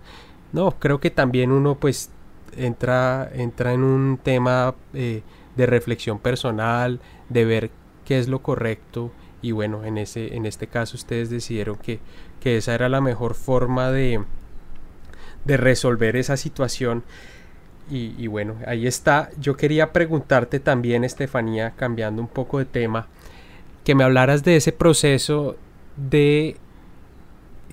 No, 0.54 0.70
creo 0.78 0.98
que 0.98 1.10
también 1.10 1.52
uno 1.52 1.74
pues 1.74 2.08
entra, 2.56 3.30
entra 3.34 3.74
en 3.74 3.82
un 3.84 4.16
tema 4.16 4.76
eh, 4.94 5.24
de 5.56 5.66
reflexión 5.66 6.20
personal, 6.20 7.00
de 7.28 7.44
ver 7.44 7.70
qué 8.06 8.18
es 8.18 8.28
lo 8.28 8.40
correcto 8.40 9.12
y 9.46 9.52
bueno, 9.52 9.84
en, 9.84 9.96
ese, 9.96 10.34
en 10.34 10.44
este 10.44 10.66
caso 10.66 10.96
ustedes 10.96 11.30
decidieron 11.30 11.76
que, 11.76 12.00
que 12.40 12.56
esa 12.56 12.74
era 12.74 12.88
la 12.88 13.00
mejor 13.00 13.34
forma 13.34 13.90
de, 13.90 14.22
de 15.44 15.56
resolver 15.56 16.16
esa 16.16 16.36
situación. 16.36 17.04
Y, 17.88 18.26
bueno, 18.26 18.56
ahí 18.66 18.86
está. 18.88 19.30
Yo 19.38 19.56
quería 19.56 19.92
preguntarte 19.92 20.58
también, 20.58 21.04
Estefanía, 21.04 21.70
cambiando 21.76 22.20
un 22.20 22.26
poco 22.26 22.58
de 22.58 22.64
tema, 22.64 23.06
que 23.84 23.94
me 23.94 24.02
hablaras 24.02 24.42
de 24.42 24.56
ese 24.56 24.72
proceso 24.72 25.56
de 25.96 26.56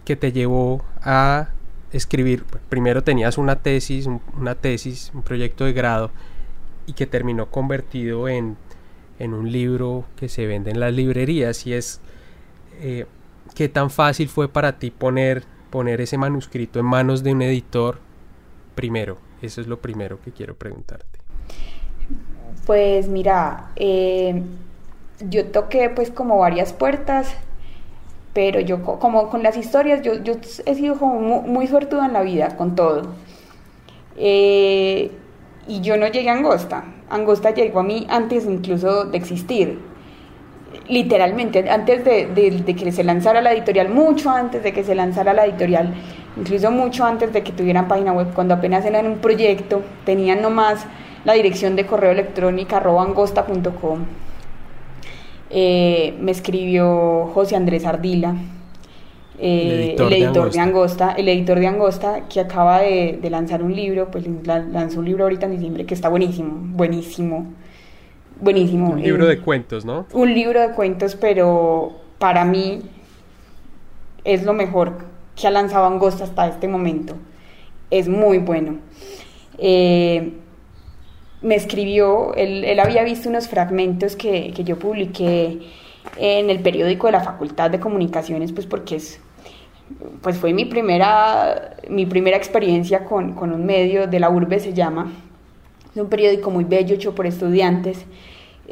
que 0.06 0.16
te 0.16 0.32
llevó 0.32 0.86
a 1.02 1.50
escribir. 1.92 2.44
Primero 2.70 3.04
tenías 3.04 3.40
una 3.40 3.56
tesis, 3.56 4.08
una 4.38 4.54
tesis, 4.54 5.12
un 5.16 5.24
proyecto 5.24 5.66
de 5.66 5.74
grado, 5.74 6.12
y 6.86 6.94
que 6.94 7.08
terminó 7.08 7.50
convertido 7.50 8.28
en, 8.28 8.56
en 9.18 9.34
un 9.34 9.52
libro 9.52 10.06
que 10.16 10.30
se 10.30 10.46
vende 10.46 10.70
en 10.70 10.80
las 10.80 10.94
librerías. 10.94 11.66
Y 11.66 11.74
es 11.74 12.02
eh, 12.82 13.08
qué 13.56 13.70
tan 13.70 13.90
fácil 13.90 14.30
fue 14.30 14.48
para 14.48 14.80
ti 14.80 14.92
poner, 14.92 15.44
poner 15.70 16.02
ese 16.02 16.18
manuscrito 16.18 16.80
en 16.80 16.86
manos 16.86 17.24
de 17.24 17.34
un 17.34 17.42
editor 17.42 18.00
primero. 18.76 19.18
Eso 19.42 19.62
es 19.62 19.68
lo 19.68 19.80
primero 19.80 20.22
que 20.22 20.32
quiero 20.32 20.56
preguntarte. 20.56 21.20
Pues 22.66 23.08
mira, 23.08 23.72
eh, 23.76 24.42
yo 25.20 25.46
toqué 25.48 25.90
pues 25.90 26.10
como 26.12 26.38
varias 26.40 26.72
puertas, 26.74 27.36
pero 28.34 28.60
yo 28.60 28.84
como 28.84 29.30
con 29.30 29.44
las 29.44 29.58
historias, 29.58 30.02
yo, 30.02 30.24
yo 30.24 30.36
he 30.66 30.76
sido 30.76 30.98
como 30.98 31.20
muy, 31.20 31.50
muy 31.50 31.68
suertuda 31.68 32.06
en 32.06 32.14
la 32.14 32.22
vida 32.22 32.56
con 32.56 32.76
todo. 32.76 33.14
Eh, 34.16 35.12
y 35.68 35.82
yo 35.82 35.98
no 35.98 36.08
llegué 36.08 36.30
a 36.30 36.34
Angosta. 36.34 36.86
Angosta 37.10 37.52
llegó 37.52 37.82
a 37.82 37.84
mí 37.84 38.08
antes 38.10 38.46
incluso 38.46 39.06
de 39.06 39.18
existir. 39.18 39.80
Literalmente, 40.88 41.70
antes 41.70 42.04
de, 42.04 42.28
de, 42.28 42.76
que 42.76 42.92
se 42.92 43.04
lanzara 43.04 43.42
la 43.42 43.54
editorial, 43.54 43.90
mucho 43.90 44.30
antes 44.30 44.64
de 44.64 44.74
que 44.74 44.84
se 44.84 44.96
lanzara 44.96 45.34
la 45.34 45.46
editorial, 45.46 45.94
incluso 46.38 46.72
mucho 46.72 47.06
antes 47.06 47.32
de 47.32 47.42
que 47.44 47.52
tuvieran 47.52 47.88
página 47.88 48.12
web, 48.12 48.34
cuando 48.34 48.54
apenas 48.54 48.86
eran 48.86 49.08
un 49.08 49.18
proyecto, 49.18 49.82
tenían 50.06 50.42
nomás 50.42 50.86
la 51.26 51.34
dirección 51.34 51.76
de 51.76 51.86
correo 51.86 52.12
electrónico 52.12 52.76
angosta.com. 52.76 54.00
Eh, 55.50 56.16
me 56.20 56.32
escribió 56.32 57.30
José 57.34 57.56
Andrés 57.56 57.86
Ardila, 57.86 58.36
eh, 59.40 59.96
el 60.00 60.14
editor, 60.14 60.52
de, 60.52 60.60
Angosta. 60.60 61.12
el 61.18 61.28
editor 61.28 61.60
de 61.60 61.68
Angosta, 61.68 62.28
que 62.28 62.40
acaba 62.40 62.82
de, 62.82 63.20
lanzar 63.30 63.64
un 63.64 63.76
libro, 63.76 64.10
pues 64.12 64.26
lanzó 64.46 65.00
un 65.00 65.06
libro 65.06 65.24
ahorita 65.24 65.48
en 65.48 65.52
diciembre 65.54 65.86
que 65.86 65.94
está 65.94 66.10
buenísimo, 66.10 66.54
buenísimo, 66.76 67.48
buenísimo. 68.44 68.92
Un 68.92 69.02
libro 69.02 69.26
de 69.26 69.40
cuentos, 69.40 69.86
¿no? 69.86 70.06
Un 70.14 70.34
libro 70.34 70.60
de 70.62 70.72
cuentos, 70.74 71.16
pero 71.16 71.94
para 72.20 72.46
mí 72.46 72.82
es 74.24 74.44
lo 74.44 74.54
mejor 74.54 74.98
que 75.36 75.48
ha 75.48 75.52
lanzado 75.52 75.86
Angosta 75.86 76.24
hasta 76.24 76.48
este 76.48 76.68
momento. 76.68 77.16
Es 77.90 78.08
muy 78.08 78.38
bueno. 78.38 78.78
Eh, 79.58 80.34
me 81.42 81.56
escribió, 81.56 82.34
él, 82.36 82.64
él, 82.64 82.80
había 82.80 83.04
visto 83.04 83.30
unos 83.30 83.48
fragmentos 83.48 84.16
que, 84.16 84.52
que 84.56 84.64
yo 84.64 84.80
publiqué 84.80 85.60
en 86.18 86.50
el 86.50 86.60
periódico 86.62 87.08
de 87.08 87.14
la 87.14 87.22
Facultad 87.22 87.70
de 87.70 87.80
Comunicaciones, 87.80 88.52
pues 88.52 88.66
porque 88.66 88.96
es, 88.96 89.20
pues 90.22 90.38
fue 90.38 90.54
mi 90.54 90.66
primera, 90.66 91.78
mi 91.90 92.06
primera 92.06 92.38
experiencia 92.38 93.04
con, 93.04 93.34
con 93.34 93.52
un 93.52 93.66
medio 93.66 94.08
de 94.08 94.20
la 94.20 94.30
urbe, 94.30 94.60
se 94.60 94.74
llama, 94.74 95.12
es 95.94 96.02
un 96.02 96.10
periódico 96.10 96.50
muy 96.50 96.64
bello 96.64 96.96
hecho 96.96 97.14
por 97.14 97.28
estudiantes, 97.28 98.06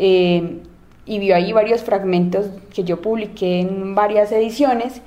eh, 0.03 0.57
y 1.05 1.19
vio 1.19 1.35
ahí 1.35 1.53
varios 1.53 1.83
fragmentos 1.83 2.47
que 2.73 2.83
yo 2.83 3.01
publiqué 3.01 3.59
en 3.59 3.93
varias 3.93 4.31
ediciones, 4.31 5.03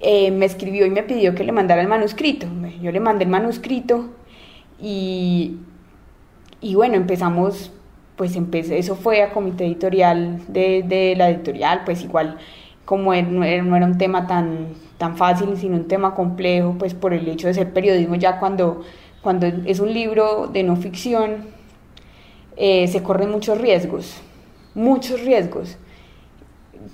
eh, 0.00 0.30
me 0.30 0.46
escribió 0.46 0.86
y 0.86 0.90
me 0.90 1.02
pidió 1.02 1.34
que 1.34 1.44
le 1.44 1.52
mandara 1.52 1.82
el 1.82 1.88
manuscrito, 1.88 2.46
yo 2.80 2.90
le 2.90 3.00
mandé 3.00 3.24
el 3.24 3.30
manuscrito 3.30 4.08
y, 4.80 5.58
y 6.62 6.74
bueno, 6.74 6.94
empezamos 6.94 7.70
pues 8.16 8.34
empecé, 8.34 8.78
eso 8.78 8.96
fue 8.96 9.22
a 9.22 9.32
comité 9.32 9.66
editorial 9.66 10.40
de, 10.48 10.84
de 10.86 11.16
la 11.16 11.28
editorial, 11.28 11.82
pues 11.84 12.02
igual 12.02 12.38
como 12.86 13.14
no 13.14 13.44
era, 13.44 13.62
un 13.62 13.98
tema 13.98 14.26
tan, 14.26 14.68
tan 14.96 15.18
fácil, 15.18 15.56
sino 15.58 15.76
un 15.76 15.86
tema 15.86 16.14
complejo, 16.14 16.76
pues 16.78 16.94
por 16.94 17.12
el 17.12 17.28
hecho 17.28 17.46
de 17.46 17.54
ser 17.54 17.74
periodismo, 17.74 18.14
ya 18.14 18.40
cuando, 18.40 18.82
cuando 19.20 19.46
es 19.66 19.80
un 19.80 19.92
libro 19.92 20.48
de 20.48 20.62
no 20.62 20.76
ficción, 20.76 21.46
eh, 22.56 22.88
se 22.88 23.02
corren 23.02 23.30
muchos 23.30 23.58
riesgos, 23.58 24.20
muchos 24.74 25.20
riesgos. 25.20 25.76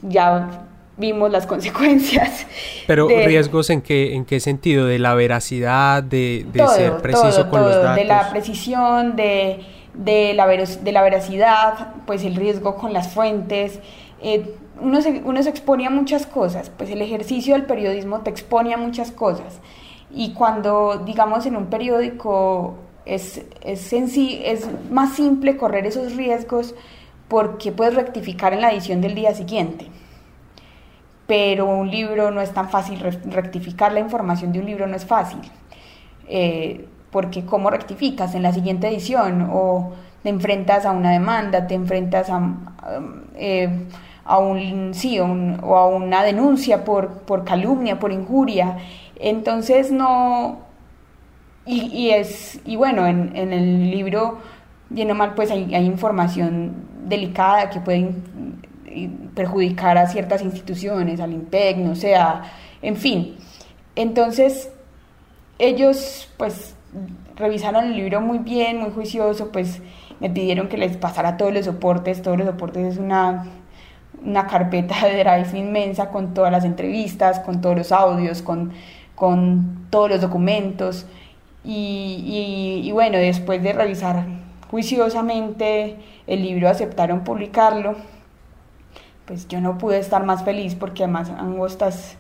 Ya 0.02 0.66
vimos 0.96 1.30
las 1.30 1.46
consecuencias. 1.46 2.46
Pero 2.86 3.08
riesgos 3.08 3.70
en 3.70 3.82
qué, 3.82 4.14
en 4.14 4.24
qué 4.24 4.40
sentido, 4.40 4.86
de 4.86 4.98
la 4.98 5.14
veracidad, 5.14 6.02
de, 6.02 6.46
de 6.52 6.66
ser 6.68 6.96
preciso 6.98 7.48
con 7.50 7.62
los 7.62 7.74
datos. 7.74 7.96
De 7.96 8.04
la 8.04 8.30
precisión, 8.30 9.16
de 9.16 9.60
de 9.96 10.34
la, 10.34 10.46
de 10.46 10.92
la 10.92 11.02
veracidad, 11.02 11.94
pues 12.06 12.24
el 12.24 12.36
riesgo 12.36 12.76
con 12.76 12.92
las 12.92 13.12
fuentes. 13.12 13.80
Eh, 14.22 14.54
uno, 14.80 15.00
se, 15.00 15.22
uno 15.24 15.42
se 15.42 15.48
expone 15.48 15.86
a 15.86 15.90
muchas 15.90 16.26
cosas, 16.26 16.70
pues 16.76 16.90
el 16.90 17.00
ejercicio 17.00 17.54
del 17.54 17.64
periodismo 17.64 18.20
te 18.20 18.30
expone 18.30 18.74
a 18.74 18.76
muchas 18.76 19.10
cosas. 19.10 19.60
Y 20.10 20.32
cuando, 20.34 21.02
digamos, 21.04 21.46
en 21.46 21.56
un 21.56 21.66
periódico 21.66 22.74
es, 23.04 23.42
es, 23.62 23.92
es 23.92 24.68
más 24.90 25.14
simple 25.14 25.56
correr 25.56 25.86
esos 25.86 26.14
riesgos 26.14 26.74
porque 27.28 27.72
puedes 27.72 27.94
rectificar 27.94 28.52
en 28.52 28.60
la 28.60 28.70
edición 28.72 29.00
del 29.00 29.14
día 29.14 29.34
siguiente. 29.34 29.86
Pero 31.26 31.66
un 31.66 31.90
libro 31.90 32.30
no 32.30 32.40
es 32.40 32.52
tan 32.52 32.68
fácil, 32.68 33.00
rectificar 33.00 33.92
la 33.92 34.00
información 34.00 34.52
de 34.52 34.60
un 34.60 34.66
libro 34.66 34.86
no 34.86 34.96
es 34.96 35.04
fácil. 35.04 35.40
Eh, 36.28 36.86
porque 37.10 37.44
¿cómo 37.44 37.70
rectificas 37.70 38.34
en 38.34 38.42
la 38.42 38.52
siguiente 38.52 38.88
edición? 38.88 39.48
O 39.52 39.92
te 40.22 40.28
enfrentas 40.28 40.86
a 40.86 40.92
una 40.92 41.10
demanda, 41.10 41.66
te 41.66 41.74
enfrentas 41.74 42.30
a, 42.30 42.54
eh, 43.36 43.86
a 44.24 44.38
un 44.38 44.94
sí 44.94 45.18
o 45.18 45.76
a 45.76 45.86
una 45.86 46.22
denuncia 46.22 46.84
por, 46.84 47.20
por 47.22 47.44
calumnia, 47.44 47.98
por 47.98 48.12
injuria. 48.12 48.76
Entonces 49.18 49.90
no... 49.90 50.64
Y, 51.68 52.10
es, 52.10 52.60
y 52.64 52.76
bueno, 52.76 53.06
en, 53.08 53.34
en, 53.34 53.52
el 53.52 53.90
libro, 53.90 54.38
bien 54.88 55.10
o 55.10 55.16
mal, 55.16 55.34
pues 55.34 55.50
hay 55.50 55.74
información 55.74 56.74
delicada 57.06 57.70
que 57.70 57.80
puede 57.80 58.10
perjudicar 59.34 59.98
a 59.98 60.06
ciertas 60.06 60.42
instituciones, 60.42 61.20
al 61.20 61.32
IMPEC, 61.32 61.76
no 61.78 61.94
sea, 61.94 62.52
en 62.82 62.96
fin. 62.96 63.36
Entonces, 63.94 64.70
ellos 65.58 66.28
pues 66.36 66.74
revisaron 67.36 67.84
el 67.84 67.96
libro 67.96 68.20
muy 68.20 68.38
bien, 68.38 68.80
muy 68.80 68.90
juicioso, 68.90 69.50
pues 69.52 69.80
me 70.20 70.30
pidieron 70.30 70.68
que 70.68 70.78
les 70.78 70.96
pasara 70.96 71.36
todos 71.36 71.52
los 71.52 71.66
soportes, 71.66 72.22
todos 72.22 72.38
los 72.38 72.46
soportes 72.46 72.94
es 72.94 72.98
una, 72.98 73.46
una 74.24 74.46
carpeta 74.46 75.06
de 75.06 75.18
Drive 75.18 75.58
inmensa 75.58 76.10
con 76.10 76.34
todas 76.34 76.50
las 76.50 76.64
entrevistas, 76.64 77.40
con 77.40 77.60
todos 77.60 77.76
los 77.76 77.92
audios, 77.92 78.42
con, 78.42 78.72
con 79.14 79.86
todos 79.90 80.10
los 80.10 80.20
documentos. 80.20 81.06
Y, 81.68 82.88
bueno, 82.92 83.18
después 83.18 83.60
de 83.62 83.72
revisar 83.72 84.24
juiciosamente 84.70 85.96
el 86.26 86.42
libro, 86.42 86.68
aceptaron 86.68 87.24
publicarlo. 87.24 87.96
Pues 89.24 89.48
yo 89.48 89.60
no 89.60 89.78
pude 89.78 89.98
estar 89.98 90.24
más 90.24 90.44
feliz 90.44 90.74
porque 90.74 91.02
además 91.02 91.30
Angostas 91.30 92.16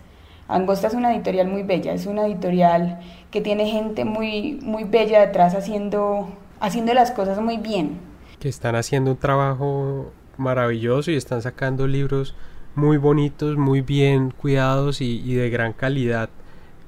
Angosta 0.48 0.86
es 0.86 0.94
una 0.94 1.12
editorial 1.12 1.48
muy 1.48 1.64
bella, 1.64 1.92
es 1.92 2.06
una 2.06 2.26
editorial 2.26 3.00
que 3.30 3.40
tiene 3.40 3.68
gente 3.68 4.04
muy, 4.04 4.60
muy 4.62 4.84
bella 4.84 5.20
detrás 5.20 5.54
haciendo, 5.54 6.28
haciendo 6.60 6.94
las 6.94 7.10
cosas 7.10 7.40
muy 7.40 7.56
bien. 7.56 7.98
Que 8.38 8.48
están 8.48 8.76
haciendo 8.76 9.10
un 9.12 9.16
trabajo 9.16 10.12
maravilloso 10.36 11.10
y 11.10 11.16
están 11.16 11.42
sacando 11.42 11.88
libros 11.88 12.36
muy 12.76 12.96
bonitos, 12.96 13.56
muy 13.56 13.80
bien 13.80 14.30
cuidados 14.30 15.00
y, 15.00 15.34
de 15.34 15.50
gran 15.50 15.72
calidad, 15.72 16.28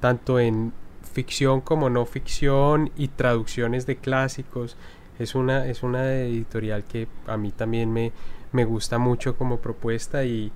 tanto 0.00 0.38
en 0.38 0.72
ficción 1.12 1.60
como 1.60 1.90
no 1.90 2.06
ficción 2.06 2.92
y 2.96 3.08
traducciones 3.08 3.86
de 3.86 3.96
clásicos. 3.96 4.76
Es 5.18 5.34
una, 5.34 5.66
es 5.66 5.82
una 5.82 6.14
editorial 6.14 6.84
que 6.84 7.08
a 7.26 7.36
mí 7.36 7.50
también 7.50 7.92
me, 7.92 8.12
me 8.52 8.64
gusta 8.64 8.98
mucho 8.98 9.36
como 9.36 9.58
propuesta 9.58 10.24
y, 10.24 10.52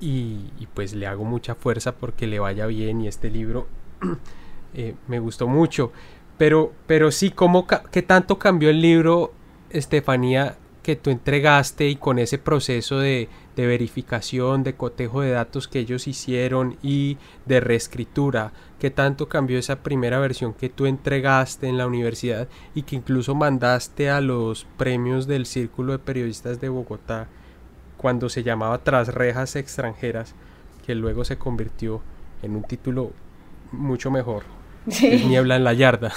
y, 0.00 0.66
pues 0.74 0.94
le 0.94 1.06
hago 1.06 1.24
mucha 1.24 1.54
fuerza 1.54 1.92
porque 1.96 2.26
le 2.26 2.38
vaya 2.38 2.66
bien 2.66 3.00
y 3.00 3.08
este 3.08 3.30
libro 3.30 3.66
eh, 4.74 4.94
me 5.08 5.18
gustó 5.18 5.46
mucho. 5.46 5.92
Pero, 6.38 6.72
pero 6.86 7.10
sí, 7.10 7.30
¿cómo, 7.30 7.66
¿qué 7.66 8.02
tanto 8.02 8.38
cambió 8.38 8.70
el 8.70 8.80
libro, 8.80 9.32
Estefanía, 9.68 10.56
que 10.82 10.96
tú 10.96 11.10
entregaste 11.10 11.88
y 11.88 11.96
con 11.96 12.18
ese 12.18 12.38
proceso 12.38 12.98
de, 12.98 13.28
de, 13.56 13.66
verificación, 13.66 14.62
de 14.62 14.74
cotejo 14.74 15.20
de 15.20 15.30
datos 15.30 15.68
que 15.68 15.80
ellos 15.80 16.08
hicieron 16.08 16.76
y 16.82 17.18
de 17.46 17.60
reescritura? 17.60 18.52
¿Qué 18.78 18.90
tanto 18.90 19.28
cambió 19.28 19.58
esa 19.58 19.82
primera 19.82 20.18
versión 20.18 20.54
que 20.54 20.68
tú 20.68 20.86
entregaste 20.86 21.68
en 21.68 21.78
la 21.78 21.86
universidad 21.86 22.48
y 22.74 22.82
que 22.82 22.96
incluso 22.96 23.34
mandaste 23.34 24.10
a 24.10 24.20
los 24.20 24.66
premios 24.76 25.26
del 25.26 25.46
Círculo 25.46 25.92
de 25.92 25.98
Periodistas 25.98 26.60
de 26.60 26.68
Bogotá? 26.68 27.28
cuando 28.00 28.30
se 28.30 28.42
llamaba 28.42 28.78
Tras 28.78 29.12
rejas 29.12 29.56
extranjeras, 29.56 30.34
que 30.86 30.94
luego 30.94 31.22
se 31.26 31.36
convirtió 31.36 32.00
en 32.42 32.56
un 32.56 32.62
título 32.62 33.12
mucho 33.72 34.10
mejor. 34.10 34.44
Sí. 34.88 35.26
Niebla 35.26 35.56
en 35.56 35.64
la 35.64 35.74
yarda. 35.74 36.10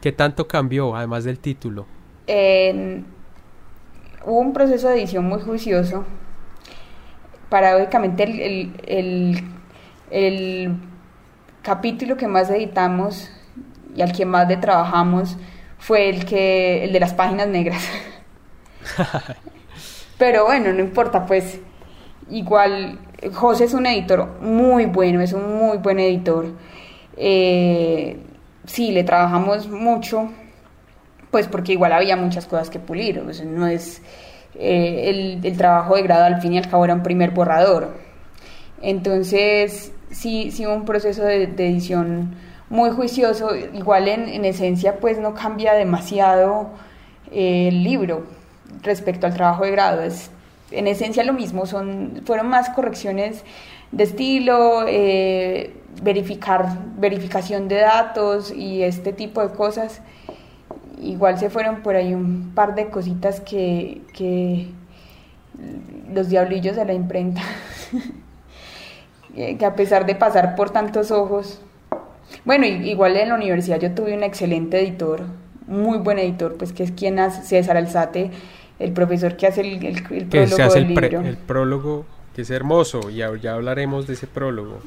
¿Qué 0.00 0.12
tanto 0.12 0.48
cambió, 0.48 0.96
además 0.96 1.24
del 1.24 1.40
título? 1.40 1.84
Hubo 4.24 4.38
un 4.38 4.52
proceso 4.52 4.88
de 4.88 4.96
edición 4.96 5.24
muy 5.24 5.40
juicioso. 5.40 6.04
Paradójicamente, 7.48 8.24
el, 8.24 8.72
el, 8.86 9.44
el, 10.10 10.76
capítulo 11.62 12.16
que 12.16 12.28
más 12.28 12.50
editamos 12.50 13.30
y 13.94 14.02
al 14.02 14.12
que 14.12 14.24
más 14.24 14.48
le 14.48 14.56
trabajamos 14.56 15.36
fue 15.78 16.08
el, 16.08 16.24
que, 16.24 16.84
el 16.84 16.92
de 16.92 17.00
las 17.00 17.14
páginas 17.14 17.48
negras. 17.48 17.82
Pero 20.18 20.46
bueno, 20.46 20.72
no 20.72 20.80
importa, 20.80 21.26
pues 21.26 21.60
igual 22.30 22.98
José 23.32 23.64
es 23.64 23.74
un 23.74 23.86
editor 23.86 24.40
muy 24.40 24.86
bueno, 24.86 25.20
es 25.20 25.32
un 25.32 25.58
muy 25.58 25.78
buen 25.78 25.98
editor. 25.98 26.46
Eh, 27.16 28.18
sí, 28.64 28.92
le 28.92 29.04
trabajamos 29.04 29.68
mucho, 29.68 30.30
pues 31.30 31.48
porque 31.48 31.72
igual 31.72 31.92
había 31.92 32.16
muchas 32.16 32.46
cosas 32.46 32.70
que 32.70 32.78
pulir, 32.78 33.22
no 33.22 33.66
es 33.66 34.02
eh, 34.54 35.40
el, 35.42 35.56
trabajo 35.56 35.96
de 35.96 36.02
grado 36.02 36.24
al 36.24 36.40
fin 36.40 36.54
y 36.54 36.58
al 36.58 36.68
cabo 36.68 36.84
era 36.84 36.94
un 36.94 37.02
primer 37.02 37.30
borrador. 37.30 37.96
Entonces, 38.82 39.92
sí, 40.10 40.50
sí 40.50 40.66
un 40.66 40.84
proceso 40.84 41.22
de, 41.24 41.44
edición 41.44 42.34
muy 42.70 42.90
juicioso, 42.90 43.54
igual 43.56 44.08
en, 44.08 44.44
esencia 44.44 45.00
pues 45.00 45.18
no 45.18 45.34
cambia 45.34 45.74
demasiado 45.74 46.70
eh, 47.32 47.68
el 47.68 47.82
libro 47.82 48.24
respecto 48.82 49.26
al 49.26 49.34
trabajo 49.34 49.64
de 49.64 49.70
grado, 49.70 50.02
es 50.02 50.30
en 50.70 50.86
esencia 50.86 51.24
lo 51.24 51.32
mismo, 51.32 51.66
son, 51.66 52.22
fueron 52.26 52.48
más 52.48 52.68
correcciones 52.70 53.42
de 53.90 54.04
estilo, 54.04 54.84
eh, 54.86 55.74
verificar, 56.02 56.66
verificación 56.98 57.68
de 57.68 57.76
datos 57.76 58.52
y 58.52 58.82
este 58.82 59.12
tipo 59.12 59.40
de 59.40 59.54
cosas. 59.54 60.02
Igual 61.00 61.38
se 61.38 61.50
fueron 61.50 61.82
por 61.82 61.96
ahí 61.96 62.14
un 62.14 62.52
par 62.54 62.74
de 62.74 62.88
cositas 62.88 63.40
que, 63.40 64.02
que 64.14 64.68
los 66.12 66.28
diablillos 66.28 66.76
de 66.76 66.84
la 66.84 66.92
imprenta, 66.92 67.42
que 69.34 69.64
a 69.64 69.74
pesar 69.74 70.06
de 70.06 70.14
pasar 70.14 70.56
por 70.56 70.70
tantos 70.70 71.10
ojos, 71.10 71.60
bueno, 72.44 72.66
igual 72.66 73.16
en 73.16 73.28
la 73.28 73.34
universidad 73.34 73.80
yo 73.80 73.92
tuve 73.92 74.14
un 74.14 74.22
excelente 74.22 74.80
editor, 74.80 75.22
muy 75.66 75.98
buen 75.98 76.18
editor, 76.18 76.56
pues 76.56 76.72
que 76.72 76.82
es 76.82 76.92
quien 76.92 77.18
hace 77.18 77.42
César 77.42 77.76
Alzate, 77.76 78.30
el 78.78 78.92
profesor 78.92 79.36
que 79.36 79.46
hace 79.46 79.62
el, 79.62 79.84
el, 79.84 80.02
prólogo 80.28 80.74
del 80.74 80.88
libro. 80.88 81.20
el 81.20 81.36
prólogo, 81.36 82.06
que 82.34 82.42
es 82.42 82.50
hermoso, 82.50 83.10
y 83.10 83.16
ya, 83.16 83.52
hablaremos 83.52 84.06
de 84.06 84.14
ese 84.14 84.26
prólogo. 84.26 84.78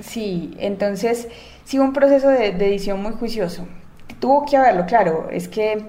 Sí, 0.00 0.54
entonces 0.58 1.28
sí 1.64 1.78
un 1.78 1.92
proceso 1.92 2.28
de, 2.28 2.48
edición 2.48 3.02
muy 3.02 3.12
juicioso. 3.12 3.66
Tuvo 4.20 4.46
que 4.46 4.56
haberlo, 4.56 4.86
claro, 4.86 5.28
es 5.30 5.48
que 5.48 5.84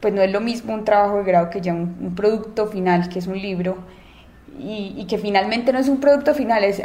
pues 0.00 0.12
no 0.12 0.20
es 0.20 0.32
lo 0.32 0.40
mismo 0.40 0.74
un 0.74 0.84
trabajo 0.84 1.18
de 1.18 1.24
grado 1.24 1.48
que 1.48 1.60
ya 1.60 1.72
un, 1.72 2.14
producto 2.16 2.66
final, 2.66 3.08
que 3.08 3.20
es 3.20 3.28
un 3.28 3.40
libro, 3.40 3.78
y, 4.58 5.06
que 5.08 5.16
finalmente 5.16 5.72
no 5.72 5.78
es 5.78 5.88
un 5.88 6.00
producto 6.00 6.34
final. 6.34 6.64
Es, 6.64 6.82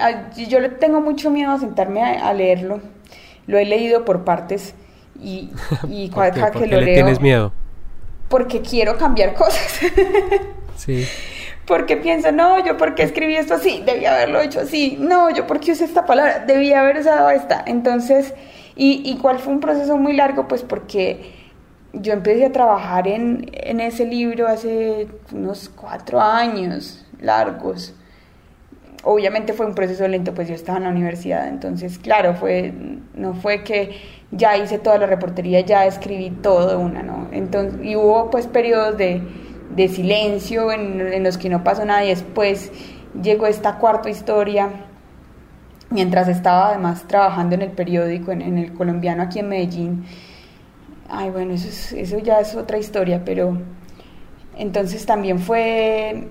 yo 0.47 0.59
le 0.59 0.69
tengo 0.69 1.01
mucho 1.01 1.31
miedo 1.31 1.51
a 1.51 1.59
sentarme 1.59 2.01
a, 2.03 2.31
leerlo, 2.33 2.79
lo 3.47 3.57
he 3.57 3.65
leído 3.65 4.05
por 4.05 4.23
partes, 4.23 4.75
y, 5.19 5.49
y 5.89 6.09
cada 6.09 6.51
que 6.51 6.67
lo 6.67 6.79
le 6.79 6.93
tienes 6.93 7.19
miedo? 7.19 7.51
porque 8.29 8.61
quiero 8.61 8.97
cambiar 8.97 9.33
cosas. 9.33 9.79
sí. 10.75 11.07
Porque 11.65 11.97
pienso, 11.97 12.31
no, 12.31 12.63
yo 12.65 12.77
porque 12.77 13.03
escribí 13.03 13.35
esto 13.35 13.55
así, 13.55 13.83
debía 13.85 14.13
haberlo 14.13 14.39
hecho 14.39 14.61
así, 14.61 14.95
no, 14.99 15.29
yo 15.31 15.45
porque 15.47 15.73
usé 15.73 15.83
esta 15.83 16.05
palabra, 16.05 16.45
debía 16.45 16.79
haber 16.79 16.97
usado 16.97 17.29
esta. 17.29 17.61
Entonces, 17.65 18.33
y, 18.77 19.01
y 19.03 19.17
cuál 19.17 19.39
fue 19.39 19.53
un 19.53 19.59
proceso 19.59 19.97
muy 19.97 20.13
largo, 20.13 20.47
pues 20.47 20.61
porque 20.61 21.33
yo 21.93 22.13
empecé 22.13 22.45
a 22.45 22.51
trabajar 22.51 23.07
en, 23.07 23.49
en 23.53 23.79
ese 23.79 24.05
libro 24.05 24.47
hace 24.47 25.07
unos 25.33 25.69
cuatro 25.69 26.21
años 26.21 27.05
largos. 27.19 27.95
Obviamente 29.03 29.53
fue 29.53 29.65
un 29.65 29.73
proceso 29.73 30.07
lento, 30.07 30.33
pues 30.33 30.47
yo 30.47 30.55
estaba 30.55 30.77
en 30.77 30.83
la 30.83 30.89
universidad, 30.89 31.47
entonces, 31.47 31.97
claro, 31.97 32.35
fue, 32.35 32.73
no 33.15 33.33
fue 33.33 33.63
que 33.63 33.97
ya 34.31 34.57
hice 34.57 34.79
toda 34.79 34.97
la 34.97 35.07
reportería, 35.07 35.61
ya 35.61 35.85
escribí 35.85 36.29
todo 36.29 36.79
una, 36.79 37.03
¿no? 37.03 37.29
Entonces, 37.31 37.79
y 37.83 37.95
hubo 37.95 38.29
pues 38.29 38.47
periodos 38.47 38.97
de, 38.97 39.21
de 39.75 39.87
silencio 39.87 40.71
en, 40.71 41.01
en, 41.01 41.23
los 41.23 41.37
que 41.37 41.49
no 41.49 41.63
pasó 41.63 41.85
nada 41.85 42.03
y 42.03 42.09
después 42.09 42.71
llegó 43.21 43.47
esta 43.47 43.77
cuarta 43.77 44.09
historia, 44.09 44.69
mientras 45.89 46.27
estaba 46.27 46.69
además 46.69 47.07
trabajando 47.07 47.55
en 47.55 47.61
el 47.61 47.71
periódico, 47.71 48.31
en, 48.31 48.41
en 48.41 48.57
el 48.57 48.73
colombiano 48.73 49.23
aquí 49.23 49.39
en 49.39 49.49
Medellín. 49.49 50.05
Ay, 51.09 51.29
bueno, 51.29 51.53
eso, 51.53 51.95
eso 51.95 52.19
ya 52.19 52.39
es 52.39 52.55
otra 52.55 52.77
historia, 52.77 53.23
pero 53.23 53.57
entonces 54.57 55.05
también 55.05 55.39
fue, 55.39 56.27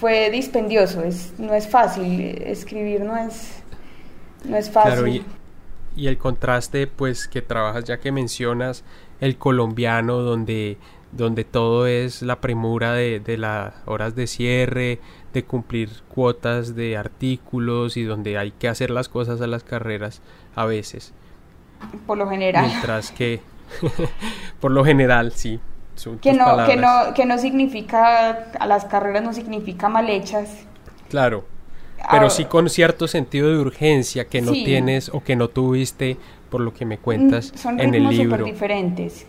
fue 0.00 0.30
dispendioso, 0.30 1.02
es, 1.02 1.34
no 1.38 1.54
es 1.54 1.68
fácil, 1.68 2.42
escribir 2.44 3.02
no 3.02 3.16
es, 3.16 3.62
no 4.44 4.56
es 4.56 4.70
fácil 4.70 5.24
y 5.96 6.08
el 6.08 6.18
contraste 6.18 6.86
pues 6.86 7.26
que 7.26 7.42
trabajas 7.42 7.84
ya 7.84 7.98
que 7.98 8.12
mencionas 8.12 8.84
el 9.20 9.38
colombiano 9.38 10.18
donde 10.18 10.76
donde 11.16 11.44
todo 11.44 11.86
es 11.86 12.22
la 12.22 12.40
premura 12.40 12.92
de, 12.92 13.20
de 13.20 13.38
las 13.38 13.74
horas 13.86 14.14
de 14.14 14.26
cierre, 14.26 15.00
de 15.32 15.44
cumplir 15.44 15.90
cuotas 16.08 16.74
de 16.76 16.96
artículos 16.96 17.96
y 17.96 18.04
donde 18.04 18.38
hay 18.38 18.52
que 18.52 18.68
hacer 18.68 18.90
las 18.90 19.08
cosas 19.08 19.40
a 19.40 19.46
las 19.46 19.64
carreras 19.64 20.22
a 20.54 20.64
veces. 20.64 21.12
Por 22.06 22.18
lo 22.18 22.28
general. 22.28 22.66
Mientras 22.66 23.10
que, 23.10 23.40
por 24.60 24.70
lo 24.70 24.84
general, 24.84 25.32
sí. 25.32 25.60
Que 26.20 26.34
no, 26.34 26.66
que 26.66 26.76
no, 26.76 27.14
que 27.14 27.24
no 27.24 27.38
significa, 27.38 28.50
a 28.58 28.66
las 28.66 28.84
carreras 28.84 29.22
no 29.22 29.32
significa 29.32 29.88
mal 29.88 30.10
hechas. 30.10 30.66
Claro, 31.08 31.46
pero 32.10 32.30
sí 32.30 32.44
con 32.44 32.68
cierto 32.68 33.08
sentido 33.08 33.50
de 33.50 33.58
urgencia 33.58 34.26
que 34.26 34.42
no 34.42 34.52
tienes 34.52 35.08
o 35.08 35.22
que 35.22 35.36
no 35.36 35.48
tuviste 35.48 36.16
por 36.50 36.60
lo 36.60 36.72
que 36.74 36.84
me 36.84 36.98
cuentas 36.98 37.52
mm, 37.52 37.58
Son 37.58 37.80
en 37.80 37.94
el 37.94 38.08
libro. 38.08 38.38
Son 38.38 38.44
diferentes. 38.44 39.26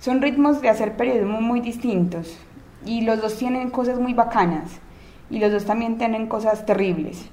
Son 0.00 0.22
ritmos 0.22 0.60
de 0.60 0.68
hacer 0.68 0.96
periodismo 0.96 1.40
muy 1.40 1.60
distintos 1.60 2.36
y 2.84 3.02
los 3.02 3.20
dos 3.20 3.36
tienen 3.36 3.70
cosas 3.70 3.98
muy 3.98 4.14
bacanas 4.14 4.80
y 5.30 5.38
los 5.38 5.52
dos 5.52 5.64
también 5.64 5.98
tienen 5.98 6.26
cosas 6.26 6.66
terribles. 6.66 7.28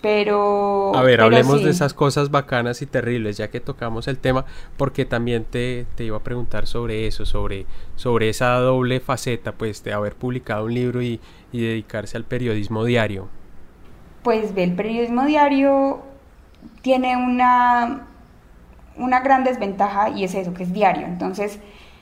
Pero... 0.00 0.94
A 0.94 1.02
ver, 1.02 1.20
hablemos 1.20 1.64
de 1.64 1.70
esas 1.70 1.92
cosas 1.92 2.30
bacanas 2.30 2.82
y 2.82 2.86
terribles, 2.86 3.36
ya 3.36 3.50
que 3.50 3.58
tocamos 3.58 4.06
el 4.06 4.18
tema, 4.18 4.44
porque 4.76 5.04
también 5.04 5.44
te, 5.44 5.86
te, 5.96 6.04
iba 6.04 6.16
a 6.16 6.22
preguntar 6.22 6.68
sobre 6.68 7.08
eso, 7.08 7.26
sobre, 7.26 7.66
sobre 7.96 8.28
esa 8.28 8.54
doble 8.58 9.00
faceta, 9.00 9.52
pues, 9.52 9.82
de 9.82 9.92
haber 9.92 10.14
publicado 10.14 10.66
un 10.66 10.74
libro 10.74 11.02
y, 11.02 11.20
y 11.50 11.62
dedicarse 11.62 12.16
al 12.16 12.24
periodismo 12.24 12.84
diario 12.84 13.28
pues 14.22 14.54
ve 14.54 14.64
el 14.64 14.72
periodismo 14.72 15.24
diario 15.24 16.02
tiene 16.82 17.16
una, 17.16 18.06
una 18.96 19.20
gran 19.20 19.44
desventaja 19.44 20.10
y 20.10 20.24
es 20.24 20.34
eso, 20.34 20.54
que 20.54 20.64
es 20.64 20.72
diario. 20.72 21.06
Entonces, 21.06 21.60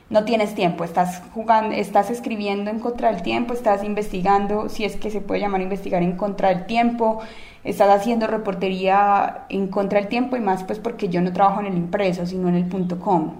no 0.09 0.23
tienes 0.23 0.55
tiempo, 0.55 0.83
estás 0.83 1.21
jugando, 1.33 1.75
estás 1.75 2.09
escribiendo 2.09 2.71
en 2.71 2.79
contra 2.79 3.11
del 3.11 3.21
tiempo, 3.21 3.53
estás 3.53 3.83
investigando, 3.83 4.69
si 4.69 4.85
es 4.85 4.95
que 4.95 5.11
se 5.11 5.19
puede 5.19 5.41
llamar 5.41 5.61
investigar 5.61 6.01
en 6.01 6.15
contra 6.15 6.49
del 6.49 6.65
tiempo, 6.65 7.19
estás 7.65 7.89
haciendo 7.89 8.25
reportería 8.27 9.45
en 9.49 9.67
contra 9.67 9.99
del 9.99 10.07
tiempo 10.07 10.37
y 10.37 10.39
más 10.39 10.63
pues 10.63 10.79
porque 10.79 11.09
yo 11.09 11.21
no 11.21 11.33
trabajo 11.33 11.59
en 11.59 11.67
el 11.67 11.77
impreso, 11.77 12.25
sino 12.25 12.47
en 12.47 12.55
el 12.55 12.65
punto 12.65 12.99
com. 12.99 13.33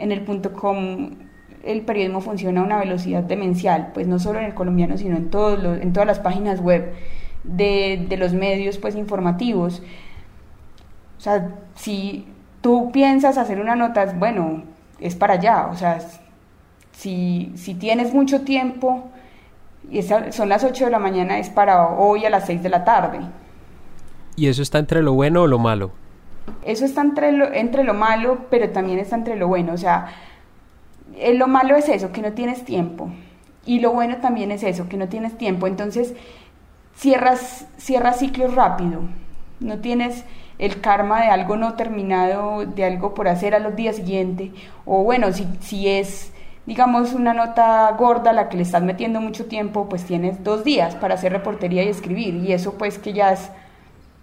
En 0.00 0.10
el 0.10 0.22
punto 0.22 0.52
com 0.52 1.10
el 1.62 1.82
periodismo 1.82 2.20
funciona 2.20 2.60
a 2.60 2.64
una 2.64 2.78
velocidad 2.78 3.22
demencial, 3.22 3.92
pues 3.94 4.08
no 4.08 4.18
solo 4.18 4.40
en 4.40 4.46
el 4.46 4.54
colombiano, 4.54 4.98
sino 4.98 5.16
en, 5.16 5.30
todos 5.30 5.80
en 5.80 5.92
todas 5.92 6.08
las 6.08 6.18
páginas 6.18 6.60
web 6.60 6.92
de, 7.44 8.04
de 8.08 8.16
los 8.16 8.32
medios 8.32 8.78
pues 8.78 8.96
informativos. 8.96 9.82
O 11.18 11.20
sea, 11.20 11.54
si 11.76 12.26
tú 12.60 12.90
piensas 12.90 13.38
hacer 13.38 13.60
una 13.60 13.76
nota, 13.76 14.06
bueno, 14.18 14.64
es 15.02 15.16
para 15.16 15.34
allá, 15.34 15.68
o 15.70 15.76
sea, 15.76 16.00
si, 16.92 17.52
si 17.56 17.74
tienes 17.74 18.14
mucho 18.14 18.42
tiempo, 18.42 19.10
y 19.90 20.02
son 20.02 20.48
las 20.48 20.64
8 20.64 20.86
de 20.86 20.90
la 20.90 20.98
mañana, 20.98 21.38
es 21.38 21.50
para 21.50 21.88
hoy 21.88 22.24
a 22.24 22.30
las 22.30 22.46
6 22.46 22.62
de 22.62 22.68
la 22.68 22.84
tarde. 22.84 23.20
¿Y 24.36 24.46
eso 24.46 24.62
está 24.62 24.78
entre 24.78 25.02
lo 25.02 25.12
bueno 25.12 25.42
o 25.42 25.46
lo 25.46 25.58
malo? 25.58 25.90
Eso 26.64 26.84
está 26.84 27.02
entre 27.02 27.32
lo, 27.32 27.52
entre 27.52 27.84
lo 27.84 27.94
malo, 27.94 28.46
pero 28.50 28.70
también 28.70 28.98
está 28.98 29.16
entre 29.16 29.36
lo 29.36 29.48
bueno. 29.48 29.72
O 29.72 29.76
sea, 29.76 30.06
eh, 31.16 31.34
lo 31.34 31.48
malo 31.48 31.76
es 31.76 31.88
eso, 31.88 32.12
que 32.12 32.22
no 32.22 32.32
tienes 32.32 32.64
tiempo. 32.64 33.10
Y 33.66 33.80
lo 33.80 33.92
bueno 33.92 34.16
también 34.18 34.50
es 34.50 34.62
eso, 34.62 34.88
que 34.88 34.96
no 34.96 35.08
tienes 35.08 35.36
tiempo. 35.36 35.66
Entonces, 35.66 36.14
cierras, 36.96 37.66
cierras 37.76 38.18
ciclos 38.18 38.54
rápido, 38.54 39.02
no 39.60 39.78
tienes 39.78 40.24
el 40.58 40.80
karma 40.80 41.20
de 41.20 41.28
algo 41.28 41.56
no 41.56 41.74
terminado, 41.74 42.64
de 42.64 42.84
algo 42.84 43.14
por 43.14 43.28
hacer 43.28 43.54
a 43.54 43.58
los 43.58 43.76
días 43.76 43.96
siguientes, 43.96 44.50
o 44.84 45.02
bueno, 45.02 45.32
si, 45.32 45.46
si 45.60 45.88
es 45.88 46.32
digamos, 46.66 47.12
una 47.12 47.34
nota 47.34 47.90
gorda 47.98 48.32
la 48.32 48.48
que 48.48 48.56
le 48.56 48.62
estás 48.62 48.82
metiendo 48.82 49.20
mucho 49.20 49.46
tiempo, 49.46 49.88
pues 49.88 50.04
tienes 50.04 50.44
dos 50.44 50.64
días 50.64 50.94
para 50.94 51.14
hacer 51.14 51.32
reportería 51.32 51.82
y 51.82 51.88
escribir, 51.88 52.36
y 52.36 52.52
eso 52.52 52.74
pues 52.74 52.98
que 52.98 53.12
ya 53.12 53.32
es 53.32 53.50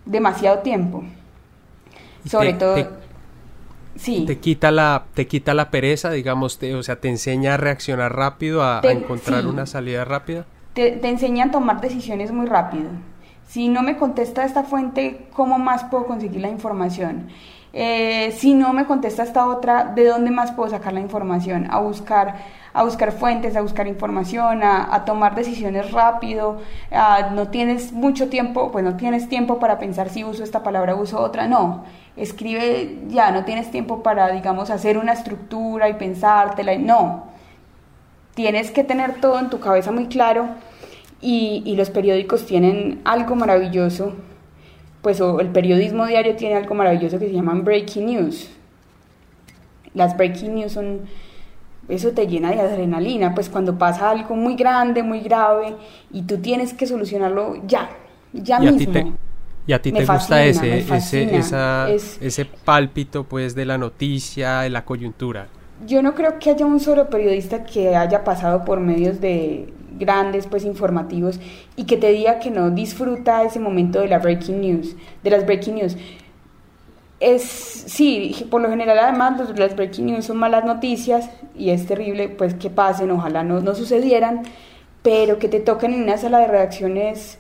demasiado 0.06 0.60
tiempo. 0.60 1.04
Sobre 2.26 2.54
todo... 2.54 2.76
Te, 2.76 2.88
sí. 3.96 4.24
Te 4.26 4.38
quita, 4.38 4.72
la, 4.72 5.06
te 5.14 5.28
quita 5.28 5.54
la 5.54 5.70
pereza, 5.70 6.12
digamos, 6.12 6.60
o 6.64 6.84
sea, 6.84 6.98
te 6.98 7.10
enseña 7.10 7.56
a 7.56 7.58
reaccionar 7.58 8.16
rápido, 8.16 8.64
a, 8.64 8.82
encontrar 8.84 9.46
una 9.46 9.66
salida 9.66 10.06
rápida. 10.06 10.46
Te, 10.74 10.92
te 10.92 11.10
enseña 11.10 11.46
a 11.46 11.52
tomar 11.52 11.82
decisiones 11.82 12.32
muy 12.32 12.46
rápido. 12.46 12.90
Si 13.50 13.68
no 13.68 13.82
me 13.82 13.98
contesta 13.98 14.46
esta 14.46 14.62
fuente, 14.62 15.26
¿cómo 15.34 15.58
más 15.58 15.84
puedo 15.86 16.06
conseguir 16.06 16.40
la 16.40 16.50
información? 16.50 17.30
Eh, 17.74 18.32
si 18.38 18.54
no 18.54 18.74
me 18.74 18.86
contesta 18.86 19.24
esta 19.24 19.48
otra, 19.48 19.86
¿de 19.86 20.06
dónde 20.06 20.30
más 20.30 20.52
puedo 20.52 20.70
sacar 20.70 20.94
la 20.94 21.00
información? 21.00 21.66
A 21.72 21.80
buscar, 21.80 22.36
a 22.74 22.84
buscar 22.84 23.12
fuentes, 23.12 23.56
a 23.56 23.62
buscar 23.62 23.88
información, 23.88 24.62
a, 24.62 25.04
tomar 25.04 25.34
decisiones 25.34 25.92
rápido. 25.92 26.62
no 27.34 27.48
tienes 27.48 27.92
mucho 27.92 28.30
tiempo, 28.30 28.72
pues 28.72 28.86
no 28.86 28.98
tienes 28.98 29.28
tiempo 29.28 29.58
para 29.58 29.80
pensar 29.80 30.10
si 30.10 30.24
uso 30.24 30.44
esta 30.44 30.62
palabra 30.62 30.94
o 30.94 31.02
uso 31.02 31.20
otra. 31.20 31.48
No, 31.48 31.86
escribe 32.18 33.00
ya, 33.08 33.32
no 33.32 33.46
tienes 33.46 33.72
tiempo 33.72 34.04
para, 34.04 34.30
digamos, 34.30 34.70
hacer 34.70 34.96
una 34.96 35.14
estructura 35.14 35.90
y 35.90 35.96
pensártela. 35.96 36.78
No, 36.78 37.24
tienes 38.36 38.70
que 38.70 38.84
tener 38.84 39.20
todo 39.20 39.40
en 39.40 39.50
tu 39.50 39.60
cabeza 39.60 39.92
muy 39.92 40.06
claro 40.06 40.50
y, 41.22 41.64
y 41.66 41.76
los 41.76 41.90
periódicos 41.90 42.46
tienen 42.46 43.02
algo 43.04 43.36
maravilloso 43.36 44.16
pues 45.02 45.20
el 45.20 45.48
periodismo 45.50 46.06
diario 46.06 46.36
tiene 46.36 46.56
algo 46.56 46.76
maravilloso 46.76 47.20
que 47.20 47.28
se 47.28 47.34
llaman 47.34 47.64
breaking 47.64 48.06
news. 48.06 48.50
Las 49.94 50.16
breaking 50.16 50.56
news 50.56 50.74
son, 50.74 51.02
eso 51.88 52.12
te 52.12 52.28
llena 52.28 52.52
de 52.52 52.60
adrenalina, 52.60 53.34
pues 53.34 53.50
cuando 53.50 53.78
pasa 53.78 54.10
algo 54.10 54.36
muy 54.36 54.56
grande, 54.56 55.02
muy 55.02 55.22
grave, 55.22 55.76
y 56.12 56.24
tú 56.24 56.38
tienes 56.38 56.74
que 56.74 56.86
solucionarlo 56.86 57.56
ya, 57.66 57.90
ya 58.34 58.60
mismo. 58.60 59.18
¿Y 59.66 59.74
a 59.74 59.82
ti 59.82 59.92
te 59.92 60.04
gusta 60.04 60.44
ese, 60.44 60.80
ese, 60.80 61.96
ese 62.22 62.46
pálpito 62.46 63.24
pues 63.24 63.54
de 63.54 63.66
la 63.66 63.78
noticia, 63.78 64.62
de 64.62 64.70
la 64.70 64.84
coyuntura? 64.84 65.48
Yo 65.86 66.02
no 66.02 66.14
creo 66.16 66.40
que 66.40 66.50
haya 66.50 66.66
un 66.66 66.80
solo 66.80 67.10
periodista 67.10 67.64
que 67.64 67.96
haya 67.96 68.24
pasado 68.24 68.66
por 68.66 68.80
medios 68.80 69.22
de, 69.22 69.72
grandes, 70.00 70.48
pues 70.48 70.66
informativos, 70.66 71.40
y 71.76 71.86
que 71.86 71.98
te 71.98 72.12
diga 72.12 72.40
que 72.40 72.50
no 72.50 72.72
disfruta 72.72 73.44
ese 73.44 73.60
momento 73.60 74.00
de 74.00 74.08
la 74.08 74.20
breaking 74.20 74.62
news, 74.62 74.96
de 75.24 75.30
las 75.30 75.46
breaking 75.46 75.76
news. 75.76 75.98
Es, 77.20 77.44
sí, 77.44 78.48
por 78.50 78.62
lo 78.62 78.70
general 78.70 78.98
además 78.98 79.38
los, 79.38 79.60
las 79.60 79.76
breaking 79.76 80.06
news 80.06 80.26
son 80.26 80.38
malas 80.38 80.64
noticias 80.64 81.30
y 81.54 81.72
es 81.72 81.86
terrible 81.86 82.30
pues 82.30 82.54
que 82.54 82.70
pasen, 82.70 83.12
ojalá 83.12 83.44
no, 83.44 83.60
no 83.60 83.76
sucedieran, 83.76 84.44
pero 85.04 85.38
que 85.38 85.50
te 85.50 85.60
toquen 85.60 85.94
en 85.94 86.04
una 86.04 86.18
sala 86.18 86.40
de 86.40 86.48
redacciones 86.48 87.38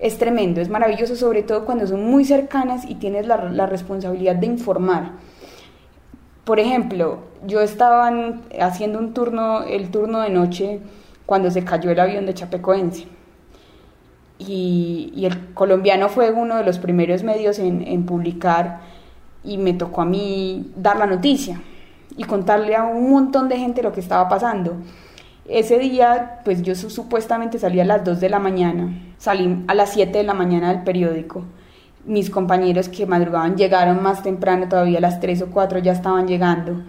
es 0.00 0.18
tremendo, 0.18 0.60
es 0.60 0.68
maravilloso, 0.68 1.14
sobre 1.14 1.42
todo 1.42 1.64
cuando 1.64 1.86
son 1.86 2.04
muy 2.04 2.24
cercanas 2.24 2.84
y 2.88 2.96
tienes 2.96 3.26
la, 3.26 3.36
la 3.50 3.66
responsabilidad 3.66 4.34
de 4.34 4.46
informar. 4.46 5.12
Por 6.44 6.58
ejemplo, 6.58 7.18
yo 7.46 7.60
estaba 7.60 8.10
haciendo 8.60 8.98
un 8.98 9.14
turno, 9.14 9.62
el 9.62 9.90
turno 9.90 10.20
de 10.20 10.30
noche 10.30 10.80
cuando 11.30 11.48
se 11.52 11.62
cayó 11.62 11.92
el 11.92 12.00
avión 12.00 12.26
de 12.26 12.34
Chapecoense. 12.34 13.06
Y, 14.36 15.12
el 15.24 15.54
colombiano 15.54 16.08
fue 16.08 16.32
uno 16.32 16.56
de 16.56 16.64
los 16.64 16.80
primeros 16.80 17.22
medios 17.22 17.60
en, 17.60 18.04
publicar 18.04 18.80
y 19.44 19.56
me 19.56 19.72
tocó 19.74 20.02
a 20.02 20.06
mí 20.06 20.72
dar 20.74 20.96
la 20.96 21.06
noticia 21.06 21.62
y 22.16 22.24
contarle 22.24 22.74
a 22.74 22.82
un 22.82 23.12
montón 23.12 23.48
de 23.48 23.58
gente 23.58 23.80
lo 23.80 23.92
que 23.92 24.00
estaba 24.00 24.28
pasando. 24.28 24.78
Ese 25.46 25.78
día, 25.78 26.40
pues 26.44 26.62
yo 26.62 26.74
supuestamente 26.74 27.60
salí 27.60 27.78
a 27.78 27.84
las 27.84 28.02
2 28.02 28.18
de 28.18 28.28
la 28.28 28.40
mañana, 28.40 28.92
salí 29.16 29.64
a 29.68 29.74
las 29.74 29.92
7 29.92 30.18
de 30.18 30.24
la 30.24 30.34
mañana 30.34 30.72
del 30.72 30.82
periódico. 30.82 31.44
Mis 32.06 32.28
compañeros 32.28 32.88
que 32.88 33.06
madrugaban 33.06 33.56
llegaron 33.56 34.02
más 34.02 34.24
temprano, 34.24 34.68
todavía 34.68 34.98
a 34.98 35.02
las 35.02 35.20
3 35.20 35.42
o 35.42 35.46
4 35.52 35.78
ya 35.78 35.92
estaban 35.92 36.26
llegando. 36.26 36.82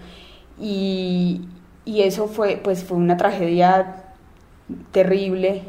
Y, 0.60 1.48
y 1.86 2.02
eso 2.02 2.26
fue, 2.26 2.60
pues 2.64 2.84
fue 2.84 2.98
una 2.98 3.18
tragedia 3.18 4.08
terrible, 4.92 5.64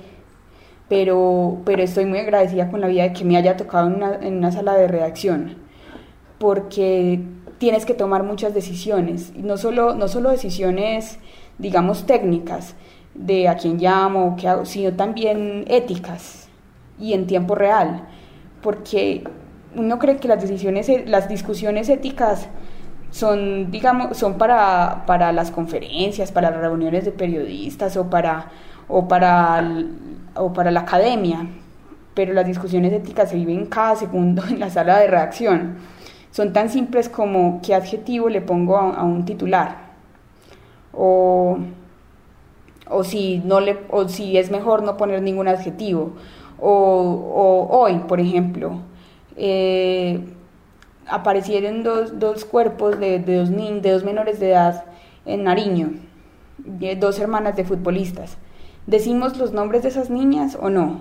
pero, 0.89 1.61
pero 1.65 1.83
estoy 1.83 2.05
muy 2.07 2.19
agradecida 2.19 2.71
con 2.71 2.81
la 2.81 2.89
vida 2.89 3.05
de 3.05 3.13
que 3.13 3.25
me 3.25 3.37
haya 3.37 3.57
tocado 3.57 3.89
en 3.89 3.95
una, 3.95 4.19
una 4.23 4.53
sala 4.53 4.75
de 4.75 4.89
redacción, 4.89 5.57
porque 6.39 7.21
tienes 7.59 7.87
que 7.87 7.95
tomar 7.95 8.25
muchas 8.25 8.55
decisiones, 8.55 9.33
no 9.37 9.57
solo, 9.57 9.95
no 9.95 10.09
solo 10.09 10.31
decisiones, 10.31 11.19
digamos, 11.59 12.07
técnicas, 12.07 12.75
de 13.15 13.49
a 13.49 13.57
quién 13.57 13.79
llamo, 13.79 14.37
qué 14.39 14.49
hago, 14.49 14.65
sino 14.65 14.93
también 14.95 15.65
éticas 15.69 16.49
y 16.99 17.13
en 17.13 17.27
tiempo 17.27 17.55
real, 17.55 18.09
porque 18.63 19.25
uno 19.75 19.99
cree 19.99 20.17
que 20.17 20.29
las 20.29 20.41
decisiones, 20.41 20.91
las 21.07 21.29
discusiones 21.29 21.89
éticas 21.89 22.49
son, 23.11 23.71
digamos, 23.71 24.17
son 24.17 24.39
para, 24.39 25.05
para 25.07 25.33
las 25.33 25.51
conferencias, 25.51 26.33
para 26.33 26.51
las 26.51 26.61
reuniones 26.61 27.05
de 27.05 27.13
periodistas 27.13 27.97
o 27.97 28.09
para 28.09 28.51
o 28.89 29.09
para, 29.09 29.65
o 30.35 30.53
para 30.53 30.71
la 30.71 30.81
academia, 30.81 31.47
pero 32.15 32.35
las 32.35 32.47
discusiones 32.47 32.93
éticas 32.93 33.31
se 33.31 33.37
viven 33.37 33.67
cada 33.67 33.97
segundo 33.97 34.43
en 34.49 34.61
la 34.61 34.71
sala 34.71 34.99
de 34.99 35.07
redacción. 35.09 35.77
Son 36.31 36.53
tan 36.53 36.71
simples 36.71 37.09
como 37.09 37.61
qué 37.63 37.75
adjetivo 37.75 38.29
le 38.29 38.41
pongo 38.41 38.79
a, 38.79 39.03
un 39.05 39.25
titular, 39.25 39.93
o, 40.93 41.59
o, 42.89 43.05
si 43.05 43.43
no 43.45 43.61
le, 43.61 43.79
o 43.91 44.09
si 44.09 44.39
es 44.39 44.51
mejor 44.51 44.83
no 44.83 44.97
poner 44.97 45.21
ningún 45.21 45.49
adjetivo, 45.49 46.13
o, 46.59 47.69
hoy, 47.71 47.99
por 48.09 48.21
ejemplo, 48.21 48.79
eh, 49.37 50.21
aparecieron 51.07 51.83
dos, 51.83 52.19
dos 52.19 52.45
cuerpos 52.45 52.99
de, 52.99 53.19
de, 53.19 53.37
dos 53.37 53.51
de 53.51 53.91
dos 53.91 54.05
menores 54.05 54.41
de 54.41 54.51
edad 54.51 54.85
en 55.27 55.45
Nariño, 55.45 55.91
dos 56.99 57.19
hermanas 57.19 57.57
de 57.57 57.65
futbolistas. 57.65 58.39
¿Decimos 58.87 59.37
los 59.39 59.53
nombres 59.53 59.83
de 59.83 59.89
esas 59.89 60.11
niñas 60.11 60.59
o 60.61 60.71
no? 60.71 61.01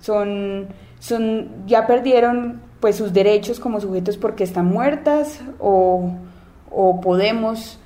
Son, 0.00 0.68
son, 0.98 1.48
ya 1.66 1.86
perdieron 1.86 2.60
pues 2.80 2.96
sus 2.96 3.12
derechos 3.12 3.60
como 3.60 3.80
sujetos 3.80 4.16
porque 4.16 4.44
están 4.44 4.66
muertas 4.66 5.40
o, 5.58 6.12
o 6.70 7.00
podemos 7.00 7.80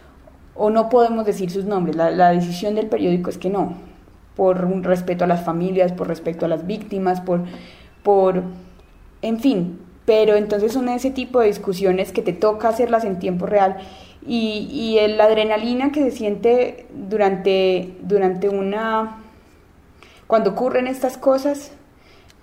o 0.54 0.70
no 0.70 0.88
podemos 0.88 1.24
decir 1.24 1.50
sus 1.50 1.64
nombres. 1.64 1.96
La, 1.96 2.10
la, 2.10 2.30
decisión 2.30 2.74
del 2.74 2.88
periódico 2.88 3.30
es 3.30 3.38
que 3.38 3.48
no, 3.48 3.74
por 4.36 4.64
un 4.64 4.82
respeto 4.82 5.24
a 5.24 5.26
las 5.26 5.44
familias, 5.44 5.92
por 5.92 6.08
respeto 6.08 6.44
a 6.44 6.48
las 6.48 6.66
víctimas, 6.66 7.20
por, 7.20 7.44
por, 8.02 8.42
en 9.22 9.40
fin. 9.40 9.78
Pero 10.04 10.34
entonces 10.34 10.72
son 10.72 10.88
ese 10.88 11.10
tipo 11.10 11.40
de 11.40 11.46
discusiones 11.46 12.12
que 12.12 12.22
te 12.22 12.32
toca 12.32 12.68
hacerlas 12.68 13.04
en 13.04 13.18
tiempo 13.18 13.46
real 13.46 13.78
y, 14.26 14.68
y 14.70 15.08
la 15.08 15.24
adrenalina 15.24 15.92
que 15.92 16.02
se 16.02 16.10
siente 16.10 16.86
durante, 16.94 17.94
durante 18.02 18.48
una... 18.48 19.18
cuando 20.26 20.50
ocurren 20.50 20.86
estas 20.86 21.18
cosas, 21.18 21.72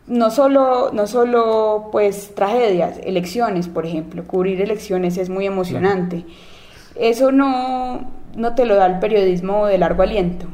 no 0.08 0.32
solo, 0.32 0.92
no 0.92 1.08
solo 1.08 1.90
pues 1.92 2.34
tragedias, 2.36 3.00
elecciones, 3.04 3.68
por 3.68 3.86
ejemplo, 3.86 4.24
cubrir 4.26 4.62
elecciones 4.62 5.18
es 5.18 5.30
muy 5.30 5.46
emocionante. 5.46 6.26
Eso 6.96 7.32
no, 7.32 8.12
no 8.36 8.56
te 8.56 8.66
lo 8.66 8.76
da 8.76 8.88
el 8.88 9.00
periodismo 9.00 9.68
de 9.68 9.78
largo 9.78 10.04
aliento. 10.04 10.48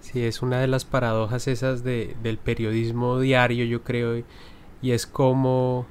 Sí, 0.00 0.24
es 0.24 0.40
una 0.42 0.60
de 0.60 0.68
las 0.68 0.84
paradojas 0.84 1.48
esas 1.48 1.84
de, 1.84 2.16
del 2.22 2.38
periodismo 2.38 3.18
diario, 3.18 3.64
yo 3.64 3.82
creo, 3.82 4.22
y 4.80 4.92
es 4.92 5.06
como 5.06 5.86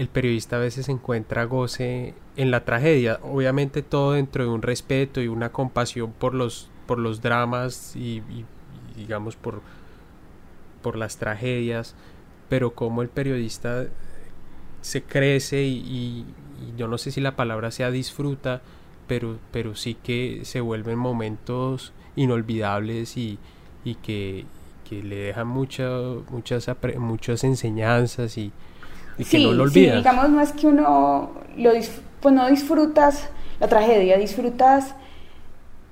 el 0.00 0.08
periodista 0.08 0.56
a 0.56 0.60
veces 0.60 0.88
encuentra 0.88 1.44
goce 1.44 2.14
en 2.34 2.50
la 2.50 2.64
tragedia, 2.64 3.20
obviamente 3.22 3.82
todo 3.82 4.12
dentro 4.12 4.42
de 4.42 4.48
un 4.48 4.62
respeto 4.62 5.20
y 5.20 5.28
una 5.28 5.52
compasión 5.52 6.12
por 6.12 6.32
los, 6.32 6.70
por 6.86 6.98
los 6.98 7.20
dramas 7.20 7.94
y, 7.96 8.22
digamos 8.96 9.36
por, 9.36 9.60
por 10.80 10.96
las 10.96 11.18
tragedias, 11.18 11.96
pero 12.48 12.72
como 12.72 13.02
el 13.02 13.10
periodista 13.10 13.88
se 14.80 15.02
crece 15.02 15.64
y, 15.64 16.24
yo 16.78 16.88
no 16.88 16.96
sé 16.96 17.10
si 17.10 17.20
la 17.20 17.36
palabra 17.36 17.70
sea 17.70 17.90
disfruta, 17.90 18.62
pero, 19.06 19.36
pero 19.52 19.74
sí 19.74 19.96
que 20.02 20.46
se 20.46 20.62
vuelven 20.62 20.98
momentos 20.98 21.92
inolvidables 22.16 23.18
y, 23.18 23.38
y 23.84 23.96
que, 23.96 24.46
que, 24.88 25.02
le 25.02 25.16
dejan 25.16 25.46
mucha, 25.46 25.90
muchas, 26.30 26.70
muchas 26.96 27.44
enseñanzas 27.44 28.38
y, 28.38 28.50
sí, 29.18 29.44
no 29.44 29.52
lo 29.52 29.64
olvidas. 29.64 29.92
Sí, 29.92 29.98
digamos, 29.98 30.30
no 30.30 30.40
es 30.40 30.52
que 30.52 30.66
uno 30.66 31.30
lo 31.56 31.70
pues 32.20 32.34
no 32.34 32.48
disfrutas 32.48 33.28
la 33.60 33.68
tragedia, 33.68 34.16
disfrutas, 34.16 34.94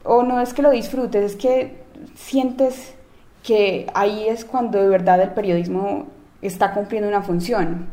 o 0.05 0.23
no 0.23 0.41
es 0.41 0.55
que 0.55 0.63
lo 0.63 0.71
disfrutes, 0.71 1.23
es 1.23 1.37
que 1.37 1.83
sientes 2.15 2.95
que 3.43 3.87
ahí 3.95 4.27
es 4.29 4.45
cuando 4.45 4.81
de 4.81 4.89
verdad 4.89 5.21
el 5.21 5.31
periodismo 5.31 6.07
está 6.43 6.73
cumpliendo 6.73 7.09
una 7.09 7.23
función. 7.23 7.87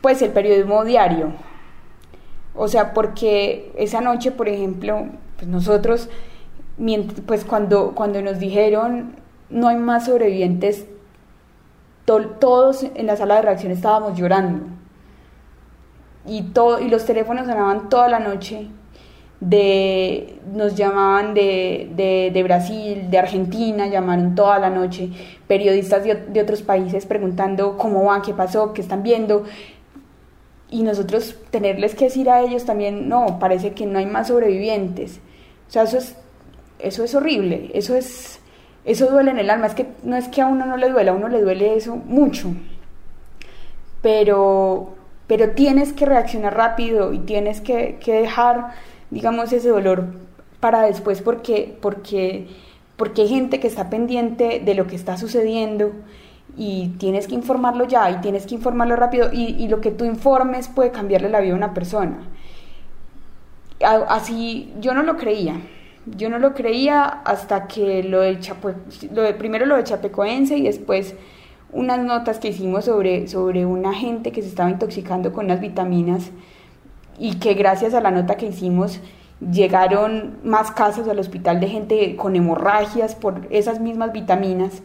Pues 0.00 0.22
el 0.22 0.30
periodismo 0.30 0.84
diario. 0.84 1.32
O 2.54 2.68
sea, 2.68 2.92
porque 2.92 3.72
esa 3.76 4.00
noche, 4.00 4.30
por 4.32 4.48
ejemplo, 4.48 5.06
pues 5.36 5.48
nosotros, 5.48 6.08
pues 7.26 7.44
cuando, 7.44 7.92
cuando 7.94 8.20
nos 8.22 8.38
dijeron 8.38 9.16
no 9.50 9.68
hay 9.68 9.76
más 9.76 10.06
sobrevivientes, 10.06 10.86
todos 12.08 12.82
en 12.82 13.06
la 13.06 13.16
sala 13.16 13.36
de 13.36 13.42
reacción 13.42 13.72
estábamos 13.72 14.18
llorando. 14.18 14.66
Y, 16.26 16.42
todo, 16.52 16.80
y 16.80 16.88
los 16.88 17.04
teléfonos 17.04 17.46
sonaban 17.46 17.88
toda 17.88 18.08
la 18.08 18.18
noche 18.18 18.68
de, 19.40 20.40
nos 20.52 20.74
llamaban 20.74 21.32
de, 21.34 22.30
de, 22.32 22.42
Brasil, 22.42 23.10
de 23.10 23.18
Argentina, 23.18 23.86
llamaron 23.86 24.34
toda 24.34 24.58
la 24.58 24.70
noche, 24.70 25.10
periodistas 25.46 26.04
de, 26.04 26.14
de, 26.14 26.42
otros 26.42 26.62
países 26.62 27.06
preguntando 27.06 27.76
cómo 27.76 28.04
van, 28.04 28.22
qué 28.22 28.34
pasó, 28.34 28.72
qué 28.72 28.80
están 28.80 29.02
viendo. 29.02 29.44
Y 30.70 30.82
nosotros 30.82 31.36
tenerles 31.50 31.94
que 31.94 32.06
decir 32.06 32.28
a 32.28 32.42
ellos 32.42 32.64
también, 32.64 33.08
no, 33.08 33.38
parece 33.38 33.72
que 33.72 33.86
no 33.86 33.98
hay 33.98 34.06
más 34.06 34.28
sobrevivientes. 34.28 35.20
O 35.68 35.70
sea, 35.70 35.84
eso 35.84 35.98
es, 35.98 36.16
eso 36.78 37.04
es 37.04 37.14
horrible, 37.14 37.70
eso 37.74 37.94
es, 37.94 38.40
eso 38.90 39.06
duele 39.06 39.30
en 39.30 39.38
el 39.38 39.50
alma, 39.50 39.66
es 39.66 39.74
que 39.74 39.86
no 40.02 40.16
es 40.16 40.28
que 40.28 40.42
a 40.42 40.46
uno 40.46 40.66
no 40.66 40.76
le 40.76 40.88
duele, 40.88 41.10
a 41.10 41.14
uno 41.14 41.28
le 41.28 41.40
duele 41.40 41.76
eso 41.76 41.96
mucho. 41.96 42.48
Pero, 44.02 44.94
pero 45.26 45.50
tienes 45.50 45.92
que 45.92 46.06
reaccionar 46.06 46.56
rápido 46.56 47.12
y 47.12 47.18
tienes 47.18 47.60
que, 47.60 47.98
que 48.00 48.12
dejar 48.12 48.72
digamos, 49.10 49.52
ese 49.52 49.68
dolor 49.68 50.04
para 50.60 50.82
después 50.82 51.22
porque, 51.22 51.76
porque, 51.80 52.48
porque 52.96 53.22
hay 53.22 53.28
gente 53.28 53.60
que 53.60 53.68
está 53.68 53.90
pendiente 53.90 54.60
de 54.60 54.74
lo 54.74 54.86
que 54.86 54.96
está 54.96 55.16
sucediendo 55.16 55.92
y 56.56 56.88
tienes 56.98 57.28
que 57.28 57.34
informarlo 57.34 57.86
ya 57.86 58.10
y 58.10 58.16
tienes 58.20 58.46
que 58.46 58.54
informarlo 58.54 58.96
rápido 58.96 59.30
y, 59.32 59.54
y 59.62 59.68
lo 59.68 59.80
que 59.80 59.90
tú 59.90 60.04
informes 60.04 60.68
puede 60.68 60.90
cambiarle 60.90 61.28
la 61.28 61.40
vida 61.40 61.52
a 61.52 61.56
una 61.56 61.74
persona. 61.74 62.18
Así 63.80 64.72
yo 64.80 64.92
no 64.92 65.04
lo 65.04 65.16
creía. 65.16 65.54
Yo 66.16 66.28
no 66.28 66.38
lo 66.38 66.54
creía 66.54 67.04
hasta 67.04 67.66
que 67.66 68.02
lo 68.02 68.20
de, 68.20 68.38
Chapo, 68.40 68.72
lo 69.12 69.22
de 69.22 69.34
primero 69.34 69.66
lo 69.66 69.76
de 69.76 69.84
Chapecoense 69.84 70.56
y 70.56 70.62
después 70.62 71.14
unas 71.72 71.98
notas 71.98 72.38
que 72.38 72.48
hicimos 72.48 72.86
sobre, 72.86 73.28
sobre 73.28 73.66
una 73.66 73.92
gente 73.92 74.32
que 74.32 74.42
se 74.42 74.48
estaba 74.48 74.70
intoxicando 74.70 75.32
con 75.32 75.46
unas 75.46 75.60
vitaminas 75.60 76.30
y 77.18 77.36
que 77.36 77.54
gracias 77.54 77.94
a 77.94 78.00
la 78.00 78.10
nota 78.10 78.36
que 78.36 78.46
hicimos 78.46 79.00
llegaron 79.40 80.38
más 80.44 80.70
casos 80.70 81.06
al 81.08 81.18
hospital 81.18 81.60
de 81.60 81.68
gente 81.68 82.16
con 82.16 82.34
hemorragias 82.36 83.14
por 83.14 83.46
esas 83.50 83.80
mismas 83.80 84.12
vitaminas, 84.12 84.82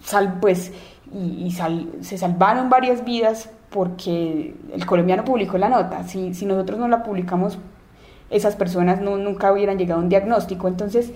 sal, 0.00 0.38
pues, 0.40 0.72
y, 1.12 1.50
se 2.00 2.18
salvaron 2.18 2.70
varias 2.70 3.04
vidas 3.04 3.50
porque 3.70 4.54
el 4.72 4.86
colombiano 4.86 5.24
publicó 5.24 5.58
la 5.58 5.68
nota. 5.68 6.04
Si, 6.04 6.34
si 6.34 6.46
nosotros 6.46 6.78
no 6.78 6.88
la 6.88 7.02
publicamos, 7.02 7.58
esas 8.32 8.56
personas 8.56 9.00
no, 9.00 9.16
nunca 9.16 9.52
hubieran 9.52 9.78
llegado 9.78 10.00
a 10.00 10.02
un 10.02 10.08
diagnóstico. 10.08 10.68
Entonces, 10.68 11.12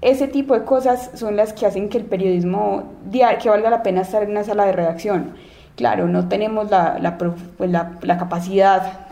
ese 0.00 0.28
tipo 0.28 0.54
de 0.54 0.64
cosas 0.64 1.10
son 1.14 1.36
las 1.36 1.52
que 1.52 1.66
hacen 1.66 1.88
que 1.88 1.98
el 1.98 2.04
periodismo, 2.04 2.92
que 3.12 3.50
valga 3.50 3.70
la 3.70 3.82
pena 3.82 4.02
estar 4.02 4.22
en 4.22 4.30
una 4.30 4.44
sala 4.44 4.64
de 4.66 4.72
redacción. 4.72 5.34
Claro, 5.76 6.08
no 6.08 6.28
tenemos 6.28 6.70
la, 6.70 6.98
la, 6.98 7.18
pues, 7.18 7.70
la 7.70 8.18
capacidad 8.18 9.06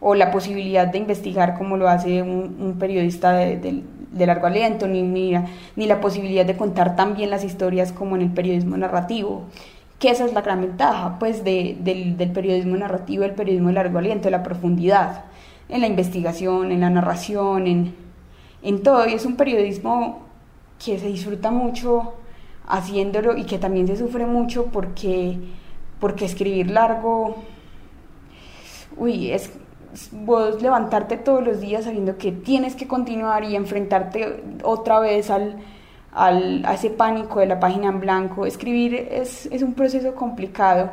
o 0.00 0.14
la 0.14 0.30
posibilidad 0.30 0.86
de 0.86 0.98
investigar 0.98 1.56
como 1.56 1.76
lo 1.76 1.88
hace 1.88 2.22
un, 2.22 2.76
periodista 2.78 3.32
de, 3.32 3.82
largo 4.26 4.46
aliento, 4.46 4.86
ni, 4.86 5.02
ni, 5.02 5.34
ni, 5.74 5.86
la 5.86 6.00
posibilidad 6.00 6.44
de 6.44 6.56
contar 6.56 6.96
tan 6.96 7.14
bien 7.14 7.30
las 7.30 7.44
historias 7.44 7.92
como 7.92 8.16
en 8.16 8.22
el 8.22 8.30
periodismo 8.30 8.76
narrativo, 8.76 9.44
que 9.98 10.10
esa 10.10 10.24
es 10.24 10.32
la 10.32 10.42
gran 10.42 10.60
ventaja 10.60 11.18
pues 11.18 11.44
del, 11.44 11.84
del, 11.84 12.30
periodismo 12.32 12.76
narrativo, 12.76 13.24
el 13.24 13.32
periodismo 13.32 13.68
de 13.68 13.74
largo 13.74 13.98
aliento, 13.98 14.28
la 14.30 14.42
profundidad 14.42 15.24
en 15.68 15.80
la 15.80 15.86
investigación, 15.86 16.72
en 16.72 16.80
la 16.80 16.90
narración, 16.90 17.66
en, 17.66 17.94
en 18.62 18.82
todo, 18.82 19.08
y 19.08 19.14
es 19.14 19.24
un 19.26 19.36
periodismo 19.36 20.22
que 20.84 20.98
se 20.98 21.06
disfruta 21.06 21.50
mucho 21.50 22.14
haciéndolo 22.66 23.36
y 23.36 23.44
que 23.44 23.58
también 23.58 23.86
se 23.86 23.96
sufre 23.96 24.26
mucho 24.26 24.66
porque, 24.66 25.38
porque 26.00 26.24
escribir 26.24 26.70
largo, 26.70 27.36
uy, 28.96 29.30
es, 29.30 29.52
vos 30.12 30.60
levantarte 30.60 31.16
todos 31.16 31.44
los 31.44 31.60
días 31.60 31.84
sabiendo 31.84 32.18
que 32.18 32.32
tienes 32.32 32.74
que 32.74 32.86
continuar 32.86 33.44
y 33.44 33.56
enfrentarte 33.56 34.42
otra 34.62 35.00
vez 35.00 35.30
al, 35.30 35.56
al, 36.12 36.64
a 36.64 36.74
ese 36.74 36.90
pánico 36.90 37.40
de 37.40 37.46
la 37.46 37.60
página 37.60 37.88
en 37.88 38.00
blanco. 38.00 38.46
Escribir 38.46 38.94
es, 38.94 39.46
es 39.46 39.62
un 39.62 39.74
proceso 39.74 40.14
complicado, 40.14 40.90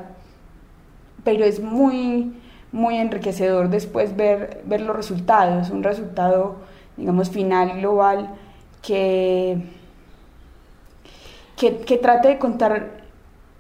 pero 1.23 1.43
es 1.43 1.61
muy, 1.61 2.33
muy 2.73 2.97
enriquecedor 2.97 3.69
después 3.69 4.17
ver, 4.17 4.61
ver 4.65 4.81
los 4.81 4.95
resultados, 4.95 5.69
un 5.69 5.83
resultado, 5.83 6.55
digamos, 6.97 7.29
final, 7.29 7.79
global, 7.79 8.31
que, 8.81 9.61
que, 11.55 11.77
que 11.77 11.97
trate 11.97 12.29
de 12.29 12.37
contar 12.39 13.03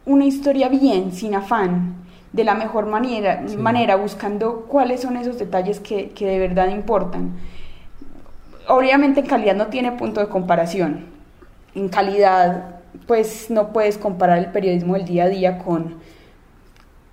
una 0.05 0.25
historia 0.25 0.67
bien, 0.67 1.13
sin 1.13 1.35
afán, 1.35 1.95
de 2.33 2.43
la 2.43 2.55
mejor 2.55 2.87
manera, 2.87 3.45
manera 3.57 3.95
buscando 3.95 4.65
cuáles 4.67 5.01
son 5.01 5.15
esos 5.15 5.37
detalles 5.37 5.79
que, 5.79 6.09
que 6.09 6.25
de 6.25 6.39
verdad 6.39 6.69
importan. 6.69 7.35
Obviamente 8.67 9.19
en 9.19 9.27
calidad 9.27 9.55
no 9.55 9.67
tiene 9.67 9.91
punto 9.91 10.21
de 10.21 10.27
comparación. 10.27 11.05
En 11.75 11.87
calidad, 11.89 12.79
pues 13.05 13.51
no 13.51 13.71
puedes 13.71 13.99
comparar 13.99 14.39
el 14.39 14.47
periodismo 14.47 14.95
del 14.95 15.05
día 15.05 15.25
a 15.25 15.29
día 15.29 15.59
con, 15.59 15.99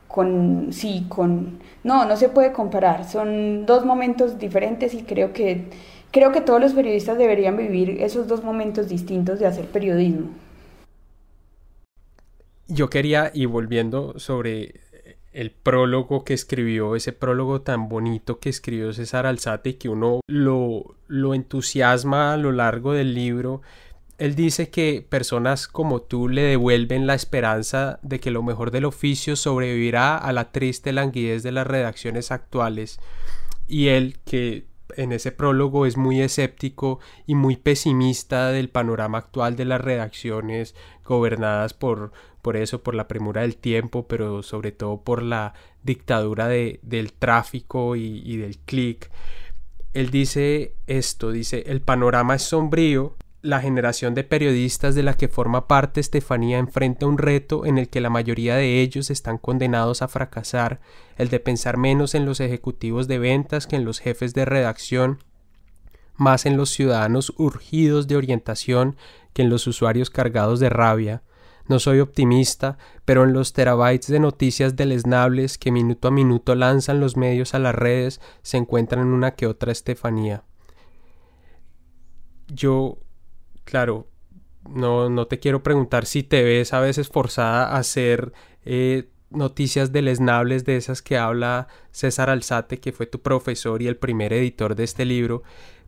con, 0.08 0.72
sí, 0.72 1.04
con, 1.08 1.60
no, 1.84 2.04
no 2.04 2.16
se 2.16 2.28
puede 2.28 2.52
comparar. 2.52 3.08
Son 3.08 3.66
dos 3.66 3.84
momentos 3.84 4.38
diferentes 4.38 4.94
y 4.94 5.02
creo 5.02 5.32
que, 5.32 5.64
creo 6.10 6.32
que 6.32 6.40
todos 6.40 6.60
los 6.60 6.72
periodistas 6.72 7.18
deberían 7.18 7.56
vivir 7.56 8.02
esos 8.02 8.28
dos 8.28 8.44
momentos 8.44 8.88
distintos 8.88 9.38
de 9.38 9.46
hacer 9.46 9.66
periodismo. 9.66 10.28
Yo 12.68 12.88
quería, 12.88 13.30
y 13.34 13.46
volviendo 13.46 14.18
sobre 14.18 14.80
el 15.32 15.50
prólogo 15.50 16.24
que 16.24 16.34
escribió, 16.34 16.96
ese 16.96 17.12
prólogo 17.12 17.62
tan 17.62 17.88
bonito 17.88 18.38
que 18.38 18.48
escribió 18.48 18.92
César 18.92 19.26
Alzate 19.26 19.76
que 19.76 19.88
uno 19.88 20.20
lo, 20.26 20.96
lo 21.06 21.34
entusiasma 21.34 22.32
a 22.32 22.36
lo 22.36 22.52
largo 22.52 22.92
del 22.92 23.14
libro. 23.14 23.62
Él 24.20 24.34
dice 24.34 24.68
que 24.68 25.00
personas 25.08 25.66
como 25.66 26.02
tú 26.02 26.28
le 26.28 26.42
devuelven 26.42 27.06
la 27.06 27.14
esperanza 27.14 27.98
de 28.02 28.20
que 28.20 28.30
lo 28.30 28.42
mejor 28.42 28.70
del 28.70 28.84
oficio 28.84 29.34
sobrevivirá 29.34 30.18
a 30.18 30.30
la 30.34 30.52
triste 30.52 30.92
languidez 30.92 31.42
de 31.42 31.52
las 31.52 31.66
redacciones 31.66 32.30
actuales. 32.30 33.00
Y 33.66 33.88
él, 33.88 34.18
que 34.26 34.66
en 34.94 35.12
ese 35.12 35.32
prólogo 35.32 35.86
es 35.86 35.96
muy 35.96 36.20
escéptico 36.20 37.00
y 37.26 37.34
muy 37.34 37.56
pesimista 37.56 38.50
del 38.50 38.68
panorama 38.68 39.16
actual 39.16 39.56
de 39.56 39.64
las 39.64 39.80
redacciones 39.80 40.74
gobernadas 41.02 41.72
por 41.72 42.12
por 42.42 42.56
eso, 42.56 42.82
por 42.82 42.94
la 42.94 43.08
premura 43.08 43.42
del 43.42 43.56
tiempo, 43.56 44.06
pero 44.06 44.42
sobre 44.42 44.72
todo 44.72 45.02
por 45.02 45.22
la 45.22 45.54
dictadura 45.82 46.48
de, 46.48 46.80
del 46.82 47.12
tráfico 47.12 47.96
y, 47.96 48.22
y 48.24 48.36
del 48.36 48.58
clic. 48.58 49.10
Él 49.92 50.10
dice 50.10 50.74
esto, 50.86 51.32
dice, 51.32 51.64
el 51.66 51.80
panorama 51.80 52.34
es 52.36 52.42
sombrío, 52.42 53.16
la 53.42 53.60
generación 53.60 54.14
de 54.14 54.24
periodistas 54.24 54.94
de 54.94 55.02
la 55.02 55.14
que 55.14 55.28
forma 55.28 55.66
parte 55.66 56.00
Estefanía 56.00 56.58
enfrenta 56.58 57.06
un 57.06 57.16
reto 57.16 57.64
en 57.64 57.78
el 57.78 57.88
que 57.88 58.00
la 58.00 58.10
mayoría 58.10 58.56
de 58.56 58.82
ellos 58.82 59.10
están 59.10 59.38
condenados 59.38 60.02
a 60.02 60.08
fracasar, 60.08 60.80
el 61.16 61.30
de 61.30 61.40
pensar 61.40 61.78
menos 61.78 62.14
en 62.14 62.26
los 62.26 62.40
ejecutivos 62.40 63.08
de 63.08 63.18
ventas 63.18 63.66
que 63.66 63.76
en 63.76 63.84
los 63.84 63.98
jefes 63.98 64.34
de 64.34 64.44
redacción, 64.44 65.20
más 66.16 66.44
en 66.44 66.58
los 66.58 66.70
ciudadanos 66.70 67.32
urgidos 67.38 68.08
de 68.08 68.16
orientación 68.16 68.96
que 69.32 69.42
en 69.42 69.48
los 69.48 69.66
usuarios 69.66 70.10
cargados 70.10 70.60
de 70.60 70.68
rabia, 70.68 71.22
no 71.66 71.78
soy 71.78 72.00
optimista, 72.00 72.78
pero 73.04 73.22
en 73.22 73.32
los 73.32 73.52
terabytes 73.52 74.08
de 74.08 74.18
noticias 74.18 74.76
deleznables 74.76 75.56
que 75.56 75.70
minuto 75.70 76.08
a 76.08 76.10
minuto 76.10 76.56
lanzan 76.56 77.00
los 77.00 77.16
medios 77.16 77.54
a 77.54 77.58
las 77.60 77.74
redes 77.74 78.20
se 78.42 78.56
encuentran 78.56 79.06
una 79.06 79.30
que 79.36 79.46
otra 79.46 79.70
Estefanía. 79.70 80.42
Yo, 82.48 82.98
claro, 83.70 84.08
no, 84.68 85.08
no 85.08 85.26
te 85.26 85.38
quiero 85.38 85.62
preguntar 85.62 86.04
si 86.06 86.22
te 86.22 86.42
ves 86.42 86.72
a 86.72 86.80
veces 86.80 87.08
forzada 87.08 87.68
a 87.68 87.78
hacer 87.78 88.32
eh, 88.64 89.08
noticias 89.30 89.92
deleznables 89.92 90.64
de 90.64 90.76
esas 90.76 91.02
que 91.02 91.16
habla 91.16 91.68
César 91.90 92.30
Alzate, 92.30 92.80
que 92.80 92.92
fue 92.92 93.06
tu 93.06 93.20
profesor 93.20 93.80
y 93.80 93.86
el 93.86 93.96
primer 93.96 94.32
editor 94.32 94.74
de 94.74 94.84
este 94.84 95.04
libro, 95.04 95.42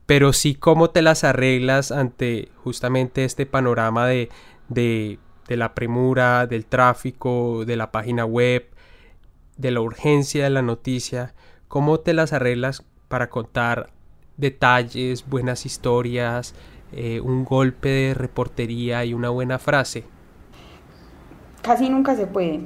pero 0.07 0.33
sí 0.33 0.55
cómo 0.55 0.91
te 0.91 1.03
las 1.03 1.25
arreglas 1.25 1.93
ante 1.93 2.51
justamente 2.57 3.25
este 3.25 3.47
panorama 3.47 4.07
de, 4.07 4.31
de 4.69 5.19
de 5.49 5.57
la 5.57 5.75
premura, 5.75 6.47
del 6.47 6.67
tráfico, 6.67 7.65
de 7.65 7.77
la 7.77 7.93
página 7.93 8.25
web, 8.25 8.69
de 9.57 9.71
la 9.71 9.81
urgencia 9.81 10.45
de 10.45 10.51
la 10.51 10.63
noticia, 10.63 11.35
cómo 11.69 12.01
te 12.01 12.15
las 12.15 12.33
arreglas 12.33 12.85
para 13.09 13.29
contar 13.29 13.91
detalles, 14.37 15.29
buenas 15.29 15.67
historias, 15.67 16.55
eh, 16.93 17.21
un 17.21 17.45
golpe 17.45 17.89
de 17.89 18.15
reportería 18.15 19.05
y 19.05 19.15
una 19.15 19.31
buena 19.31 19.59
frase. 19.59 20.05
Casi 21.63 21.89
nunca 21.89 22.17
se 22.17 22.27
puede. 22.27 22.61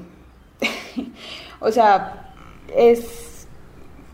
o 1.61 1.71
sea, 1.71 2.35
es 2.75 3.27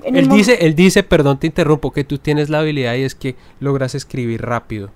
él 0.04 0.28
dice, 0.28 0.58
él 0.66 0.74
dice, 0.74 1.02
perdón, 1.02 1.38
te 1.38 1.46
interrumpo, 1.46 1.92
que 1.92 2.04
tú 2.04 2.18
tienes 2.18 2.50
la 2.50 2.60
habilidad 2.60 2.94
y 2.94 3.02
es 3.02 3.14
que 3.14 3.36
logras 3.60 3.94
escribir 3.94 4.42
rápido. 4.42 4.90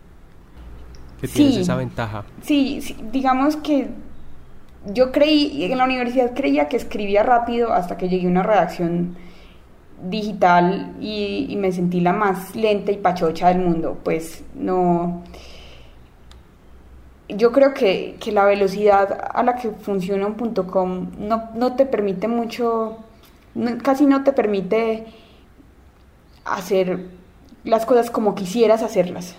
Que 1.21 1.29
tienes 1.29 1.57
esa 1.57 1.77
ventaja. 1.77 2.25
Sí, 2.43 2.81
sí, 2.83 2.97
digamos 3.13 3.57
que 3.57 3.89
yo 4.87 5.13
creí, 5.13 5.65
en 5.65 5.79
la 5.79 5.85
universidad 5.85 6.35
creía 6.35 6.69
que 6.69 6.77
escribía 6.77 7.23
rápido 7.23 7.73
hasta 7.73 7.97
que 7.97 8.09
llegué 8.09 8.27
a 8.27 8.31
una 8.31 8.43
redacción 8.43 9.17
digital 10.03 10.95
y, 11.01 11.55
me 11.59 11.73
sentí 11.73 12.01
la 12.01 12.13
más 12.13 12.55
lenta 12.55 12.93
y 12.93 12.97
pachocha 12.97 13.49
del 13.49 13.59
mundo. 13.59 13.99
Pues 14.03 14.45
no. 14.55 15.23
Yo 17.29 17.53
creo 17.53 17.75
que, 17.75 18.17
la 18.33 18.45
velocidad 18.45 19.31
a 19.33 19.43
la 19.43 19.57
que 19.57 19.71
funciona 19.71 20.27
un 20.27 20.35
punto 20.35 20.67
com 20.67 21.11
no, 21.19 21.51
no 21.55 21.75
te 21.75 21.87
permite 21.87 22.29
mucho, 22.29 22.99
casi 23.83 24.07
no 24.07 24.23
te 24.23 24.33
permite 24.33 25.07
hacer 26.45 27.09
las 27.65 27.85
cosas 27.85 28.11
como 28.11 28.35
quisieras 28.35 28.83
hacerlas. 28.83 29.35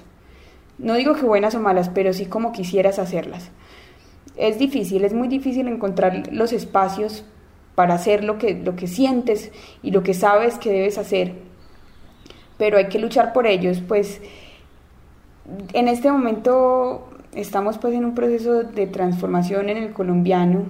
No 0.77 0.93
digo 0.93 1.15
que 1.15 1.23
buenas 1.23 1.55
o 1.55 1.59
malas, 1.59 1.89
pero 1.89 2.13
sí 2.13 2.25
como 2.25 2.51
quisieras 2.51 2.99
hacerlas. 2.99 3.49
Es 4.35 4.59
difícil, 4.59 5.05
es 5.05 5.13
muy 5.13 5.27
difícil 5.27 5.67
encontrar 5.67 6.31
los 6.31 6.53
espacios 6.53 7.23
para 7.77 7.93
hacer 7.93 8.23
lo 8.23 8.39
que, 8.39 8.55
lo 8.55 8.75
que 8.75 8.87
sientes 8.87 9.51
y 9.83 9.91
lo 9.91 10.01
que 10.01 10.15
sabes 10.15 10.57
que 10.57 10.71
debes 10.71 10.97
hacer, 10.97 11.35
pero 12.57 12.79
hay 12.79 12.87
que 12.87 12.97
luchar 12.97 13.33
por 13.33 13.45
ellos, 13.45 13.83
pues 13.87 14.19
en 15.73 15.87
este 15.87 16.11
momento 16.11 17.07
estamos 17.35 17.77
pues 17.77 17.93
en 17.93 18.03
un 18.03 18.15
proceso 18.15 18.63
de 18.63 18.87
transformación 18.87 19.69
en 19.69 19.77
el 19.77 19.93
colombiano, 19.93 20.63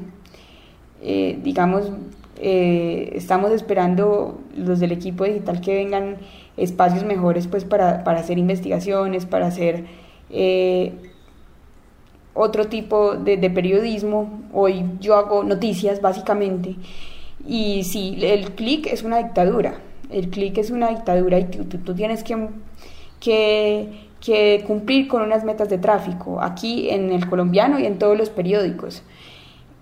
eh, 1.02 1.40
digamos, 1.42 1.94
eh, 2.42 3.14
estamos 3.16 3.52
esperando 3.52 4.42
los 4.58 4.82
del 4.82 4.92
equipo 4.92 5.24
digital 5.24 5.62
que 5.62 5.76
vengan 5.76 6.18
espacios 6.58 7.06
mejores 7.06 7.48
pues 7.48 7.64
para, 7.64 8.02
hacer 8.02 8.38
investigaciones, 8.38 9.26
para 9.26 9.48
hacer 9.48 9.86
eh, 10.30 10.92
otro 12.38 12.68
tipo 12.68 13.16
de, 13.16 13.38
periodismo. 13.50 14.44
Hoy 14.54 14.86
yo 15.00 15.16
hago 15.16 15.44
noticias 15.44 16.02
básicamente. 16.02 16.76
Y 17.46 17.84
sí, 17.84 18.18
el 18.22 18.52
clic 18.52 18.88
es 18.88 19.04
una 19.04 19.18
dictadura. 19.18 19.80
El 20.10 20.30
clic 20.30 20.58
es 20.58 20.72
una 20.72 20.90
dictadura 20.90 21.40
y 21.40 21.46
tú, 21.46 21.94
tienes 21.96 22.24
que, 22.24 22.48
que, 24.20 24.64
cumplir 24.66 25.08
con 25.08 25.22
unas 25.22 25.44
metas 25.44 25.70
de 25.70 25.78
tráfico 25.78 26.42
aquí 26.42 26.90
en 26.90 27.12
el 27.12 27.28
colombiano 27.30 27.80
y 27.80 27.86
en 27.86 28.00
todos 28.00 28.18
los 28.18 28.30
periódicos. 28.30 29.04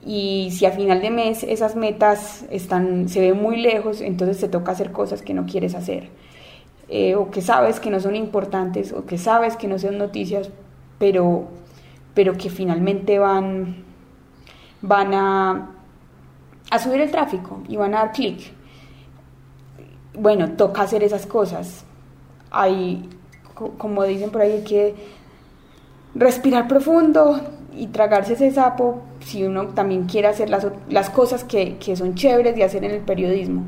Y 0.05 0.49
si 0.51 0.65
a 0.65 0.71
final 0.71 1.01
de 1.01 1.09
mes 1.09 1.43
esas 1.43 1.75
metas 1.75 2.45
están, 2.51 3.09
se 3.09 3.21
ven 3.21 3.41
muy 3.41 3.57
lejos, 3.57 4.01
entonces 4.01 4.39
te 4.39 4.47
toca 4.47 4.71
hacer 4.71 4.91
cosas 4.91 5.21
que 5.21 5.33
no 5.33 5.45
quieres 5.45 5.73
hacer. 5.75 6.09
Eh, 6.87 7.15
o 7.15 7.31
que 7.31 7.41
sabes 7.41 7.79
que 7.79 7.89
no 7.89 7.99
son 7.99 8.15
importantes, 8.15 8.93
o 8.93 9.05
que 9.05 9.17
sabes 9.17 9.55
que 9.55 9.67
no 9.67 9.79
son 9.79 9.97
noticias, 9.97 10.51
pero 10.99 11.47
pero 12.15 12.37
que 12.37 12.49
finalmente 12.49 13.19
van, 13.19 13.83
van 14.81 15.13
a, 15.13 15.69
a 16.71 16.79
subir 16.79 17.01
el 17.01 17.11
tráfico 17.11 17.61
y 17.67 17.75
van 17.75 17.93
a 17.93 17.99
dar 17.99 18.11
clic. 18.13 18.53
Bueno, 20.17 20.53
toca 20.53 20.81
hacer 20.81 21.03
esas 21.03 21.27
cosas. 21.27 21.85
Hay, 22.49 23.09
como 23.77 24.03
dicen 24.05 24.31
por 24.31 24.41
ahí, 24.41 24.53
hay 24.53 24.63
que 24.63 24.95
respirar 26.15 26.67
profundo 26.69 27.41
y 27.75 27.87
tragarse 27.87 28.33
ese 28.33 28.49
sapo 28.51 29.01
si 29.19 29.43
uno 29.43 29.67
también 29.67 30.05
quiere 30.05 30.29
hacer 30.29 30.49
las, 30.49 30.65
las 30.89 31.09
cosas 31.09 31.43
que, 31.43 31.75
que 31.77 31.97
son 31.97 32.15
chéveres 32.15 32.55
de 32.55 32.63
hacer 32.63 32.85
en 32.85 32.91
el 32.91 33.01
periodismo, 33.01 33.63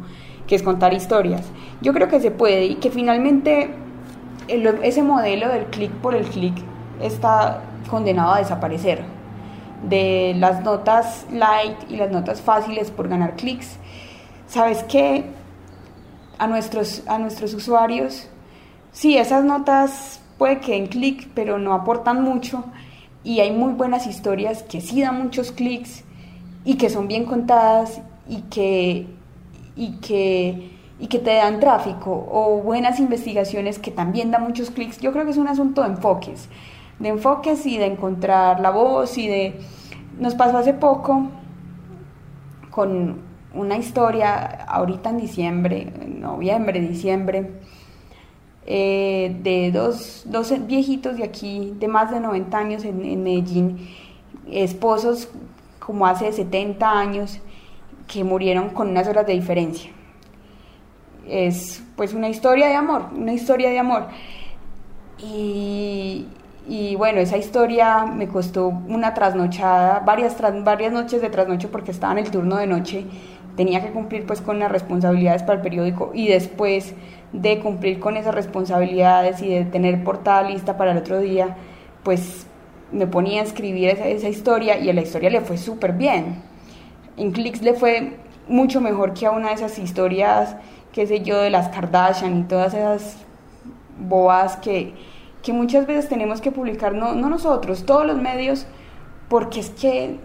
que 0.47 0.55
es 0.55 0.63
contar 0.63 0.93
historias. 0.93 1.45
Yo 1.81 1.93
creo 1.93 2.07
que 2.07 2.21
se 2.21 2.31
puede 2.31 2.65
y 2.65 2.75
que 2.75 2.89
finalmente 2.89 3.69
ese 4.47 5.03
modelo 5.03 5.49
del 5.49 5.65
clic 5.65 5.91
por 5.91 6.15
el 6.15 6.23
clic 6.25 6.55
está 7.01 7.61
condenado 7.87 8.33
a 8.33 8.39
desaparecer. 8.39 9.03
De 9.87 10.33
las 10.37 10.63
notas 10.63 11.25
light 11.31 11.77
y 11.89 11.97
las 11.97 12.11
notas 12.11 12.41
fáciles 12.41 12.91
por 12.91 13.07
ganar 13.07 13.35
clics, 13.35 13.77
¿sabes 14.47 14.83
qué? 14.83 15.25
A 16.39 16.47
nuestros, 16.47 17.03
a 17.07 17.19
nuestros 17.19 17.53
usuarios, 17.53 18.27
sí, 18.91 19.17
esas 19.17 19.43
notas 19.43 20.21
puede 20.37 20.59
que 20.59 20.73
den 20.73 20.87
clic, 20.87 21.29
pero 21.33 21.57
no 21.59 21.73
aportan 21.73 22.23
mucho. 22.23 22.63
Y 23.23 23.39
hay 23.39 23.51
muy 23.51 23.73
buenas 23.73 24.07
historias 24.07 24.63
que 24.63 24.81
sí 24.81 25.01
dan 25.01 25.21
muchos 25.21 25.51
clics 25.51 26.03
y 26.63 26.75
que 26.75 26.89
son 26.89 27.07
bien 27.07 27.25
contadas 27.25 28.01
y 28.27 28.41
que, 28.43 29.07
y 29.75 29.97
que, 29.97 30.71
y 30.99 31.07
que 31.07 31.19
te 31.19 31.35
dan 31.35 31.59
tráfico 31.59 32.27
o 32.31 32.61
buenas 32.61 32.99
investigaciones 32.99 33.79
que 33.79 33.91
también 33.91 34.31
dan 34.31 34.43
muchos 34.43 34.71
clics. 34.71 34.99
Yo 34.99 35.11
creo 35.11 35.25
que 35.25 35.31
es 35.31 35.37
un 35.37 35.47
asunto 35.47 35.81
de 35.81 35.89
enfoques 35.89 36.47
de 36.99 37.09
enfoques 37.09 37.65
y 37.65 37.77
de 37.77 37.85
encontrar 37.85 38.59
la 38.59 38.71
voz 38.71 39.17
y 39.17 39.27
de... 39.27 39.59
Nos 40.19 40.33
pasó 40.35 40.57
hace 40.57 40.73
poco 40.73 41.29
con 42.71 43.21
una 43.53 43.77
historia 43.77 44.63
ahorita 44.67 45.09
en 45.11 45.17
diciembre, 45.17 45.93
noviembre, 46.07 46.79
diciembre, 46.79 47.51
eh, 48.65 49.35
de 49.41 49.71
dos, 49.71 50.23
dos, 50.25 50.53
viejitos 50.67 51.17
de 51.17 51.23
aquí, 51.23 51.73
de 51.79 51.87
más 51.87 52.11
de 52.11 52.19
90 52.19 52.57
años 52.57 52.83
en, 52.83 53.03
en, 53.05 53.23
Medellín, 53.23 53.87
esposos 54.51 55.29
como 55.79 56.05
hace 56.05 56.31
70 56.31 56.99
años, 56.99 57.39
que 58.07 58.23
murieron 58.23 58.69
con 58.69 58.89
unas 58.89 59.07
horas 59.07 59.25
de 59.25 59.33
diferencia. 59.33 59.91
Es 61.27 61.83
pues 61.95 62.13
una 62.13 62.29
historia 62.29 62.67
de 62.67 62.75
amor, 62.75 63.05
una 63.15 63.33
historia 63.33 63.69
de 63.69 63.79
amor. 63.79 64.07
Y, 65.19 66.27
y 66.67 66.95
bueno, 66.95 67.19
esa 67.19 67.37
historia 67.37 68.05
me 68.05 68.27
costó 68.27 68.67
una 68.67 69.13
trasnochada, 69.13 69.99
varias, 69.99 70.35
varias 70.63 70.91
noches 70.91 71.21
de 71.21 71.29
trasnoche 71.29 71.69
porque 71.69 71.91
estaba 71.91 72.11
en 72.13 72.19
el 72.19 72.31
turno 72.31 72.57
de 72.57 72.67
noche, 72.67 73.05
tenía 73.55 73.81
que 73.81 73.91
cumplir 73.91 74.25
pues 74.25 74.41
con 74.41 74.59
las 74.59 74.71
responsabilidades 74.71 75.43
para 75.43 75.55
el 75.55 75.61
periódico 75.61 76.11
y 76.13 76.27
después 76.27 76.93
de 77.31 77.59
cumplir 77.59 77.99
con 77.99 78.17
esas 78.17 78.35
responsabilidades 78.35 79.41
y 79.41 79.49
de 79.49 79.65
tener 79.65 80.03
portada 80.03 80.49
lista 80.49 80.77
para 80.77 80.91
el 80.91 80.97
otro 80.97 81.19
día, 81.19 81.55
pues 82.03 82.47
me 82.91 83.07
ponía 83.07 83.41
a 83.41 83.43
escribir 83.45 83.89
esa, 83.89 84.07
esa 84.07 84.27
historia 84.27 84.77
y 84.77 84.89
a 84.89 84.93
la 84.93 85.01
historia 85.01 85.29
le 85.29 85.41
fue 85.41 85.57
súper 85.57 85.93
bien. 85.93 86.41
En 87.15 87.31
Clicks 87.31 87.61
le 87.61 87.73
fue 87.73 88.17
mucho 88.47 88.81
mejor 88.81 89.13
que 89.13 89.25
a 89.25 89.31
una 89.31 89.49
de 89.49 89.55
esas 89.55 89.79
historias, 89.79 90.57
qué 90.91 91.07
sé 91.07 91.21
yo, 91.21 91.39
de 91.39 91.49
las 91.49 91.69
Kardashian 91.69 92.39
y 92.39 92.43
todas 92.43 92.73
esas 92.73 93.17
boas 93.99 94.57
que 94.57 94.93
que 95.47 95.53
muchas 95.53 95.87
veces 95.87 96.09
tenemos 96.09 96.41
que 96.41 96.51
publicar, 96.51 96.93
no, 96.93 97.15
no 97.15 97.29
nosotros, 97.29 97.85
todos 97.85 98.05
los 98.05 98.21
medios, 98.21 98.65
porque 99.29 99.61
es 99.61 99.69
que 99.69 100.17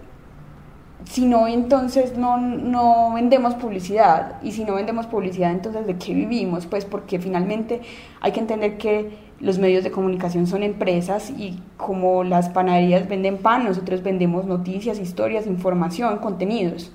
si 1.05 1.25
no, 1.25 1.47
entonces 1.47 2.17
no, 2.17 2.35
no 2.37 3.13
vendemos 3.13 3.55
publicidad. 3.55 4.41
Y 4.43 4.51
si 4.51 4.65
no 4.65 4.75
vendemos 4.75 5.07
publicidad, 5.07 5.51
entonces 5.51 5.87
¿de 5.87 5.95
qué 5.95 6.13
vivimos? 6.13 6.65
Pues 6.65 6.83
porque 6.83 7.19
finalmente 7.19 7.79
hay 8.19 8.33
que 8.33 8.41
entender 8.41 8.77
que 8.77 9.11
los 9.39 9.59
medios 9.59 9.85
de 9.85 9.91
comunicación 9.91 10.45
son 10.45 10.61
empresas 10.61 11.29
y 11.29 11.57
como 11.77 12.25
las 12.25 12.49
panaderías 12.49 13.07
venden 13.07 13.37
pan, 13.37 13.63
nosotros 13.63 14.03
vendemos 14.03 14.43
noticias, 14.43 14.99
historias, 14.99 15.47
información, 15.47 16.17
contenidos. 16.17 16.91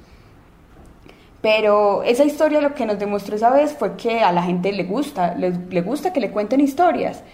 Pero 1.41 2.03
esa 2.03 2.25
historia 2.25 2.61
lo 2.61 2.75
que 2.75 2.85
nos 2.85 2.99
demostró 2.99 3.37
esa 3.37 3.49
vez 3.49 3.73
fue 3.73 3.97
que 3.97 4.21
a 4.21 4.33
la 4.33 4.43
gente 4.43 4.71
le 4.71 4.85
gusta, 4.85 5.35
le, 5.35 5.51
le 5.51 5.81
gusta 5.81 6.13
que 6.13 6.21
le 6.21 6.31
cuenten 6.31 6.61
historias 6.61 7.25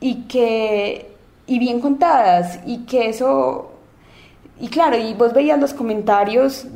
y 0.00 0.22
que 0.22 1.10
y 1.46 1.58
bien 1.58 1.80
contadas 1.80 2.60
y 2.66 2.84
que 2.84 3.08
eso 3.08 3.72
y 4.60 4.68
claro 4.68 4.96
y 4.96 5.14
vos 5.14 5.32
veías 5.32 5.58
los 5.58 5.74
comentarios 5.74 6.66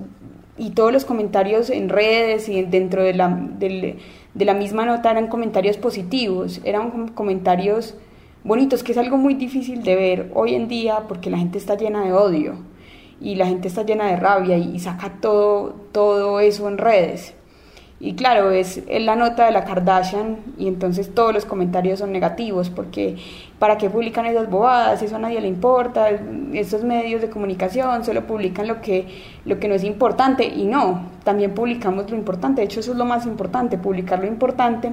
y 0.58 0.70
todos 0.70 0.92
los 0.92 1.04
comentarios 1.04 1.70
en 1.70 1.88
redes 1.88 2.48
y 2.48 2.62
dentro 2.62 3.02
de 3.02 3.14
la, 3.14 3.28
de, 3.28 3.98
la 4.34 4.54
misma 4.54 4.84
nota 4.84 5.10
eran 5.10 5.28
comentarios 5.28 5.76
positivos 5.76 6.60
eran 6.64 7.08
comentarios 7.08 7.94
bonitos 8.44 8.82
que 8.82 8.92
es 8.92 8.98
algo 8.98 9.18
muy 9.18 9.34
difícil 9.34 9.82
de 9.82 9.94
ver 9.94 10.30
hoy 10.34 10.54
en 10.54 10.68
día 10.68 11.04
porque 11.06 11.30
la 11.30 11.38
gente 11.38 11.58
está 11.58 11.76
llena 11.76 12.04
de 12.04 12.12
odio 12.12 12.54
y 13.20 13.36
la 13.36 13.46
gente 13.46 13.68
está 13.68 13.84
llena 13.84 14.06
de 14.06 14.16
rabia 14.16 14.58
y, 14.58 14.74
y 14.74 14.80
saca 14.80 15.20
todo 15.20 15.74
todo 15.92 16.40
eso 16.40 16.66
en 16.68 16.78
redes 16.78 17.34
y 18.04 18.14
claro, 18.14 18.50
es, 18.50 18.82
la 18.90 19.14
nota 19.14 19.46
de 19.46 19.52
la 19.52 19.62
Kardashian 19.62 20.38
y 20.58 20.66
entonces 20.66 21.14
todos 21.14 21.32
los 21.32 21.44
comentarios 21.44 22.00
son 22.00 22.10
negativos 22.10 22.68
porque 22.68 23.14
¿para 23.60 23.78
qué 23.78 23.88
publican 23.88 24.26
esas 24.26 24.50
bobadas? 24.50 25.00
Eso 25.02 25.14
a 25.14 25.18
nadie 25.20 25.40
le 25.40 25.46
importa, 25.46 26.08
estos 26.52 26.82
medios 26.82 27.22
de 27.22 27.30
comunicación 27.30 28.04
solo 28.04 28.26
publican 28.26 28.66
lo 28.66 28.80
que, 28.80 29.06
lo 29.44 29.60
que 29.60 29.68
no 29.68 29.74
es 29.74 29.84
importante 29.84 30.44
y 30.44 30.64
no, 30.64 31.10
también 31.22 31.54
publicamos 31.54 32.10
lo 32.10 32.16
importante, 32.16 32.60
de 32.60 32.64
hecho 32.64 32.80
eso 32.80 32.90
es 32.90 32.98
lo 32.98 33.04
más 33.04 33.24
importante, 33.24 33.78
publicar 33.78 34.18
lo 34.18 34.26
importante, 34.26 34.90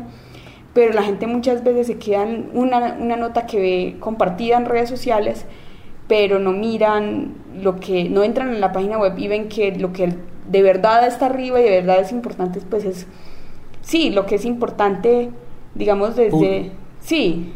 pero 0.76 0.94
la 0.94 1.02
gente 1.02 1.26
muchas 1.26 1.64
veces 1.64 1.88
se 1.88 1.98
queda 1.98 2.22
en 2.22 2.52
una, 2.54 2.96
una 3.00 3.16
nota 3.16 3.48
que 3.48 3.60
ve 3.60 3.98
compartida 4.00 4.56
en 4.56 4.66
redes 4.68 4.88
sociales 4.88 5.48
pero 6.08 6.40
no 6.40 6.52
miran 6.52 7.36
lo 7.62 7.80
que, 7.80 8.10
no 8.10 8.24
entran 8.24 8.50
en 8.50 8.60
la 8.60 8.72
página 8.72 8.98
web 8.98 9.14
y 9.18 9.28
ven 9.28 9.48
que 9.48 9.72
lo 9.76 9.94
que 9.94 10.16
de 10.50 10.62
verdad 10.64 11.08
está 11.08 11.28
arriba 11.28 11.60
y 11.62 11.64
de 11.64 11.70
verdad 11.70 12.00
es 12.00 12.12
importante, 12.12 12.60
pues 12.70 12.84
es, 12.84 13.08
sí, 13.82 14.10
lo 14.10 14.26
que 14.26 14.36
es 14.36 14.46
importante, 14.46 15.30
digamos, 15.76 16.16
desde... 16.16 16.72
sí, 17.00 17.54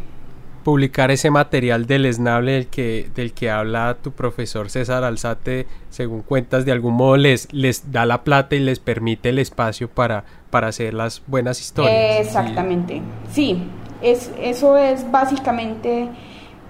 publicar 0.64 1.12
ese 1.12 1.30
material 1.30 1.88
del 1.88 2.06
esnable 2.06 2.54
del 2.54 2.68
que, 2.68 3.10
del 3.16 3.34
que 3.34 3.50
habla 3.50 3.98
tu 4.02 4.12
profesor 4.12 4.70
César 4.70 5.04
Alzate, 5.04 5.68
según 5.90 6.22
cuentas, 6.22 6.64
de 6.64 6.72
algún 6.72 6.94
modo 6.94 7.18
les, 7.18 7.52
les 7.52 7.92
da 7.92 8.06
la 8.06 8.24
plata 8.24 8.56
y 8.56 8.60
les 8.60 8.80
permite 8.80 9.30
el 9.30 9.40
espacio 9.40 9.90
para, 9.90 10.24
para 10.52 10.68
hacer 10.68 10.94
las 10.94 11.22
buenas 11.28 11.60
historias. 11.60 12.26
Exactamente, 12.28 13.02
sí, 13.30 13.62
es, 14.02 14.32
eso 14.40 14.78
es 14.78 15.12
básicamente, 15.12 16.08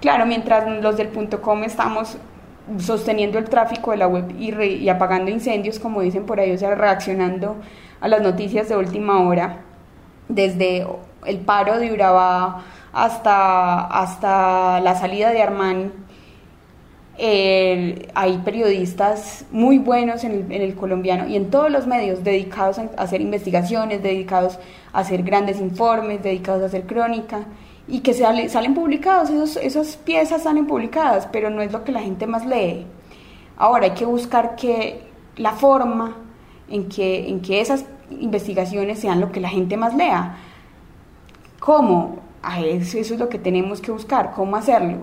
claro, 0.00 0.26
mientras 0.26 0.82
los 0.82 0.96
del 0.96 1.08
punto 1.08 1.40
com 1.40 1.62
estamos 1.62 2.16
sosteniendo 2.78 3.38
el 3.38 3.44
tráfico 3.44 3.90
de 3.90 3.98
la 3.98 4.06
web 4.06 4.34
y, 4.38 4.52
y 4.54 4.88
apagando 4.88 5.30
incendios, 5.30 5.78
como 5.78 6.00
dicen 6.00 6.26
por 6.26 6.40
ahí, 6.40 6.52
o 6.52 6.58
sea, 6.58 6.74
reaccionando 6.74 7.56
a 8.00 8.08
las 8.08 8.22
noticias 8.22 8.68
de 8.68 8.76
última 8.76 9.20
hora, 9.20 9.60
desde 10.28 10.86
el 11.26 11.38
paro 11.40 11.78
de 11.78 11.92
Urabá 11.92 12.64
hasta, 12.92 13.86
hasta 13.86 14.80
la 14.80 14.94
salida 14.94 15.30
de 15.30 15.42
Armani. 15.42 15.90
hay 17.18 18.38
periodistas 18.44 19.44
muy 19.50 19.78
buenos 19.78 20.24
en 20.24 20.50
el, 20.50 20.74
colombiano 20.74 21.26
y 21.28 21.36
en 21.36 21.50
todos 21.50 21.70
los 21.70 21.86
medios 21.86 22.24
dedicados 22.24 22.78
a, 22.78 22.88
hacer 22.96 23.20
investigaciones, 23.20 24.02
dedicados 24.02 24.58
a 24.92 25.00
hacer 25.00 25.22
grandes 25.22 25.60
informes, 25.60 26.22
dedicados 26.22 26.62
a 26.62 26.66
hacer 26.66 26.84
crónica 26.84 27.44
y 27.86 28.00
que 28.00 28.14
salen 28.14 28.74
publicados, 28.74 29.30
esos, 29.30 29.56
esas 29.56 29.96
piezas 29.96 30.44
salen 30.44 30.66
publicadas, 30.66 31.28
pero 31.30 31.50
no 31.50 31.62
es 31.62 31.72
lo 31.72 31.84
que 31.84 31.92
la 31.92 32.00
gente 32.00 32.26
más 32.26 32.46
lee. 32.46 32.86
Ahora 33.56 33.84
hay 33.84 33.92
que 33.92 34.06
buscar 34.06 34.56
que 34.56 35.02
la 35.36 35.52
forma 35.52 36.16
en 36.68 36.88
que, 36.88 37.28
en 37.28 37.40
que 37.40 37.60
esas 37.60 37.84
investigaciones 38.10 39.00
sean 39.00 39.20
lo 39.20 39.30
que 39.30 39.40
la 39.40 39.48
gente 39.48 39.76
más 39.76 39.94
lea. 39.94 40.36
¿Cómo? 41.60 42.22
eso, 42.64 42.98
es 42.98 43.10
lo 43.18 43.28
que 43.28 43.38
tenemos 43.38 43.80
que 43.80 43.90
buscar, 43.90 44.32
cómo 44.34 44.56
hacerlo. 44.56 44.98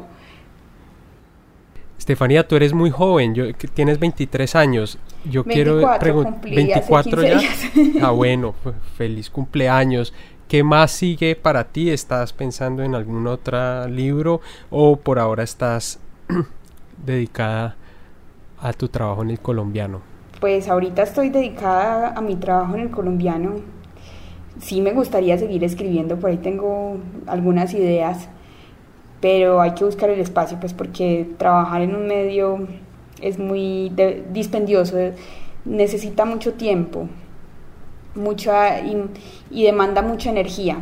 Estefanía, 1.98 2.48
tú 2.48 2.56
eres 2.56 2.74
muy 2.74 2.90
joven, 2.90 3.36
yo, 3.36 3.54
tienes 3.74 4.00
23 4.00 4.56
años. 4.56 4.98
Yo 5.24 5.44
quiero 5.44 5.82
preguntar, 6.00 6.42
24 6.42 7.24
ya. 7.24 7.40
Ah, 8.02 8.10
bueno, 8.10 8.56
feliz 8.98 9.30
cumpleaños. 9.30 10.14
¿Qué 10.52 10.66
más 10.66 10.92
sigue 10.92 11.38
para 11.38 11.64
ti? 11.64 11.92
¿Estás 11.92 12.34
pensando 12.34 12.84
en 12.84 12.94
algún 12.94 13.26
otro 13.26 13.88
libro 13.88 14.42
o 14.70 14.98
por 14.98 15.18
ahora 15.18 15.44
estás 15.44 15.98
dedicada 17.06 17.78
a 18.60 18.74
tu 18.74 18.90
trabajo 18.90 19.22
en 19.22 19.30
el 19.30 19.40
colombiano? 19.40 20.02
Pues 20.42 20.68
ahorita 20.68 21.04
estoy 21.04 21.30
dedicada 21.30 22.10
a 22.18 22.20
mi 22.20 22.36
trabajo 22.36 22.76
en 22.76 22.82
el 22.82 22.92
colombiano 22.92 23.62
sí 24.60 24.82
me 24.82 24.92
gustaría 24.92 25.38
seguir 25.38 25.64
escribiendo, 25.64 26.20
por 26.20 26.32
ahí 26.32 26.38
tengo 26.38 26.98
algunas 27.28 27.74
ideas, 27.74 28.28
pero 29.22 29.62
hay 29.62 29.72
que 29.72 29.86
buscar 29.86 30.10
el 30.10 30.20
espacio, 30.20 30.60
pues 30.60 30.74
porque 30.74 31.30
trabajar 31.38 31.82
en 31.82 31.96
un 31.96 32.08
medio 32.08 32.68
es 33.22 33.40
muy 33.40 33.90
dispendioso, 34.34 34.98
necesita 35.64 36.26
mucho 36.26 36.56
tiempo 36.56 37.08
mucha 38.16 38.80
y, 38.82 39.64
demanda 39.64 40.02
mucha 40.02 40.30
energía. 40.30 40.78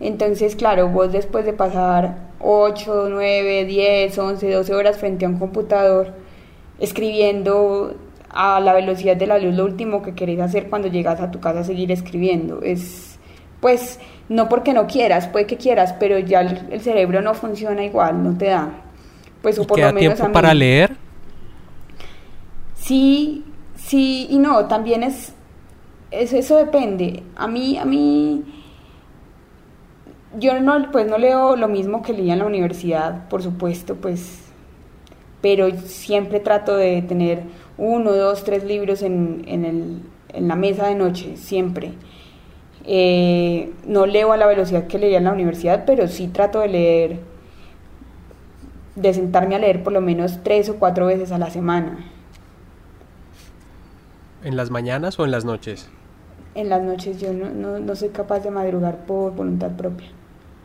Entonces, 0.00 0.54
claro, 0.54 0.88
vos 0.88 1.12
después 1.12 1.44
de 1.44 1.52
pasar 1.52 2.28
8, 2.40 3.08
9, 3.10 3.64
10, 3.64 4.18
11, 4.18 4.52
12 4.52 4.74
horas 4.74 4.98
frente 4.98 5.24
a 5.24 5.28
un 5.28 5.38
computador, 5.38 6.14
escribiendo 6.78 7.96
a 8.30 8.60
la 8.60 8.72
velocidad 8.72 9.16
de 9.16 9.26
la 9.26 9.38
luz 9.38 9.54
lo 9.54 9.64
último 9.64 10.02
que 10.02 10.14
querés 10.14 10.38
hacer 10.40 10.68
cuando 10.68 10.88
llegas 10.88 11.20
a 11.20 11.30
tu 11.30 11.40
casa 11.40 11.64
seguir 11.64 11.90
escribiendo. 11.90 12.62
Es, 12.62 13.18
pues, 13.60 13.98
no 14.28 14.48
porque 14.48 14.72
no 14.72 14.86
quieras, 14.86 15.26
puede 15.28 15.46
que 15.46 15.56
quieras, 15.56 15.94
pero 15.98 16.18
ya 16.18 16.42
el, 16.42 16.80
cerebro 16.80 17.22
no 17.22 17.34
funciona 17.34 17.84
igual, 17.84 18.22
no 18.22 18.36
te 18.36 18.46
da. 18.46 18.70
Pues, 19.42 19.58
o 19.58 19.66
por 19.66 19.78
lo 19.78 19.92
menos 19.92 20.16
tiempo 20.16 20.32
para 20.32 20.54
leer? 20.54 20.96
Sí, 22.74 23.44
sí 23.76 24.26
y 24.30 24.38
no, 24.38 24.66
también 24.66 25.02
es, 25.02 25.32
es, 26.10 26.32
eso 26.32 26.56
depende. 26.56 27.22
A 27.36 27.48
mí, 27.48 27.78
a 27.78 27.84
mí, 27.84 28.44
yo 30.38 30.60
no, 30.60 30.90
pues 30.90 31.06
no 31.06 31.18
leo 31.18 31.56
lo 31.56 31.68
mismo 31.68 32.02
que 32.02 32.12
leía 32.12 32.34
en 32.34 32.40
la 32.40 32.46
universidad, 32.46 33.28
por 33.28 33.42
supuesto, 33.42 33.96
pues, 33.96 34.44
pero 35.40 35.70
siempre 35.70 36.40
trato 36.40 36.76
de 36.76 37.02
tener 37.02 37.42
uno, 37.76 38.12
dos, 38.12 38.44
tres 38.44 38.64
libros 38.64 39.02
en, 39.02 39.44
el, 39.46 40.02
en 40.32 40.48
la 40.48 40.56
mesa 40.56 40.88
de 40.88 40.94
noche, 40.94 41.36
siempre. 41.36 41.92
Eh, 42.84 43.72
no 43.86 44.06
leo 44.06 44.32
a 44.32 44.36
la 44.36 44.46
velocidad 44.46 44.86
que 44.86 44.98
leía 44.98 45.18
en 45.18 45.24
la 45.24 45.32
universidad, 45.32 45.84
pero 45.86 46.08
sí 46.08 46.28
trato 46.28 46.60
de 46.60 46.68
leer, 46.68 47.20
de 48.96 49.14
sentarme 49.14 49.56
a 49.56 49.58
leer 49.58 49.82
por 49.82 49.92
lo 49.92 50.00
menos 50.00 50.42
tres 50.42 50.68
o 50.70 50.76
cuatro 50.76 51.06
veces 51.06 51.30
a 51.30 51.38
la 51.38 51.50
semana. 51.50 51.98
¿En 54.42 54.56
las 54.56 54.70
mañanas 54.70 55.18
o 55.18 55.24
en 55.24 55.32
las 55.32 55.44
noches? 55.44 55.90
En 56.58 56.68
las 56.68 56.82
noches 56.82 57.20
yo 57.20 57.32
no, 57.32 57.78
no 57.78 57.94
soy 57.94 58.08
capaz 58.08 58.40
de 58.40 58.50
madrugar 58.50 58.96
por 59.06 59.32
voluntad 59.32 59.70
propia. 59.76 60.08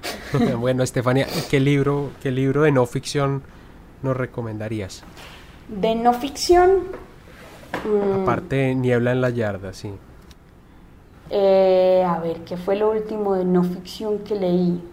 bueno, 0.58 0.82
Estefania, 0.82 1.28
¿qué 1.52 1.60
libro, 1.60 2.10
¿qué 2.20 2.32
libro 2.32 2.64
de 2.64 2.72
no 2.72 2.88
ficción 2.88 3.44
nos 4.02 4.18
recomendarías? 4.18 5.04
De 5.68 5.94
no 5.94 6.14
ficción. 6.14 6.80
Mm, 7.86 8.24
Aparte, 8.24 8.74
Niebla 8.74 9.12
en 9.12 9.22
la 9.22 9.30
Yarda, 9.30 9.72
sí. 9.72 9.94
Eh, 11.30 12.04
a 12.04 12.20
ver, 12.20 12.38
¿qué 12.38 12.58
fue 12.58 12.76
lo 12.76 12.90
último 12.90 13.36
de 13.36 13.46
no 13.46 13.64
ficción 13.64 14.18
que 14.24 14.34
leí? 14.34 14.84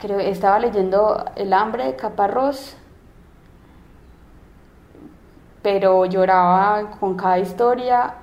Creo 0.00 0.18
estaba 0.18 0.58
leyendo 0.58 1.24
El 1.36 1.52
hambre 1.52 1.84
de 1.84 1.94
Caparrós, 1.94 2.76
pero 5.62 6.04
lloraba 6.06 6.90
con 6.98 7.16
cada 7.16 7.38
historia. 7.38 8.16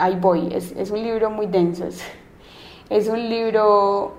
Ahí 0.00 0.16
voy, 0.18 0.48
es, 0.54 0.72
es 0.72 0.90
un 0.90 1.02
libro 1.02 1.28
muy 1.28 1.44
denso, 1.44 1.84
es, 1.84 2.02
es 2.88 3.06
un 3.06 3.28
libro 3.28 4.14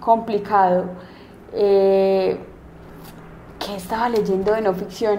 complicado. 0.00 0.86
Eh, 1.52 2.38
¿Qué 3.58 3.76
estaba 3.76 4.08
leyendo 4.08 4.52
de 4.52 4.62
no 4.62 4.72
ficción? 4.72 5.18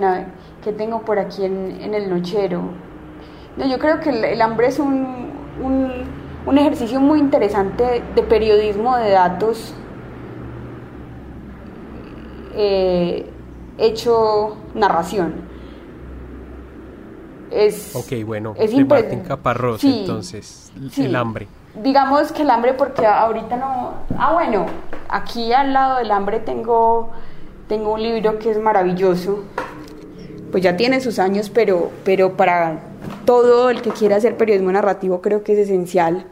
¿Qué 0.64 0.72
tengo 0.72 1.02
por 1.02 1.20
aquí 1.20 1.46
en, 1.46 1.94
el 1.94 2.10
nochero? 2.10 2.64
No, 3.58 3.68
yo 3.68 3.78
creo 3.78 4.00
que 4.00 4.10
el, 4.10 4.42
hambre 4.42 4.68
es 4.68 4.80
un, 4.80 5.30
un, 6.48 6.58
ejercicio 6.58 7.00
muy 7.00 7.20
interesante 7.20 8.02
de 8.16 8.24
periodismo 8.24 8.98
de 8.98 9.12
datos 9.12 9.76
eh, 12.56 13.30
hecho 13.78 14.58
narración. 14.74 15.55
Es, 17.52 17.96
ok, 17.96 18.26
bueno, 18.26 18.56
es 18.58 18.76
de 18.76 18.86
Martín 18.86 19.22
Caparrós, 19.22 19.84
entonces, 19.84 20.72
el 20.98 21.16
hambre. 21.16 21.48
Digamos 21.84 22.32
que 22.32 22.44
el 22.44 22.50
hambre, 22.50 22.74
porque 22.74 23.06
ahorita 23.06 23.58
no... 23.58 23.94
Ah, 24.18 24.34
bueno, 24.34 24.66
aquí 25.10 25.52
al 25.52 25.74
lado 25.74 25.98
del 25.98 26.10
hambre 26.12 26.40
tengo 26.40 27.12
tengo 27.68 27.94
un 27.94 28.04
libro 28.04 28.38
que 28.38 28.52
es 28.52 28.60
maravilloso, 28.60 29.44
pues 30.52 30.64
ya 30.64 30.78
tiene 30.78 31.02
sus 31.02 31.20
años, 31.20 31.50
pero, 31.50 31.92
pero 32.04 32.38
para 32.38 32.80
todo 33.26 33.70
el 33.70 33.82
que 33.82 33.90
quiera 33.90 34.18
hacer 34.18 34.38
periodismo 34.38 34.72
narrativo 34.72 35.22
creo 35.22 35.44
que 35.44 35.54
es 35.54 35.60
esencial. 35.60 36.28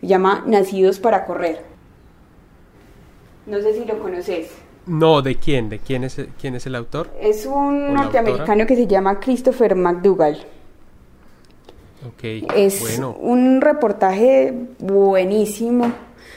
Se 0.00 0.06
llama 0.06 0.42
Nacidos 0.46 0.98
para 0.98 1.26
Correr. 1.26 1.62
No 3.46 3.60
sé 3.60 3.74
si 3.74 3.84
lo 3.84 3.98
conoces. 3.98 4.50
No, 4.90 5.22
¿de 5.22 5.36
quién? 5.36 5.68
¿De 5.68 5.78
quién 5.78 6.02
es, 6.02 6.20
quién 6.40 6.56
es 6.56 6.66
el 6.66 6.74
autor? 6.74 7.10
Es 7.20 7.46
un 7.46 7.94
norteamericano 7.94 8.66
que 8.66 8.74
se 8.74 8.88
llama 8.88 9.20
Christopher 9.20 9.76
McDougall. 9.76 10.36
Okay, 12.16 12.44
es 12.56 12.98
un 13.20 13.60
reportaje 13.60 14.52
buenísimo, 14.78 15.92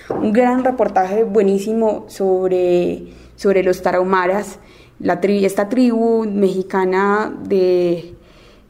un 0.10 0.32
gran 0.32 0.64
reportaje 0.64 1.24
buenísimo 1.24 2.06
sobre 2.10 3.08
sobre 3.36 3.64
los 3.64 3.82
tarahumaras, 3.82 4.60
la 5.00 5.14
esta 5.24 5.68
tribu 5.68 6.26
mexicana 6.26 7.34
de, 7.46 8.14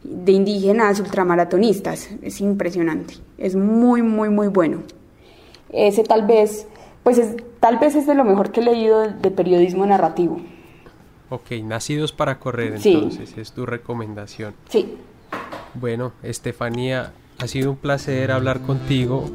de 0.04 0.32
indígenas 0.32 1.00
ultramaratonistas. 1.00 2.10
Es 2.22 2.40
impresionante, 2.40 3.16
es 3.38 3.56
muy, 3.56 4.02
muy, 4.02 4.30
muy 4.30 4.48
bueno. 4.48 4.84
Ese 5.70 6.04
tal 6.04 6.26
vez, 6.26 6.68
pues 7.04 7.18
es, 7.18 7.36
tal 7.60 7.80
vez 7.80 7.96
es 7.96 8.08
de 8.08 8.16
lo 8.16 8.24
mejor 8.24 8.52
que 8.52 8.62
he 8.62 8.64
leído 8.64 9.02
de, 9.02 9.32
periodismo 9.32 9.86
narrativo. 9.86 10.40
Ok, 11.30 11.52
Nacidos 11.64 12.12
para 12.12 12.40
Correr, 12.40 12.76
entonces, 12.76 13.38
es 13.38 13.52
tu 13.52 13.66
recomendación. 13.66 14.54
Sí. 14.70 14.98
Bueno, 15.74 16.14
Estefanía, 16.22 17.14
ha 17.40 17.48
sido 17.48 17.72
un 17.72 17.78
placer 17.78 18.32
hablar 18.32 18.62
contigo. 18.62 19.30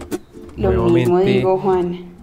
Lo 0.56 0.84
mismo 0.84 1.18
digo, 1.18 1.58
Juan 1.58 2.16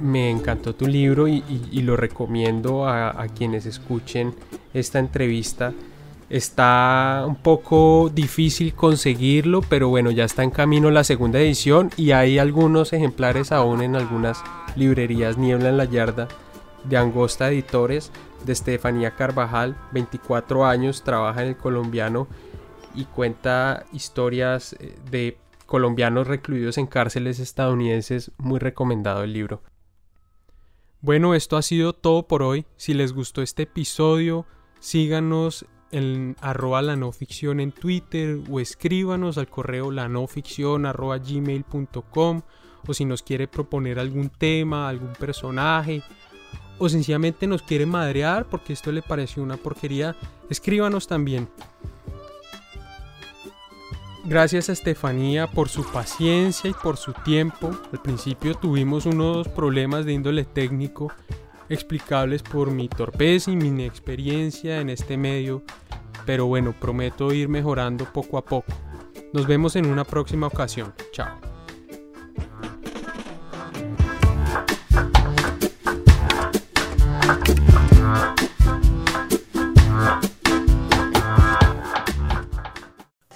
me 0.00 0.30
encantó 0.30 0.74
tu 0.74 0.86
libro 0.86 1.28
y, 1.28 1.42
lo 1.82 1.96
recomiendo 1.96 2.88
a, 2.88 3.26
quienes 3.36 3.66
escuchen 3.66 4.34
esta 4.72 4.98
entrevista 4.98 5.74
Está 6.30 7.24
un 7.26 7.34
poco 7.34 8.08
difícil 8.14 8.72
conseguirlo, 8.72 9.62
pero 9.62 9.88
bueno, 9.88 10.12
ya 10.12 10.22
está 10.22 10.44
en 10.44 10.52
camino 10.52 10.88
la 10.92 11.02
segunda 11.02 11.40
edición 11.40 11.90
y 11.96 12.12
hay 12.12 12.38
algunos 12.38 12.92
ejemplares 12.92 13.50
aún 13.50 13.82
en 13.82 13.96
algunas 13.96 14.40
librerías 14.76 15.38
Niebla 15.38 15.68
en 15.68 15.76
la 15.76 15.84
Yarda 15.84 16.28
de 16.84 16.96
Angosta 16.96 17.50
Editores 17.50 18.10
de 18.44 18.52
Estefanía 18.52 19.12
Carvajal, 19.12 19.76
24 19.92 20.64
años, 20.64 21.02
trabaja 21.02 21.42
en 21.42 21.48
el 21.48 21.56
colombiano 21.56 22.28
y 22.94 23.04
cuenta 23.04 23.84
historias 23.92 24.74
eh, 24.80 24.98
de 25.10 25.38
colombianos 25.66 26.26
recluidos 26.26 26.78
en 26.78 26.86
cárceles 26.86 27.38
estadounidenses. 27.38 28.32
Muy 28.38 28.58
recomendado 28.58 29.22
el 29.22 29.32
libro. 29.32 29.62
Bueno, 31.00 31.34
esto 31.34 31.56
ha 31.56 31.62
sido 31.62 31.92
todo 31.92 32.26
por 32.26 32.42
hoy. 32.42 32.66
Si 32.76 32.92
les 32.92 33.12
gustó 33.12 33.42
este 33.42 33.62
episodio, 33.62 34.46
síganos 34.80 35.66
en 35.92 36.36
arroba 36.40 36.82
la 36.82 36.96
no 36.96 37.12
ficción 37.12 37.60
en 37.60 37.72
Twitter 37.72 38.38
o 38.50 38.60
escríbanos 38.60 39.38
al 39.38 39.48
correo 39.48 39.90
la 39.90 40.08
no 40.08 40.26
ficción 40.26 40.86
arroba 40.86 41.18
gmail.com 41.18 42.42
o 42.86 42.94
si 42.94 43.04
nos 43.04 43.22
quiere 43.22 43.48
proponer 43.48 43.98
algún 43.98 44.30
tema, 44.30 44.88
algún 44.88 45.12
personaje 45.12 46.02
o 46.80 46.88
sencillamente 46.88 47.46
nos 47.46 47.62
quiere 47.62 47.84
madrear 47.84 48.46
porque 48.46 48.72
esto 48.72 48.90
le 48.90 49.02
pareció 49.02 49.42
una 49.42 49.58
porquería, 49.58 50.16
escríbanos 50.48 51.06
también. 51.06 51.48
Gracias 54.24 54.68
a 54.68 54.72
Estefanía 54.72 55.46
por 55.46 55.68
su 55.68 55.84
paciencia 55.84 56.70
y 56.70 56.72
por 56.74 56.96
su 56.96 57.12
tiempo. 57.12 57.70
Al 57.92 58.00
principio 58.00 58.54
tuvimos 58.54 59.04
unos 59.06 59.48
problemas 59.48 60.04
de 60.06 60.12
índole 60.12 60.44
técnico 60.44 61.12
explicables 61.68 62.42
por 62.42 62.70
mi 62.70 62.88
torpeza 62.88 63.50
y 63.50 63.56
mi 63.56 63.68
inexperiencia 63.68 64.80
en 64.80 64.90
este 64.90 65.16
medio, 65.16 65.62
pero 66.26 66.46
bueno, 66.46 66.74
prometo 66.78 67.32
ir 67.32 67.48
mejorando 67.48 68.06
poco 68.06 68.38
a 68.38 68.44
poco. 68.44 68.72
Nos 69.32 69.46
vemos 69.46 69.76
en 69.76 69.86
una 69.86 70.04
próxima 70.04 70.48
ocasión. 70.48 70.92
Chao. 71.12 71.59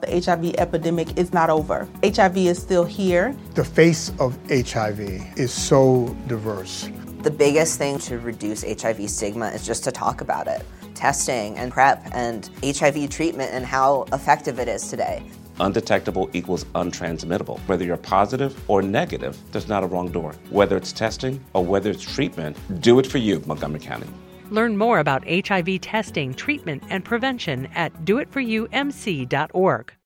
The 0.00 0.20
HIV 0.20 0.54
epidemic 0.58 1.18
is 1.18 1.32
not 1.32 1.50
over. 1.50 1.88
HIV 2.04 2.36
is 2.36 2.62
still 2.62 2.84
here. 2.84 3.34
The 3.54 3.64
face 3.64 4.12
of 4.20 4.38
HIV 4.48 5.00
is 5.36 5.52
so 5.52 6.16
diverse. 6.28 6.88
The 7.22 7.32
biggest 7.32 7.78
thing 7.78 7.98
to 8.00 8.18
reduce 8.20 8.62
HIV 8.62 9.10
stigma 9.10 9.48
is 9.48 9.66
just 9.66 9.82
to 9.84 9.90
talk 9.90 10.20
about 10.20 10.46
it. 10.46 10.64
Testing 10.94 11.56
and 11.58 11.72
PrEP 11.72 12.00
and 12.12 12.48
HIV 12.62 13.10
treatment 13.10 13.50
and 13.52 13.66
how 13.66 14.06
effective 14.12 14.60
it 14.60 14.68
is 14.68 14.88
today. 14.88 15.24
Undetectable 15.58 16.30
equals 16.32 16.64
untransmittable. 16.76 17.58
Whether 17.66 17.84
you're 17.84 17.96
positive 17.96 18.54
or 18.70 18.82
negative, 18.82 19.36
there's 19.50 19.66
not 19.66 19.82
a 19.82 19.86
wrong 19.88 20.12
door. 20.12 20.32
Whether 20.50 20.76
it's 20.76 20.92
testing 20.92 21.44
or 21.54 21.64
whether 21.64 21.90
it's 21.90 22.04
treatment, 22.04 22.56
do 22.80 23.00
it 23.00 23.06
for 23.06 23.18
you, 23.18 23.42
Montgomery 23.46 23.80
County. 23.80 24.06
Learn 24.50 24.76
more 24.76 24.98
about 24.98 25.28
HIV 25.28 25.80
testing, 25.80 26.34
treatment, 26.34 26.82
and 26.88 27.04
prevention 27.04 27.66
at 27.74 27.92
doitforumc.org. 28.04 29.92